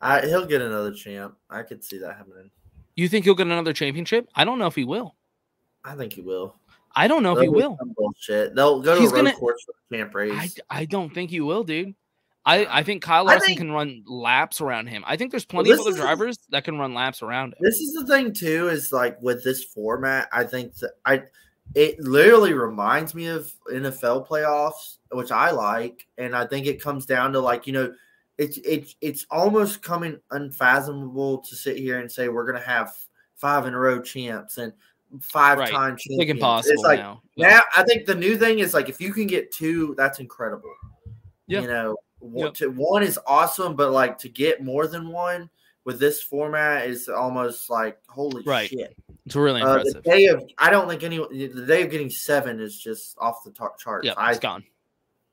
I, 0.00 0.26
he'll 0.26 0.46
get 0.46 0.60
another 0.62 0.92
champ. 0.92 1.36
I 1.50 1.62
could 1.62 1.82
see 1.82 1.98
that 1.98 2.16
happening. 2.16 2.50
You 2.94 3.08
think 3.08 3.24
he'll 3.24 3.34
get 3.34 3.46
another 3.46 3.72
championship? 3.72 4.28
I 4.34 4.44
don't 4.44 4.58
know 4.58 4.66
if 4.66 4.74
he 4.74 4.84
will. 4.84 5.14
I 5.84 5.94
think 5.94 6.12
he 6.12 6.20
will. 6.20 6.56
I 6.96 7.06
don't 7.08 7.22
know 7.22 7.36
if 7.36 7.42
he 7.42 7.48
be 7.48 7.62
Bullshit. 7.96 8.54
They'll 8.54 8.80
go 8.80 8.94
to 8.94 9.00
He's 9.00 9.12
a 9.12 9.14
road 9.14 9.24
gonna- 9.26 9.36
course 9.36 9.62
for 9.64 9.74
the 9.90 9.96
champ 9.98 10.14
race. 10.14 10.32
I, 10.70 10.80
I 10.80 10.84
don't 10.86 11.12
think 11.12 11.30
he 11.30 11.40
will, 11.40 11.62
dude. 11.62 11.94
I, 12.46 12.66
I 12.70 12.82
think 12.84 13.02
Kyle 13.02 13.24
Larson 13.24 13.46
think- 13.48 13.58
can 13.58 13.70
run 13.72 14.02
laps 14.06 14.60
around 14.60 14.86
him. 14.86 15.04
I 15.06 15.16
think 15.16 15.30
there's 15.32 15.44
Well, 15.52 15.62
plenty 15.64 15.72
of 15.72 15.80
other 15.80 15.92
the- 15.92 15.98
drivers 16.00 16.38
that 16.50 16.64
can 16.64 16.78
run 16.78 16.94
laps 16.94 17.22
around 17.22 17.52
him. 17.52 17.58
This 17.60 17.76
is 17.80 17.92
the 17.94 18.06
thing 18.06 18.32
too, 18.32 18.68
is 18.68 18.92
like 18.92 19.20
with 19.20 19.44
this 19.44 19.62
format, 19.64 20.28
I 20.32 20.44
think 20.44 20.74
that 20.76 20.92
I 21.04 21.22
it 21.74 21.98
literally 22.00 22.52
reminds 22.54 23.12
me 23.14 23.26
of 23.26 23.52
NFL 23.70 24.28
playoffs, 24.28 24.98
which 25.10 25.32
I 25.32 25.50
like, 25.50 26.06
and 26.16 26.34
I 26.36 26.46
think 26.46 26.66
it 26.66 26.80
comes 26.80 27.04
down 27.04 27.32
to 27.32 27.40
like 27.40 27.66
you 27.66 27.72
know, 27.72 27.92
it's 28.38 28.56
it's 28.58 28.94
it's 29.00 29.26
almost 29.30 29.82
coming 29.82 30.18
unfathomable 30.30 31.38
to 31.38 31.56
sit 31.56 31.76
here 31.76 31.98
and 31.98 32.10
say 32.10 32.28
we're 32.28 32.46
gonna 32.46 32.64
have 32.64 32.94
five 33.34 33.66
in 33.66 33.74
a 33.74 33.78
row 33.78 34.00
champs 34.00 34.58
and 34.58 34.72
five 35.20 35.58
Right. 35.58 35.70
time 35.70 35.94
It's 35.94 36.06
like 36.18 36.28
impossible 36.28 36.72
It's 36.74 36.82
like 36.82 36.98
now. 36.98 37.22
now 37.36 37.60
I 37.76 37.82
think 37.84 38.06
the 38.06 38.14
new 38.14 38.36
thing 38.36 38.58
is 38.60 38.74
like 38.74 38.88
if 38.88 39.00
you 39.00 39.12
can 39.12 39.26
get 39.26 39.50
two, 39.52 39.94
that's 39.96 40.18
incredible. 40.20 40.72
Yeah. 41.46 41.60
You 41.62 41.66
know, 41.68 41.96
one, 42.18 42.44
Yep. 42.46 42.54
to, 42.54 42.68
one 42.70 43.02
is 43.02 43.18
awesome, 43.26 43.76
but 43.76 43.92
like 43.92 44.18
to 44.18 44.28
get 44.28 44.62
more 44.62 44.86
than 44.86 45.08
one 45.08 45.48
with 45.84 46.00
this 46.00 46.20
format 46.22 46.86
is 46.88 47.08
almost 47.08 47.70
like 47.70 47.98
holy 48.08 48.42
Right. 48.44 48.68
shit. 48.68 48.96
It's 49.24 49.36
really 49.36 49.62
Uh, 49.62 49.82
the 49.84 50.00
day 50.04 50.26
of 50.26 50.44
I 50.58 50.70
don't 50.70 50.88
think 50.88 51.02
any 51.02 51.18
the 51.18 51.64
day 51.66 51.82
of 51.82 51.90
getting 51.90 52.10
seven 52.10 52.60
is 52.60 52.78
just 52.80 53.16
off 53.18 53.44
the 53.44 53.50
tar- 53.50 53.74
charts. 53.78 54.04
yeah, 54.06 54.14
I, 54.16 54.30
it's 54.30 54.40
gone. 54.40 54.64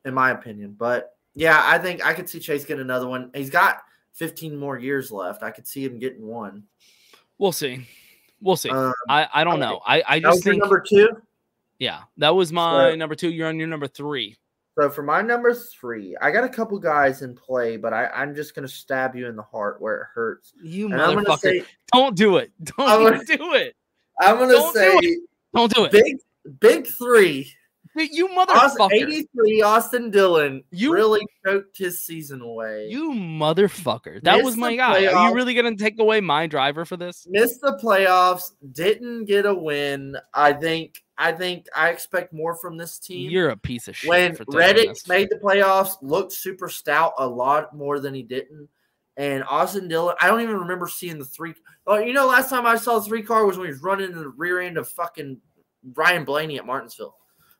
in 0.06 0.14
my 0.14 0.32
opinion. 0.32 0.76
But 0.78 1.16
yeah, 1.36 1.62
I 1.64 1.78
think 1.80 2.06
I 2.06 2.14
could 2.14 2.28
see 2.30 2.40
Chase 2.40 2.66
getting 2.66 2.82
another 2.82 3.08
one. 3.08 3.32
He's 3.34 3.50
got 3.50 3.84
15 4.14 4.56
more 4.56 4.78
years 4.78 5.12
left. 5.12 5.42
I 5.42 5.50
could 5.50 5.66
see 5.68 5.84
him 5.84 5.98
getting 5.98 6.28
one. 6.28 6.64
We'll 7.40 7.52
see. 7.52 7.88
We'll 8.44 8.56
see. 8.58 8.70
Um, 8.70 8.94
I, 9.10 9.28
I 9.34 9.44
don't 9.44 9.54
okay. 9.54 9.62
know. 9.62 9.82
I, 9.86 10.04
I 10.08 10.20
just 10.20 10.46
your 10.46 10.54
think 10.54 10.64
number 10.64 10.84
two. 10.88 11.10
yeah, 11.80 12.02
that 12.18 12.36
was 12.36 12.52
my 12.52 12.92
So- 12.92 12.96
number 12.96 13.16
two. 13.16 13.30
You're 13.32 13.48
on 13.48 13.58
your 13.58 13.68
number 13.68 13.88
three. 13.88 14.38
So 14.80 14.90
for 14.90 15.04
my 15.04 15.22
number 15.22 15.54
three, 15.54 16.18
I 16.20 16.32
got 16.32 16.44
a 16.44 16.50
couple 16.50 16.80
guys 16.80 17.22
in 17.22 17.36
play, 17.36 17.78
but 17.78 17.94
I, 17.94 18.08
I'm 18.08 18.34
just 18.34 18.56
gonna 18.56 18.68
stab 18.68 19.16
you 19.16 19.28
in 19.28 19.36
the 19.36 19.44
heart 19.44 19.80
where 19.80 19.98
it 19.98 20.08
hurts. 20.16 20.52
You 20.64 20.92
And 20.92 20.96
motherfucker. 21.00 21.40
say- 21.40 21.64
don't 21.94 22.16
do 22.16 22.38
it. 22.38 22.52
Don't 22.64 22.78
gonna- 23.12 23.24
do 23.24 23.54
it. 23.54 23.76
I'm 24.20 24.38
gonna 24.40 24.54
Don't 24.54 24.74
say 24.74 24.88
it. 24.94 25.20
Don't 25.54 25.74
do 25.74 25.86
it. 25.86 25.92
big 25.92 26.18
big 26.60 26.88
three. 26.88 27.52
You 27.96 28.28
motherfucker. 28.30 28.92
83 28.92 29.62
Austin 29.62 30.10
Dillon 30.10 30.64
You- 30.72 30.94
really 30.94 31.26
choked 31.46 31.78
his 31.78 32.00
season 32.06 32.42
away. 32.42 32.88
You 32.90 33.12
motherfucker. 33.12 34.22
That 34.24 34.44
was 34.44 34.58
my 34.58 34.76
guy. 34.76 35.06
Are 35.08 35.30
you 35.30 35.36
really 35.36 35.54
gonna 35.54 35.76
take 35.76 36.00
away 36.00 36.22
my 36.22 36.48
driver 36.48 36.86
for 36.86 36.98
this? 36.98 37.28
missed 37.30 37.62
the 37.62 37.80
playoffs, 37.82 38.52
didn't 38.72 39.26
get 39.26 39.46
a 39.46 39.54
win. 39.54 40.18
I 40.34 40.54
think 40.54 41.02
I 41.18 41.32
think 41.32 41.68
I 41.76 41.90
expect 41.90 42.34
more 42.34 42.56
from 42.56 42.76
this 42.78 42.98
team. 42.98 43.30
You're 43.30 43.50
a 43.50 43.58
piece 43.58 43.88
of 43.88 43.96
shit. 43.96 44.10
when 44.10 44.36
Reddick 44.48 44.98
made 45.08 45.30
the 45.30 45.36
playoffs, 45.36 45.98
looked 46.02 46.32
super 46.32 46.68
stout 46.70 47.14
a 47.20 47.28
lot 47.28 47.76
more 47.76 48.00
than 48.00 48.14
he 48.16 48.24
didn't. 48.24 48.68
And 49.16 49.44
Austin 49.44 49.88
Dillon, 49.88 50.16
I 50.20 50.28
don't 50.28 50.42
even 50.42 50.58
remember 50.58 50.88
seeing 50.88 51.20
the 51.20 51.26
three. 51.26 51.54
Oh, 51.86 52.00
you 52.00 52.14
know, 52.14 52.26
last 52.26 52.50
time 52.50 52.66
I 52.66 52.76
saw 52.78 52.98
the 52.98 53.06
three 53.06 53.22
car 53.22 53.46
was 53.46 53.58
when 53.60 53.68
he 53.68 53.72
was 53.74 53.84
running 53.84 54.12
in 54.12 54.18
the 54.18 54.30
rear 54.30 54.60
end 54.60 54.76
of 54.78 54.90
fucking 54.90 55.38
Ryan 55.94 56.26
Blaney 56.26 56.58
at 56.58 56.66
Martinsville. 56.66 57.16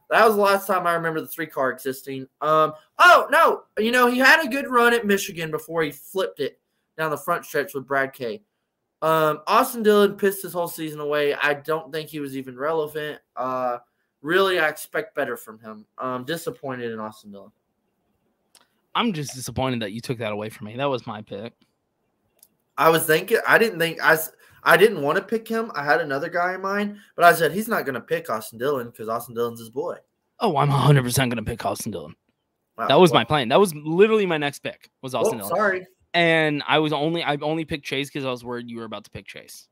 That 0.10 0.26
was 0.26 0.36
the 0.36 0.42
last 0.42 0.68
time 0.68 0.86
I 0.86 0.94
remember 0.94 1.22
the 1.22 1.28
three 1.28 1.48
car 1.48 1.72
existing. 1.72 2.28
Um, 2.42 2.74
oh 3.00 3.28
no, 3.32 3.64
you 3.78 3.92
know 3.92 4.08
he 4.08 4.20
had 4.20 4.44
a 4.44 4.50
good 4.50 4.70
run 4.70 4.94
at 4.94 5.06
Michigan 5.06 5.52
before 5.52 5.84
he 5.84 5.92
flipped 5.92 6.40
it 6.40 6.60
down 6.98 7.12
the 7.12 7.18
front 7.18 7.46
stretch 7.46 7.74
with 7.74 7.88
Brad 7.88 8.14
K. 8.14 8.42
Um, 9.02 9.42
Austin 9.48 9.84
Dillon 9.84 10.16
pissed 10.16 10.44
his 10.44 10.54
whole 10.54 10.68
season 10.68 11.02
away. 11.02 11.34
I 11.34 11.56
don't 11.56 11.92
think 11.92 12.10
he 12.10 12.20
was 12.20 12.38
even 12.38 12.58
relevant. 12.58 13.20
Uh, 13.36 13.80
really, 14.22 14.60
I 14.60 14.70
expect 14.70 15.14
better 15.14 15.36
from 15.36 15.60
him. 15.60 15.86
I'm 15.98 16.24
disappointed 16.24 16.92
in 16.92 17.00
Austin 17.00 17.32
Dillon. 17.32 17.52
I'm 18.96 19.12
just 19.12 19.34
disappointed 19.34 19.82
that 19.82 19.92
you 19.92 20.00
took 20.00 20.20
that 20.20 20.32
away 20.32 20.50
from 20.50 20.68
me. 20.68 20.78
That 20.78 20.90
was 20.90 21.06
my 21.06 21.22
pick. 21.22 21.54
I 22.78 22.90
was 22.90 23.06
thinking, 23.06 23.40
I 23.48 23.58
didn't 23.58 23.80
think 23.80 24.02
I, 24.02 24.18
I 24.64 24.78
didn't 24.78 25.02
want 25.02 25.18
to 25.18 25.24
pick 25.24 25.48
him. 25.48 25.72
I 25.76 25.84
had 25.84 26.00
another 26.02 26.30
guy 26.30 26.54
in 26.56 26.62
mind, 26.62 26.98
but 27.16 27.26
I 27.26 27.34
said 27.34 27.52
he's 27.52 27.68
not 27.68 27.86
going 27.86 27.96
to 27.96 28.02
pick 28.02 28.30
Austin 28.30 28.58
Dillon 28.58 28.90
because 28.90 29.10
Austin 29.10 29.36
Dillon's 29.36 29.60
his 29.60 29.70
boy. 29.70 29.98
Oh, 30.40 30.58
I'm 30.58 30.70
100 30.70 31.04
percent 31.04 31.32
gonna 31.32 31.44
pick 31.44 31.66
Austin 31.66 31.92
Dillon. 31.92 32.16
Wow, 32.78 32.88
That 32.88 33.00
was 33.00 33.12
well- 33.12 33.20
my 33.22 33.24
plan. 33.26 33.50
That 33.50 33.60
was 33.60 33.74
literally 33.76 34.26
my 34.26 34.38
next 34.38 34.60
pick. 34.60 34.90
Was 35.02 35.14
Austin 35.14 35.38
well, 35.40 35.48
Dillon. 35.50 35.60
sorry. 35.60 35.88
and 36.14 36.64
I 36.68 36.80
was 36.80 36.92
only 36.92 37.24
I 37.24 37.38
only 37.42 37.66
picked 37.66 37.86
Chase 37.86 38.10
because 38.10 38.26
I 38.26 38.32
was 38.32 38.44
worried 38.44 38.70
you 38.70 38.78
were 38.78 38.84
about 38.86 39.04
to 39.06 39.12
pick 39.12 39.26
Chase. 39.28 39.68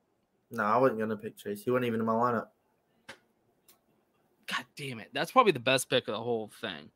No, 0.52 0.64
I 0.64 0.78
wasn't 0.78 1.00
gonna 1.00 1.18
pick 1.18 1.36
Chase. 1.36 1.64
He 1.64 1.72
wasn't 1.72 1.86
even 1.88 2.00
in 2.00 2.06
my 2.06 2.14
lineup. 2.14 2.48
God 4.48 4.66
damn 4.76 5.00
it. 5.00 5.10
That's 5.14 5.32
probably 5.32 5.52
the 5.52 5.60
best 5.60 5.90
pick 5.90 6.08
of 6.08 6.14
the 6.14 6.22
whole 6.22 6.52
thing. 6.62 6.90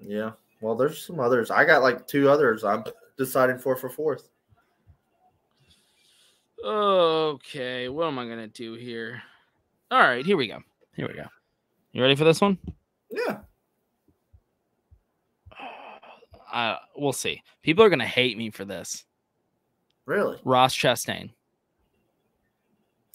Yeah. 0.00 0.32
Well, 0.60 0.74
there's 0.74 1.04
some 1.04 1.20
others. 1.20 1.50
I 1.50 1.64
got 1.64 1.82
like 1.82 2.06
two 2.06 2.28
others. 2.28 2.64
I'm 2.64 2.84
deciding 3.18 3.58
for 3.58 3.76
for 3.76 3.88
fourth. 3.88 4.28
Okay, 6.64 7.88
what 7.88 8.06
am 8.06 8.18
I 8.18 8.26
gonna 8.26 8.46
do 8.46 8.74
here? 8.74 9.22
All 9.90 10.00
right, 10.00 10.24
here 10.24 10.36
we 10.36 10.46
go. 10.46 10.60
Here 10.94 11.08
we 11.08 11.14
go. 11.14 11.26
You 11.92 12.02
ready 12.02 12.14
for 12.14 12.24
this 12.24 12.40
one? 12.40 12.56
Yeah. 13.10 13.38
Uh, 16.52 16.76
we'll 16.96 17.12
see. 17.12 17.42
People 17.62 17.82
are 17.84 17.90
gonna 17.90 18.06
hate 18.06 18.36
me 18.36 18.50
for 18.50 18.64
this. 18.64 19.04
Really? 20.06 20.38
Ross 20.44 20.76
Chastain. 20.76 21.30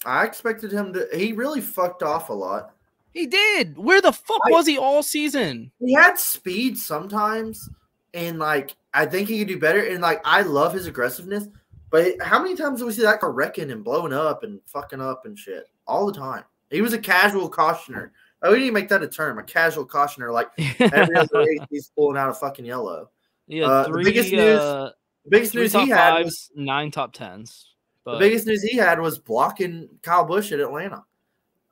I 0.04 0.24
expected 0.24 0.72
him 0.72 0.92
to. 0.92 1.08
He 1.12 1.32
really 1.32 1.60
fucked 1.60 2.02
off 2.02 2.28
a 2.30 2.32
lot. 2.34 2.74
He 3.12 3.26
did. 3.26 3.76
Where 3.78 4.00
the 4.00 4.12
fuck 4.12 4.40
I- 4.46 4.50
was 4.50 4.66
he 4.66 4.78
all 4.78 5.02
season? 5.02 5.70
He 5.80 5.94
had 5.94 6.18
speed 6.18 6.78
sometimes, 6.78 7.68
and 8.14 8.38
like 8.38 8.76
I 8.94 9.06
think 9.06 9.28
he 9.28 9.38
could 9.38 9.48
do 9.48 9.58
better. 9.58 9.86
And 9.86 10.02
like 10.02 10.20
I 10.24 10.42
love 10.42 10.72
his 10.72 10.86
aggressiveness, 10.86 11.48
but 11.90 12.20
how 12.20 12.42
many 12.42 12.54
times 12.56 12.80
do 12.80 12.86
we 12.86 12.92
see 12.92 13.02
that 13.02 13.20
guy 13.20 13.26
wrecking 13.28 13.70
and 13.70 13.82
blowing 13.84 14.12
up 14.12 14.42
and 14.42 14.60
fucking 14.66 15.00
up 15.00 15.24
and 15.26 15.38
shit 15.38 15.68
all 15.86 16.06
the 16.06 16.12
time? 16.18 16.44
He 16.70 16.82
was 16.82 16.92
a 16.92 16.98
casual 16.98 17.48
cautioner. 17.48 18.12
Oh, 18.42 18.52
we 18.52 18.58
need 18.60 18.66
to 18.66 18.72
make 18.72 18.88
that 18.90 19.02
a 19.02 19.08
term, 19.08 19.38
a 19.38 19.42
casual 19.42 19.84
cautioner. 19.84 20.30
Like 20.30 20.48
every 20.78 21.16
other 21.16 21.28
race, 21.34 21.60
he's 21.70 21.90
pulling 21.96 22.16
out 22.18 22.28
a 22.30 22.34
fucking 22.34 22.64
yellow. 22.64 23.10
Yeah, 23.46 23.66
Uh, 23.66 23.84
three. 23.86 24.04
the 24.04 24.10
biggest 24.10 24.32
news, 24.32 24.60
uh, 24.60 24.90
the 25.24 25.30
biggest 25.30 25.54
news 25.54 25.72
he 25.72 25.88
had 25.88 26.10
fives, 26.10 26.24
was 26.26 26.50
nine 26.54 26.90
top 26.90 27.12
tens. 27.12 27.74
But 28.04 28.14
the 28.14 28.18
biggest 28.20 28.46
news 28.46 28.62
he 28.62 28.76
had 28.76 29.00
was 29.00 29.18
blocking 29.18 29.88
Kyle 30.02 30.24
Busch 30.24 30.52
at 30.52 30.60
Atlanta. 30.60 31.04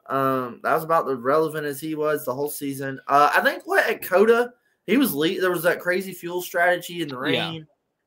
Um, 0.09 0.61
that 0.63 0.75
was 0.75 0.85
about 0.85 1.07
the 1.07 1.17
relevant 1.17 1.67
as 1.67 1.81
he 1.81 1.95
was 1.95 2.25
the 2.25 2.35
whole 2.35 2.49
season. 2.49 3.01
Uh, 3.09 3.31
I 3.35 3.41
think 3.41 3.67
what 3.67 3.89
at 3.89 4.03
COTA 4.03 4.53
he 4.87 4.97
was 4.97 5.15
lead. 5.15 5.41
There 5.43 5.51
was 5.51 5.65
that 5.65 5.81
crazy 5.81 6.13
fuel 6.13 6.41
strategy 6.41 7.03
in 7.03 7.09
the 7.09 7.19
rain, 7.19 7.35
Yeah. 7.55 7.61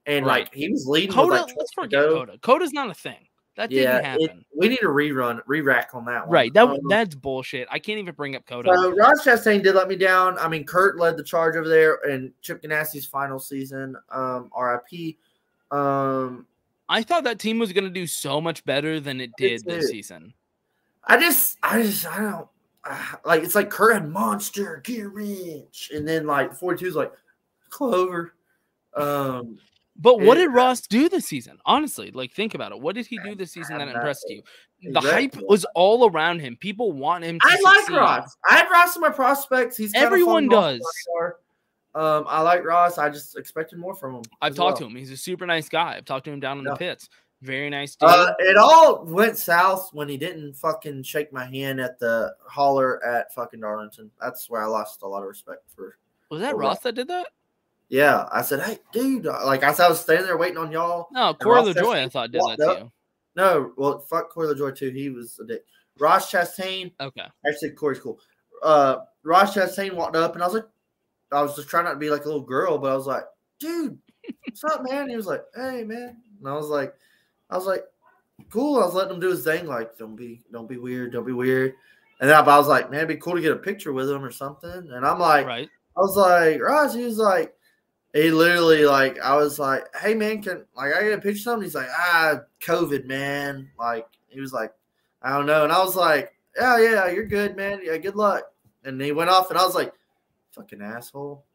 And 0.10 0.26
Right. 0.26 0.46
like 0.46 0.54
he 0.54 0.70
was 0.70 0.88
leading. 0.88 1.12
COTA, 1.14 1.44
like, 1.44 1.56
let's 1.56 1.72
forget 1.72 1.92
go. 2.02 2.16
COTA. 2.26 2.40
COTA's 2.40 2.74
not 2.74 2.90
a 2.90 2.94
thing. 2.94 3.28
That 3.56 3.72
Yeah, 3.72 3.92
didn't 3.94 4.06
happen. 4.06 4.24
it- 4.24 4.46
we 4.56 4.70
need 4.70 4.82
a 4.82 4.88
rerun, 4.88 5.42
re-rack 5.46 5.90
on 5.94 6.06
that 6.06 6.26
one. 6.26 6.34
right. 6.34 6.54
That 6.54 6.68
Um, 6.68 6.80
that's 6.90 7.14
bullshit. 7.14 7.68
I 7.70 7.78
can't 7.78 8.00
even 8.00 8.16
bring 8.16 8.36
up 8.36 8.46
COTA. 8.46 8.74
So 8.74 8.96
Ross 8.96 9.24
Chastain 9.24 9.62
did 9.62 9.76
let 9.76 9.88
me 9.88 9.96
down. 9.98 10.38
I 10.40 10.48
mean, 10.48 10.66
Kurt 10.66 10.98
led 10.98 11.18
the 11.18 11.24
charge 11.24 11.56
over 11.56 11.68
there 11.68 11.96
in 12.10 12.34
Chip 12.42 12.62
Ganassi's 12.64 13.06
final 13.06 13.38
season. 13.38 13.96
Um, 14.10 14.50
RIP. 14.58 15.18
Um, 15.72 16.48
I 16.88 17.04
thought 17.04 17.24
that 17.26 17.38
team 17.38 17.60
was 17.60 17.72
gonna 17.74 17.90
do 17.90 18.08
so 18.08 18.42
much 18.42 18.64
better 18.66 19.00
than 19.00 19.22
it 19.22 19.32
did 19.38 19.64
this 19.66 19.90
season. 19.90 20.34
I 21.04 21.18
just, 21.20 21.58
I 21.62 21.82
just, 21.84 22.06
I 22.08 22.18
don't 22.22 22.48
ah, 22.86 23.20
like. 23.26 23.44
It's 23.44 23.56
like 23.56 23.70
Kurt 23.70 23.94
had 23.94 24.10
monster 24.10 24.78
gear 24.84 25.10
wrench, 25.10 25.92
and 25.94 26.08
then 26.08 26.26
like 26.26 26.54
42 26.54 26.88
is 26.88 26.96
like 26.96 27.12
Clover. 27.70 28.34
Um, 28.96 29.60
But 30.02 30.22
what 30.22 30.36
did 30.36 30.48
Ross 30.48 30.82
do 30.82 31.10
this 31.10 31.26
season? 31.26 31.58
Honestly, 31.66 32.10
like 32.12 32.32
think 32.32 32.54
about 32.56 32.72
it. 32.72 32.80
What 32.80 32.96
did 32.96 33.06
he 33.06 33.20
do 33.24 33.36
this 33.36 33.52
season 33.52 33.78
that 33.78 33.88
impressed 33.90 34.26
you? 34.30 34.42
The 34.94 35.02
hype 35.02 35.36
was 35.48 35.66
all 35.76 36.10
around 36.10 36.40
him. 36.40 36.56
People 36.56 36.94
want 36.94 37.26
him 37.26 37.38
to 37.40 37.46
I 37.46 37.60
like. 37.62 37.90
Ross. 37.90 38.36
I 38.50 38.56
had 38.56 38.70
Ross 38.72 38.96
in 38.96 39.02
my 39.02 39.10
prospects. 39.10 39.76
He's 39.76 39.94
Everyone 39.94 40.48
does. 40.48 40.82
Um, 41.96 42.24
I 42.28 42.42
like 42.42 42.64
Ross. 42.64 42.98
I 42.98 43.10
just 43.10 43.38
expected 43.38 43.78
more 43.78 43.94
from 43.94 44.16
him. 44.16 44.22
I've 44.42 44.56
talked 44.56 44.80
well. 44.80 44.90
to 44.90 44.94
him. 44.94 44.96
He's 44.96 45.12
a 45.12 45.18
super 45.18 45.46
nice 45.46 45.68
guy. 45.68 45.96
I've 45.98 46.06
talked 46.06 46.26
to 46.26 46.32
him 46.32 46.40
down 46.40 46.60
in 46.60 46.66
Yeah. 46.66 46.72
the 46.72 46.78
pits. 46.78 47.10
Very 47.42 47.70
nice 47.70 47.96
dude. 47.96 48.10
Uh, 48.10 48.34
it 48.40 48.58
all 48.58 49.04
went 49.06 49.38
south 49.38 49.90
when 49.94 50.08
he 50.08 50.18
didn't 50.18 50.54
fucking 50.54 51.04
shake 51.04 51.34
my 51.34 51.46
hand 51.46 51.80
at 51.80 51.98
the 51.98 52.34
holler 52.46 53.04
at 53.04 53.34
fucking 53.34 53.62
Darlington. 53.62 54.12
That's 54.22 54.50
where 54.50 54.62
I 54.62 54.66
lost 54.66 55.02
a 55.02 55.08
lot 55.08 55.24
of 55.24 55.28
respect 55.30 55.64
for. 55.76 55.98
was 56.30 56.42
that 56.42 56.56
Ross 56.58 56.80
that 56.80 56.96
did 56.96 57.08
that? 57.08 57.28
Yeah, 57.90 58.28
I 58.32 58.44
said, 58.44 58.62
"Hey, 58.62 58.78
dude!" 58.94 59.26
Like 59.26 59.64
I 59.64 59.74
said, 59.74 59.88
I 59.88 59.90
was 59.90 60.00
standing 60.00 60.26
there 60.26 60.38
waiting 60.38 60.58
on 60.58 60.72
y'all. 60.72 61.08
No, 61.12 61.34
Corey 61.34 61.62
LaJoie, 61.62 62.06
I 62.06 62.10
thought 62.10 62.32
did 62.32 62.40
that 62.40 62.46
walked 62.46 62.60
to 62.60 62.70
up. 62.70 62.80
you. 62.80 62.92
No, 63.36 63.74
well, 63.78 64.00
fuck 64.00 64.30
Corey 64.30 64.48
LaJoie 64.54 64.76
too. 64.76 64.92
He 64.92 65.10
was 65.10 65.40
a 65.40 65.46
dick. 65.46 65.64
Ross 66.00 66.32
Chastain. 66.32 66.92
Okay. 67.02 67.26
Actually, 67.48 67.72
Corey's 67.72 68.00
cool. 68.00 68.20
Uh, 68.64 68.98
Ross 69.24 69.56
Chastain 69.56 69.94
walked 69.94 70.16
up, 70.16 70.36
and 70.36 70.44
I 70.44 70.46
was 70.46 70.56
like, 70.56 70.68
I 71.32 71.42
was 71.42 71.56
just 71.56 71.68
trying 71.68 71.86
not 71.86 71.94
to 71.94 72.00
be 72.00 72.10
like 72.10 72.24
a 72.24 72.28
little 72.28 72.42
girl, 72.42 72.78
but 72.78 72.92
I 72.92 72.96
was 72.96 73.08
like, 73.08 73.24
dude, 73.60 73.98
what's 74.46 74.64
up, 74.64 74.84
man? 74.88 75.10
He 75.10 75.16
was 75.16 75.28
like, 75.28 75.44
hey, 75.56 75.84
man, 75.84 76.18
and 76.40 76.48
I 76.48 76.54
was 76.54 76.68
like, 76.68 76.94
I 77.50 77.58
was 77.58 77.66
like, 77.66 77.84
cool. 78.50 78.80
I 78.80 78.86
was 78.86 78.94
letting 78.94 79.16
him 79.16 79.20
do 79.20 79.32
his 79.32 79.44
thing, 79.44 79.66
like, 79.66 79.98
don't 79.98 80.16
be, 80.16 80.44
don't 80.52 80.70
be 80.70 80.78
weird, 80.78 81.12
don't 81.14 81.26
be 81.26 81.34
weird. 81.34 81.74
And 82.22 82.30
then 82.30 82.38
I 82.38 82.42
was 82.42 82.68
like, 82.68 82.92
man, 82.92 83.00
it'd 83.00 83.10
be 83.10 83.18
cool 83.18 83.36
to 83.36 83.42
get 83.42 83.52
a 83.52 83.58
picture 83.58 83.94
with 83.94 84.10
him 84.10 84.24
or 84.24 84.32
something. 84.32 84.90
And 84.92 85.06
I'm 85.06 85.20
like, 85.20 85.46
right. 85.46 85.70
I 85.98 86.00
was 86.00 86.18
like, 86.18 86.62
Ross, 86.62 86.94
he 86.94 87.04
was 87.04 87.18
like, 87.18 87.54
he 88.14 88.32
literally 88.32 88.86
like, 88.86 89.20
I 89.20 89.36
was 89.36 89.60
like, 89.60 89.86
hey 89.98 90.14
man, 90.14 90.42
can 90.42 90.66
like 90.76 90.94
I 90.94 91.04
get 91.04 91.14
a 91.14 91.22
picture 91.22 91.32
of 91.32 91.40
something? 91.40 91.64
He's 91.64 91.76
like, 91.76 91.90
ah, 91.96 92.40
COVID, 92.62 93.06
man. 93.06 93.70
Like 93.78 94.08
he 94.28 94.40
was 94.40 94.54
like, 94.54 94.74
I 95.22 95.32
don't 95.32 95.46
know. 95.46 95.64
And 95.64 95.72
I 95.72 95.84
was 95.84 95.96
like, 95.96 96.34
yeah, 96.58 96.80
yeah, 96.80 97.10
you're 97.10 97.28
good, 97.28 97.56
man. 97.56 97.80
Yeah, 97.84 97.98
good 97.98 98.16
luck. 98.16 98.44
And 98.84 99.00
he 99.02 99.12
went 99.12 99.30
off, 99.30 99.50
and 99.50 99.60
I 99.60 99.66
was 99.66 99.76
like, 99.76 99.94
fucking 100.52 100.82
asshole. 100.82 101.44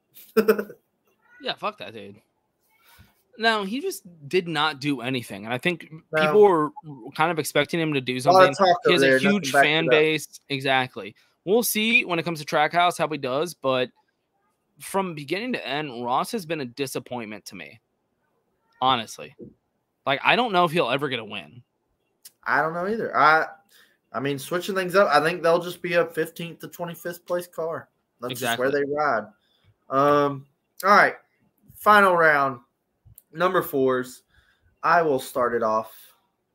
Yeah, 1.45 1.53
fuck 1.53 1.77
that 1.79 1.93
dude. 1.93 2.17
No, 3.37 3.65
he 3.65 3.81
just 3.81 4.05
did 4.29 4.49
not 4.49 4.81
do 4.81 5.03
anything, 5.03 5.45
and 5.45 5.53
I 5.53 5.59
think 5.59 5.91
No. 6.11 6.23
people 6.23 6.41
were 6.41 6.71
kind 7.15 7.31
of 7.31 7.39
expecting 7.39 7.79
him 7.79 7.93
to 7.93 8.01
do 8.01 8.17
A 8.25 8.31
lot 8.31 8.49
of 8.49 8.57
something. 8.57 8.75
He 8.87 8.93
has 8.93 9.03
over 9.03 9.17
a 9.17 9.19
huge 9.19 9.51
fan 9.51 9.87
base. 9.89 10.41
Exactly. 10.49 11.15
We'll 11.45 11.63
see 11.63 12.07
when 12.07 12.19
it 12.19 12.23
comes 12.23 12.43
to 12.43 12.47
Trackhouse 12.47 12.97
how 12.97 13.09
he 13.09 13.19
does, 13.19 13.53
but 13.53 13.91
from 14.81 15.15
beginning 15.15 15.53
to 15.53 15.67
end, 15.67 16.05
Ross 16.05 16.33
has 16.33 16.47
been 16.47 16.61
a 16.61 16.67
disappointment 16.67 17.45
to 17.47 17.57
me. 17.57 17.81
Honestly, 18.81 19.35
like 20.07 20.21
I 20.25 20.37
don't 20.37 20.53
know 20.53 20.65
if 20.65 20.73
he'll 20.73 20.91
ever 20.91 21.09
get 21.09 21.19
a 21.19 21.25
win. 21.25 21.63
I 22.43 22.61
don't 22.61 22.75
know 22.75 22.87
either. 22.87 23.17
I, 23.17 23.47
I 24.13 24.21
mean, 24.21 24.39
switching 24.39 24.75
things 24.75 24.95
up. 24.95 25.09
I 25.09 25.21
think 25.21 25.43
they'll 25.43 25.63
just 25.63 25.81
be 25.81 25.95
a 25.95 26.05
15th 26.05 26.61
to 26.61 26.69
25th 26.69 27.25
place 27.25 27.47
car. 27.47 27.89
That's 28.21 28.41
just 28.41 28.59
where 28.59 28.71
they 28.71 28.85
ride. 28.85 29.25
Um. 29.89 30.47
All 30.83 30.91
right. 30.91 31.15
Final 31.77 32.17
round, 32.17 32.61
number 33.33 33.63
fours. 33.63 34.23
I 34.83 35.03
will 35.03 35.19
start 35.19 35.55
it 35.55 35.63
off, 35.63 35.95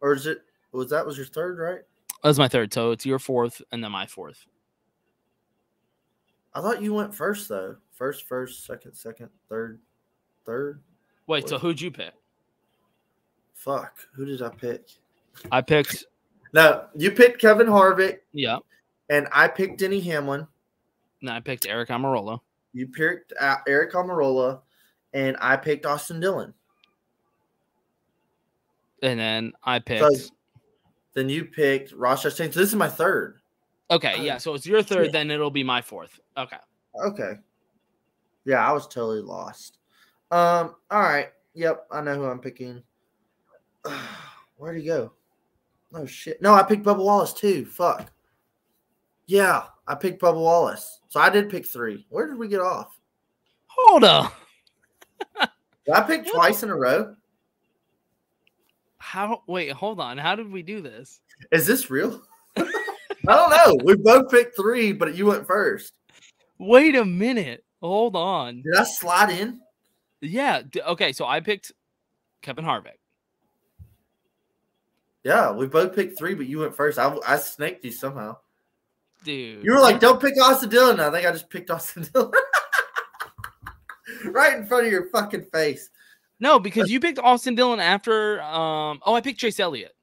or 0.01 0.13
is 0.13 0.27
it? 0.27 0.41
Was 0.71 0.89
that 0.91 1.05
was 1.05 1.17
your 1.17 1.25
third, 1.25 1.57
right? 1.57 1.81
That's 2.23 2.37
my 2.37 2.47
third, 2.47 2.73
so 2.73 2.91
it's 2.91 3.05
your 3.05 3.19
fourth 3.19 3.61
and 3.71 3.83
then 3.83 3.91
my 3.91 4.05
fourth. 4.05 4.45
I 6.53 6.61
thought 6.61 6.81
you 6.81 6.93
went 6.93 7.13
first 7.13 7.47
though. 7.49 7.75
First, 7.93 8.27
first, 8.27 8.65
second, 8.65 8.93
second, 8.93 9.29
third, 9.49 9.79
third. 10.45 10.81
Wait, 11.27 11.47
so 11.47 11.57
who'd 11.59 11.79
you 11.79 11.91
pick? 11.91 12.13
Fuck. 13.53 13.97
Who 14.13 14.25
did 14.25 14.41
I 14.41 14.49
pick? 14.49 14.89
I 15.51 15.61
picked. 15.61 16.05
No, 16.53 16.85
you 16.95 17.11
picked 17.11 17.39
Kevin 17.41 17.67
Harvick, 17.67 18.19
Yeah, 18.31 18.57
and 19.09 19.27
I 19.31 19.47
picked 19.47 19.79
Denny 19.79 19.99
Hamlin. 19.99 20.47
no, 21.21 21.33
I 21.33 21.39
picked 21.39 21.67
Eric 21.67 21.89
Almirola. 21.89 22.39
You 22.73 22.87
picked 22.87 23.33
uh, 23.39 23.57
Eric 23.67 23.93
Almirola, 23.93 24.61
and 25.13 25.37
I 25.41 25.57
picked 25.57 25.85
Austin 25.85 26.19
Dillon. 26.19 26.53
And 29.03 29.19
then 29.19 29.53
I 29.63 29.79
picked. 29.79 30.15
So 30.15 30.29
then 31.13 31.29
you 31.29 31.45
picked 31.45 31.91
Ross 31.93 32.23
Chastain. 32.23 32.53
So 32.53 32.59
this 32.59 32.69
is 32.69 32.75
my 32.75 32.89
third. 32.89 33.38
Okay, 33.91 34.23
yeah. 34.23 34.37
So 34.37 34.53
it's 34.53 34.65
your 34.65 34.83
third, 34.83 35.11
then 35.11 35.31
it'll 35.31 35.51
be 35.51 35.63
my 35.63 35.81
fourth. 35.81 36.19
Okay. 36.37 36.57
Okay. 37.03 37.33
Yeah, 38.45 38.67
I 38.67 38.71
was 38.71 38.87
totally 38.87 39.21
lost. 39.21 39.77
Um. 40.31 40.75
All 40.91 41.01
right. 41.01 41.29
Yep, 41.55 41.87
I 41.91 42.01
know 42.01 42.15
who 42.15 42.25
I'm 42.25 42.39
picking. 42.39 42.83
Where'd 44.57 44.77
he 44.77 44.85
go? 44.85 45.13
Oh 45.93 46.05
shit. 46.05 46.41
No, 46.41 46.53
I 46.53 46.63
picked 46.63 46.83
Bubba 46.83 47.03
Wallace 47.03 47.33
too. 47.33 47.65
Fuck. 47.65 48.11
Yeah, 49.25 49.63
I 49.87 49.95
picked 49.95 50.21
Bubba 50.21 50.39
Wallace. 50.39 50.99
So 51.07 51.19
I 51.19 51.29
did 51.29 51.49
pick 51.49 51.65
three. 51.65 52.05
Where 52.09 52.27
did 52.27 52.37
we 52.37 52.47
get 52.47 52.61
off? 52.61 52.97
Hold 53.67 54.03
on. 54.03 54.31
Did 55.39 55.93
I 55.93 56.01
pick 56.01 56.25
twice 56.33 56.63
in 56.63 56.69
a 56.69 56.75
row? 56.75 57.15
How? 58.97 59.43
Wait, 59.47 59.71
hold 59.71 59.99
on. 59.99 60.17
How 60.17 60.35
did 60.35 60.51
we 60.51 60.61
do 60.61 60.81
this? 60.81 61.21
Is 61.51 61.65
this 61.65 61.89
real? 61.89 62.21
I 63.29 63.35
don't 63.35 63.49
know. 63.49 63.79
We 63.85 63.95
both 63.95 64.31
picked 64.31 64.55
three, 64.55 64.91
but 64.91 65.15
you 65.15 65.27
went 65.27 65.47
first. 65.47 65.93
Wait 66.57 66.95
a 66.95 67.05
minute. 67.05 67.63
Hold 67.81 68.15
on. 68.15 68.63
Did 68.63 68.75
I 68.75 68.83
slide 68.83 69.29
in? 69.29 69.59
Yeah. 70.21 70.63
Okay. 70.87 71.13
So 71.13 71.25
I 71.25 71.39
picked 71.39 71.71
Kevin 72.41 72.65
Harvick. 72.65 72.97
Yeah, 75.23 75.51
we 75.51 75.67
both 75.67 75.95
picked 75.95 76.17
three, 76.17 76.33
but 76.33 76.47
you 76.47 76.59
went 76.59 76.75
first. 76.75 76.97
I, 76.97 77.15
I 77.27 77.37
snaked 77.37 77.83
you 77.85 77.91
somehow. 77.91 78.37
Dude. 79.23 79.63
You 79.63 79.73
were 79.73 79.81
like, 79.81 79.99
"Don't 79.99 80.21
pick 80.21 80.41
Austin 80.41 80.69
Dillon." 80.69 80.99
I 80.99 81.11
think 81.11 81.27
I 81.27 81.31
just 81.31 81.49
picked 81.49 81.69
Austin 81.69 82.07
Dillon 82.13 82.31
right 84.25 84.57
in 84.57 84.65
front 84.65 84.85
of 84.85 84.91
your 84.91 85.09
fucking 85.09 85.45
face. 85.53 85.89
No, 86.39 86.57
because 86.57 86.89
you 86.89 87.01
picked 87.01 87.19
Austin 87.19 87.55
Dillon 87.55 87.79
after. 87.79 88.41
Um. 88.41 89.01
Oh, 89.05 89.13
I 89.13 89.21
picked 89.21 89.39
Chase 89.39 89.59
Elliott. 89.59 89.93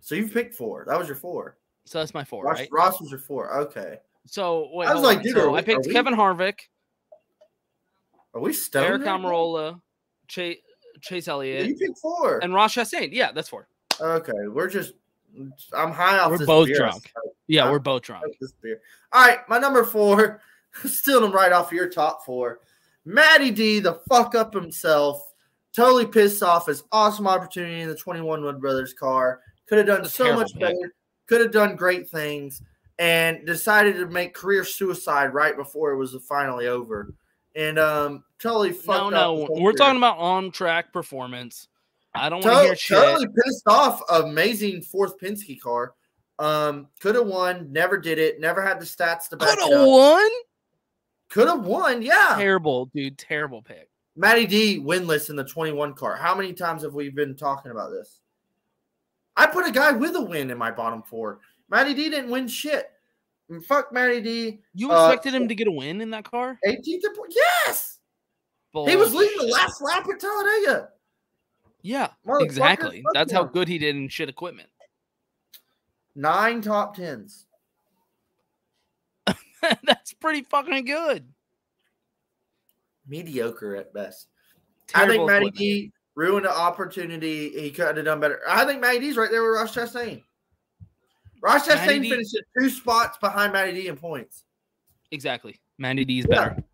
So 0.00 0.14
you 0.14 0.28
picked 0.28 0.54
four. 0.54 0.84
That 0.88 0.98
was 0.98 1.06
your 1.06 1.16
four. 1.16 1.56
So 1.86 1.98
that's 1.98 2.14
my 2.14 2.24
four, 2.24 2.44
Ross, 2.44 2.58
right? 2.60 2.68
Ross 2.72 3.00
was 3.00 3.10
your 3.10 3.20
four. 3.20 3.52
Okay. 3.54 3.98
So 4.26 4.70
wait, 4.72 4.88
I 4.88 4.94
was 4.94 5.02
like, 5.02 5.22
dude, 5.22 5.36
So 5.36 5.52
we- 5.52 5.58
I 5.58 5.62
picked 5.62 5.84
are 5.86 5.88
we- 5.88 5.92
Kevin 5.94 6.14
Harvick, 6.14 6.60
Are 8.34 8.40
we 8.40 8.52
stoned? 8.52 8.86
Eric? 8.86 9.02
Almirola, 9.02 9.80
Chase 10.28 10.58
Chase 11.02 11.26
Yeah, 11.26 11.32
Elliott, 11.34 11.66
you 11.68 11.76
picked 11.76 11.98
four. 11.98 12.38
and 12.42 12.54
Ross 12.54 12.74
Chastain. 12.74 13.10
Yeah, 13.12 13.32
that's 13.32 13.48
four. 13.48 13.68
Okay, 14.00 14.32
we're 14.48 14.68
just. 14.68 14.94
I'm 15.76 15.90
high 15.92 16.18
off. 16.18 16.30
We're 16.30 16.46
both 16.46 16.68
beer. 16.68 16.76
drunk. 16.76 17.12
Yeah, 17.48 17.64
I'm 17.66 17.72
we're 17.72 17.78
both 17.80 18.02
drunk. 18.02 18.24
This 18.40 18.52
beer. 18.62 18.80
All 19.12 19.26
right, 19.26 19.40
my 19.48 19.58
number 19.58 19.84
four, 19.84 20.40
stealing 20.86 21.22
them 21.24 21.32
right 21.32 21.52
off 21.52 21.72
your 21.72 21.88
top 21.90 22.24
four. 22.24 22.60
Matty 23.04 23.50
D, 23.50 23.80
the 23.80 24.00
fuck 24.08 24.34
up 24.34 24.54
himself, 24.54 25.20
totally 25.74 26.06
pissed 26.06 26.42
off 26.42 26.66
his 26.68 26.84
awesome 26.92 27.26
opportunity 27.26 27.80
in 27.82 27.88
the 27.88 27.94
21 27.96 28.42
Wood 28.42 28.60
Brothers 28.60 28.94
car. 28.94 29.40
Could 29.68 29.78
have 29.78 29.86
done 29.86 30.04
so 30.06 30.34
much 30.34 30.52
pick. 30.52 30.60
better. 30.60 30.94
Could 31.26 31.40
have 31.40 31.52
done 31.52 31.76
great 31.76 32.08
things, 32.08 32.60
and 32.98 33.46
decided 33.46 33.96
to 33.96 34.06
make 34.06 34.34
career 34.34 34.64
suicide 34.64 35.34
right 35.34 35.56
before 35.56 35.92
it 35.92 35.96
was 35.96 36.16
finally 36.28 36.66
over. 36.66 37.14
And 37.56 37.78
um, 37.78 38.24
totally 38.38 38.72
fucked 38.72 39.12
No, 39.12 39.44
up. 39.44 39.50
no, 39.50 39.60
we're 39.60 39.72
talking 39.72 39.96
about 39.96 40.18
on 40.18 40.50
track 40.50 40.92
performance. 40.92 41.68
I 42.14 42.28
don't 42.28 42.44
want 42.44 42.58
to 42.58 42.64
hear 42.64 42.76
shit. 42.76 42.96
Totally 42.98 43.26
pissed 43.26 43.66
off. 43.66 44.00
Amazing 44.10 44.82
fourth 44.82 45.18
Penske 45.18 45.60
car. 45.60 45.94
Um, 46.38 46.88
could 47.00 47.14
have 47.14 47.26
won. 47.26 47.72
Never 47.72 47.96
did 47.98 48.18
it. 48.18 48.40
Never 48.40 48.62
had 48.62 48.80
the 48.80 48.84
stats 48.84 49.28
to 49.30 49.36
back 49.36 49.56
Could 49.56 49.68
it 49.70 49.76
have 49.78 49.86
won. 49.86 50.30
Could 51.30 51.48
have 51.48 51.64
won. 51.64 52.02
Yeah. 52.02 52.34
Terrible, 52.36 52.86
dude. 52.86 53.18
Terrible 53.18 53.62
pick. 53.62 53.88
Matty 54.16 54.46
D 54.46 54.78
winless 54.78 55.30
in 55.30 55.36
the 55.36 55.44
21 55.44 55.94
car. 55.94 56.14
How 56.16 56.34
many 56.34 56.52
times 56.52 56.82
have 56.82 56.94
we 56.94 57.08
been 57.08 57.34
talking 57.36 57.72
about 57.72 57.90
this? 57.90 58.20
I 59.36 59.46
put 59.46 59.66
a 59.66 59.72
guy 59.72 59.92
with 59.92 60.14
a 60.16 60.22
win 60.22 60.50
in 60.50 60.58
my 60.58 60.70
bottom 60.70 61.02
four. 61.02 61.40
Matty 61.68 61.94
D 61.94 62.08
didn't 62.10 62.30
win 62.30 62.46
shit. 62.48 62.90
And 63.50 63.64
fuck 63.64 63.92
Matty 63.92 64.20
D. 64.20 64.60
You 64.74 64.90
Uh, 64.92 65.08
expected 65.08 65.34
him 65.34 65.48
to 65.48 65.54
get 65.54 65.66
a 65.68 65.72
win 65.72 66.00
in 66.00 66.10
that 66.10 66.24
car? 66.24 66.58
18th. 66.66 67.02
po- 67.14 67.26
Yes. 67.30 67.98
He 68.86 68.96
was 68.96 69.14
leading 69.14 69.38
the 69.38 69.52
last 69.52 69.80
lap 69.82 70.08
at 70.08 70.18
Talladega. 70.18 70.88
Yeah, 71.82 72.08
exactly. 72.40 73.04
That's 73.12 73.32
how 73.32 73.44
good 73.44 73.68
he 73.68 73.78
did 73.78 73.94
in 73.94 74.08
shit 74.08 74.28
equipment. 74.28 74.68
Nine 76.16 76.60
top 76.60 76.96
tens. 76.96 77.46
That's 79.84 80.12
pretty 80.14 80.42
fucking 80.42 80.84
good. 80.86 81.28
mediocre 83.06 83.76
at 83.76 83.92
best. 83.92 84.28
I 84.94 85.00
think 85.06 85.10
Terrible 85.10 85.26
Matty. 85.26 85.50
D 85.50 85.92
ruined 86.16 86.44
the 86.46 86.56
opportunity. 86.56 87.50
He 87.60 87.70
could 87.70 87.96
have 87.96 88.04
done 88.04 88.20
better. 88.20 88.40
I 88.48 88.64
think 88.64 88.80
Matty 88.80 89.00
D's 89.00 89.16
right 89.16 89.30
there 89.30 89.42
with 89.42 89.54
Ross 89.60 89.74
Chastain. 89.74 90.22
Ross 91.42 91.66
Matty 91.68 91.98
Chastain 91.98 92.02
D- 92.02 92.10
finished 92.10 92.36
at 92.36 92.44
two 92.62 92.70
spots 92.70 93.18
behind 93.18 93.52
Matty 93.52 93.72
D 93.72 93.88
in 93.88 93.96
points. 93.96 94.44
Exactly. 95.10 95.60
Matty 95.78 96.04
D's 96.04 96.26
Yeah. 96.28 96.48
better. 96.48 96.64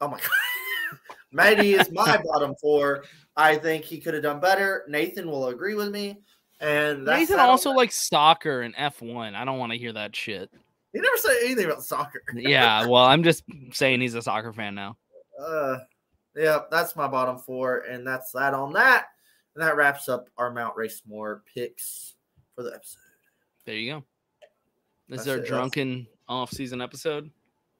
Oh 0.00 0.08
my 0.08 0.18
god. 0.18 0.28
Matty 1.32 1.74
is 1.74 1.90
my 1.92 2.20
bottom 2.24 2.54
four. 2.60 3.04
I 3.36 3.56
think 3.56 3.84
he 3.84 3.98
could 3.98 4.14
have 4.14 4.22
done 4.22 4.40
better. 4.40 4.84
Nathan 4.88 5.28
will 5.28 5.48
agree 5.48 5.74
with 5.74 5.90
me. 5.90 6.18
And 6.60 7.06
that's 7.06 7.18
Nathan 7.20 7.40
also 7.40 7.72
likes 7.72 8.08
soccer 8.08 8.62
and 8.62 8.74
F1. 8.76 9.34
I 9.34 9.44
don't 9.44 9.58
want 9.58 9.72
to 9.72 9.78
hear 9.78 9.92
that 9.92 10.14
shit. 10.14 10.48
he 10.92 11.00
never 11.00 11.16
said 11.16 11.36
anything 11.44 11.66
about 11.66 11.82
soccer. 11.82 12.22
Yeah, 12.34 12.86
well, 12.88 13.04
I'm 13.04 13.24
just 13.24 13.42
saying 13.72 14.00
he's 14.00 14.14
a 14.14 14.22
soccer 14.22 14.52
fan 14.52 14.74
now. 14.76 14.96
Uh, 15.44 15.78
yeah, 16.36 16.60
that's 16.70 16.96
my 16.96 17.06
bottom 17.08 17.38
four, 17.38 17.78
and 17.80 18.06
that's 18.06 18.32
that 18.32 18.54
on 18.54 18.72
that. 18.74 19.06
And 19.54 19.62
that 19.62 19.76
wraps 19.76 20.08
up 20.08 20.28
our 20.36 20.50
Mount 20.50 20.76
Racemore 20.76 21.40
picks 21.54 22.14
for 22.54 22.62
the 22.64 22.74
episode. 22.74 22.98
There 23.64 23.76
you 23.76 23.92
go. 23.92 24.04
This 25.08 25.22
is 25.22 25.28
our 25.28 25.36
it, 25.36 25.46
drunken 25.46 26.06
off-season 26.28 26.80
episode. 26.80 27.30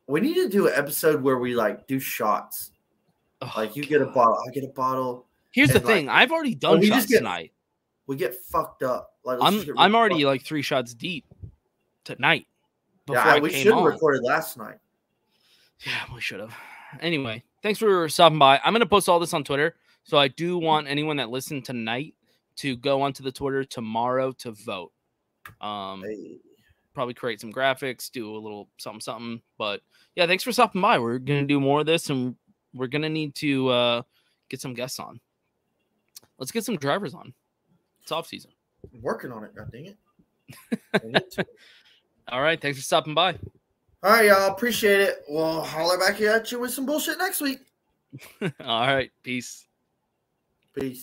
We 0.06 0.20
need 0.20 0.34
to 0.34 0.48
do 0.48 0.68
an 0.68 0.74
episode 0.76 1.22
where 1.22 1.38
we 1.38 1.54
like 1.54 1.86
do 1.86 1.98
shots. 1.98 2.70
Oh, 3.42 3.52
like 3.56 3.74
you 3.74 3.84
get 3.84 4.02
a 4.02 4.06
bottle, 4.06 4.38
I 4.46 4.50
get 4.52 4.64
a 4.64 4.68
bottle. 4.68 5.26
Here's 5.50 5.70
the 5.70 5.76
and, 5.76 5.84
like, 5.84 5.94
thing. 5.94 6.08
I've 6.08 6.30
already 6.30 6.54
done 6.54 6.82
shots 6.82 7.06
get- 7.06 7.18
tonight. 7.18 7.52
We 8.06 8.16
get 8.16 8.34
fucked 8.34 8.82
up. 8.82 9.14
Like 9.24 9.38
I'm 9.40 9.62
get 9.64 9.74
I'm 9.78 9.94
already 9.94 10.16
fucked- 10.16 10.26
like 10.26 10.42
three 10.44 10.62
shots 10.62 10.92
deep 10.94 11.24
tonight. 12.04 12.46
Before 13.06 13.22
Yeah, 13.22 13.34
I 13.34 13.38
we 13.40 13.50
should 13.50 13.74
have 13.74 13.82
recorded 13.84 14.22
last 14.22 14.56
night. 14.58 14.78
Yeah, 15.86 16.14
we 16.14 16.20
should 16.20 16.40
have. 16.40 16.54
Anyway, 17.00 17.42
thanks 17.64 17.78
for 17.78 18.08
stopping 18.08 18.38
by. 18.38 18.60
I'm 18.62 18.72
gonna 18.72 18.86
post 18.86 19.08
all 19.08 19.18
this 19.18 19.34
on 19.34 19.42
Twitter. 19.42 19.74
So 20.04 20.18
I 20.18 20.28
do 20.28 20.58
want 20.58 20.86
anyone 20.86 21.16
that 21.16 21.30
listened 21.30 21.64
tonight 21.64 22.14
to 22.56 22.76
go 22.76 23.02
onto 23.02 23.24
the 23.24 23.32
Twitter 23.32 23.64
tomorrow 23.64 24.30
to 24.32 24.52
vote. 24.52 24.92
Um 25.60 26.04
probably 26.92 27.14
create 27.14 27.40
some 27.40 27.52
graphics, 27.52 28.08
do 28.10 28.36
a 28.36 28.38
little 28.38 28.68
something 28.76 29.00
something. 29.00 29.40
But 29.58 29.80
yeah, 30.14 30.26
thanks 30.26 30.44
for 30.44 30.52
stopping 30.52 30.80
by. 30.80 30.98
We're 30.98 31.18
gonna 31.18 31.46
do 31.46 31.58
more 31.58 31.80
of 31.80 31.86
this 31.86 32.10
and 32.10 32.36
we're 32.74 32.86
gonna 32.86 33.08
need 33.08 33.34
to 33.36 33.68
uh 33.70 34.02
get 34.50 34.60
some 34.60 34.74
guests 34.74 35.00
on. 35.00 35.18
Let's 36.38 36.52
get 36.52 36.64
some 36.64 36.76
drivers 36.76 37.14
on. 37.14 37.32
It's 38.02 38.12
off 38.12 38.26
season. 38.26 38.50
I'm 38.92 39.00
working 39.00 39.32
on 39.32 39.42
it. 39.42 39.54
God 39.56 39.72
dang 39.72 39.86
it. 39.86 41.30
To. 41.32 41.46
All 42.28 42.42
right, 42.42 42.60
thanks 42.60 42.78
for 42.78 42.84
stopping 42.84 43.14
by. 43.14 43.38
All 44.04 44.10
right, 44.10 44.26
y'all. 44.26 44.52
Appreciate 44.52 45.00
it. 45.00 45.24
We'll 45.30 45.62
holler 45.62 45.96
back 45.98 46.20
at 46.20 46.52
you 46.52 46.60
with 46.60 46.74
some 46.74 46.84
bullshit 46.84 47.16
next 47.16 47.40
week. 47.40 47.60
All 48.60 48.86
right, 48.86 49.10
peace. 49.22 49.66
Peace. 50.78 51.02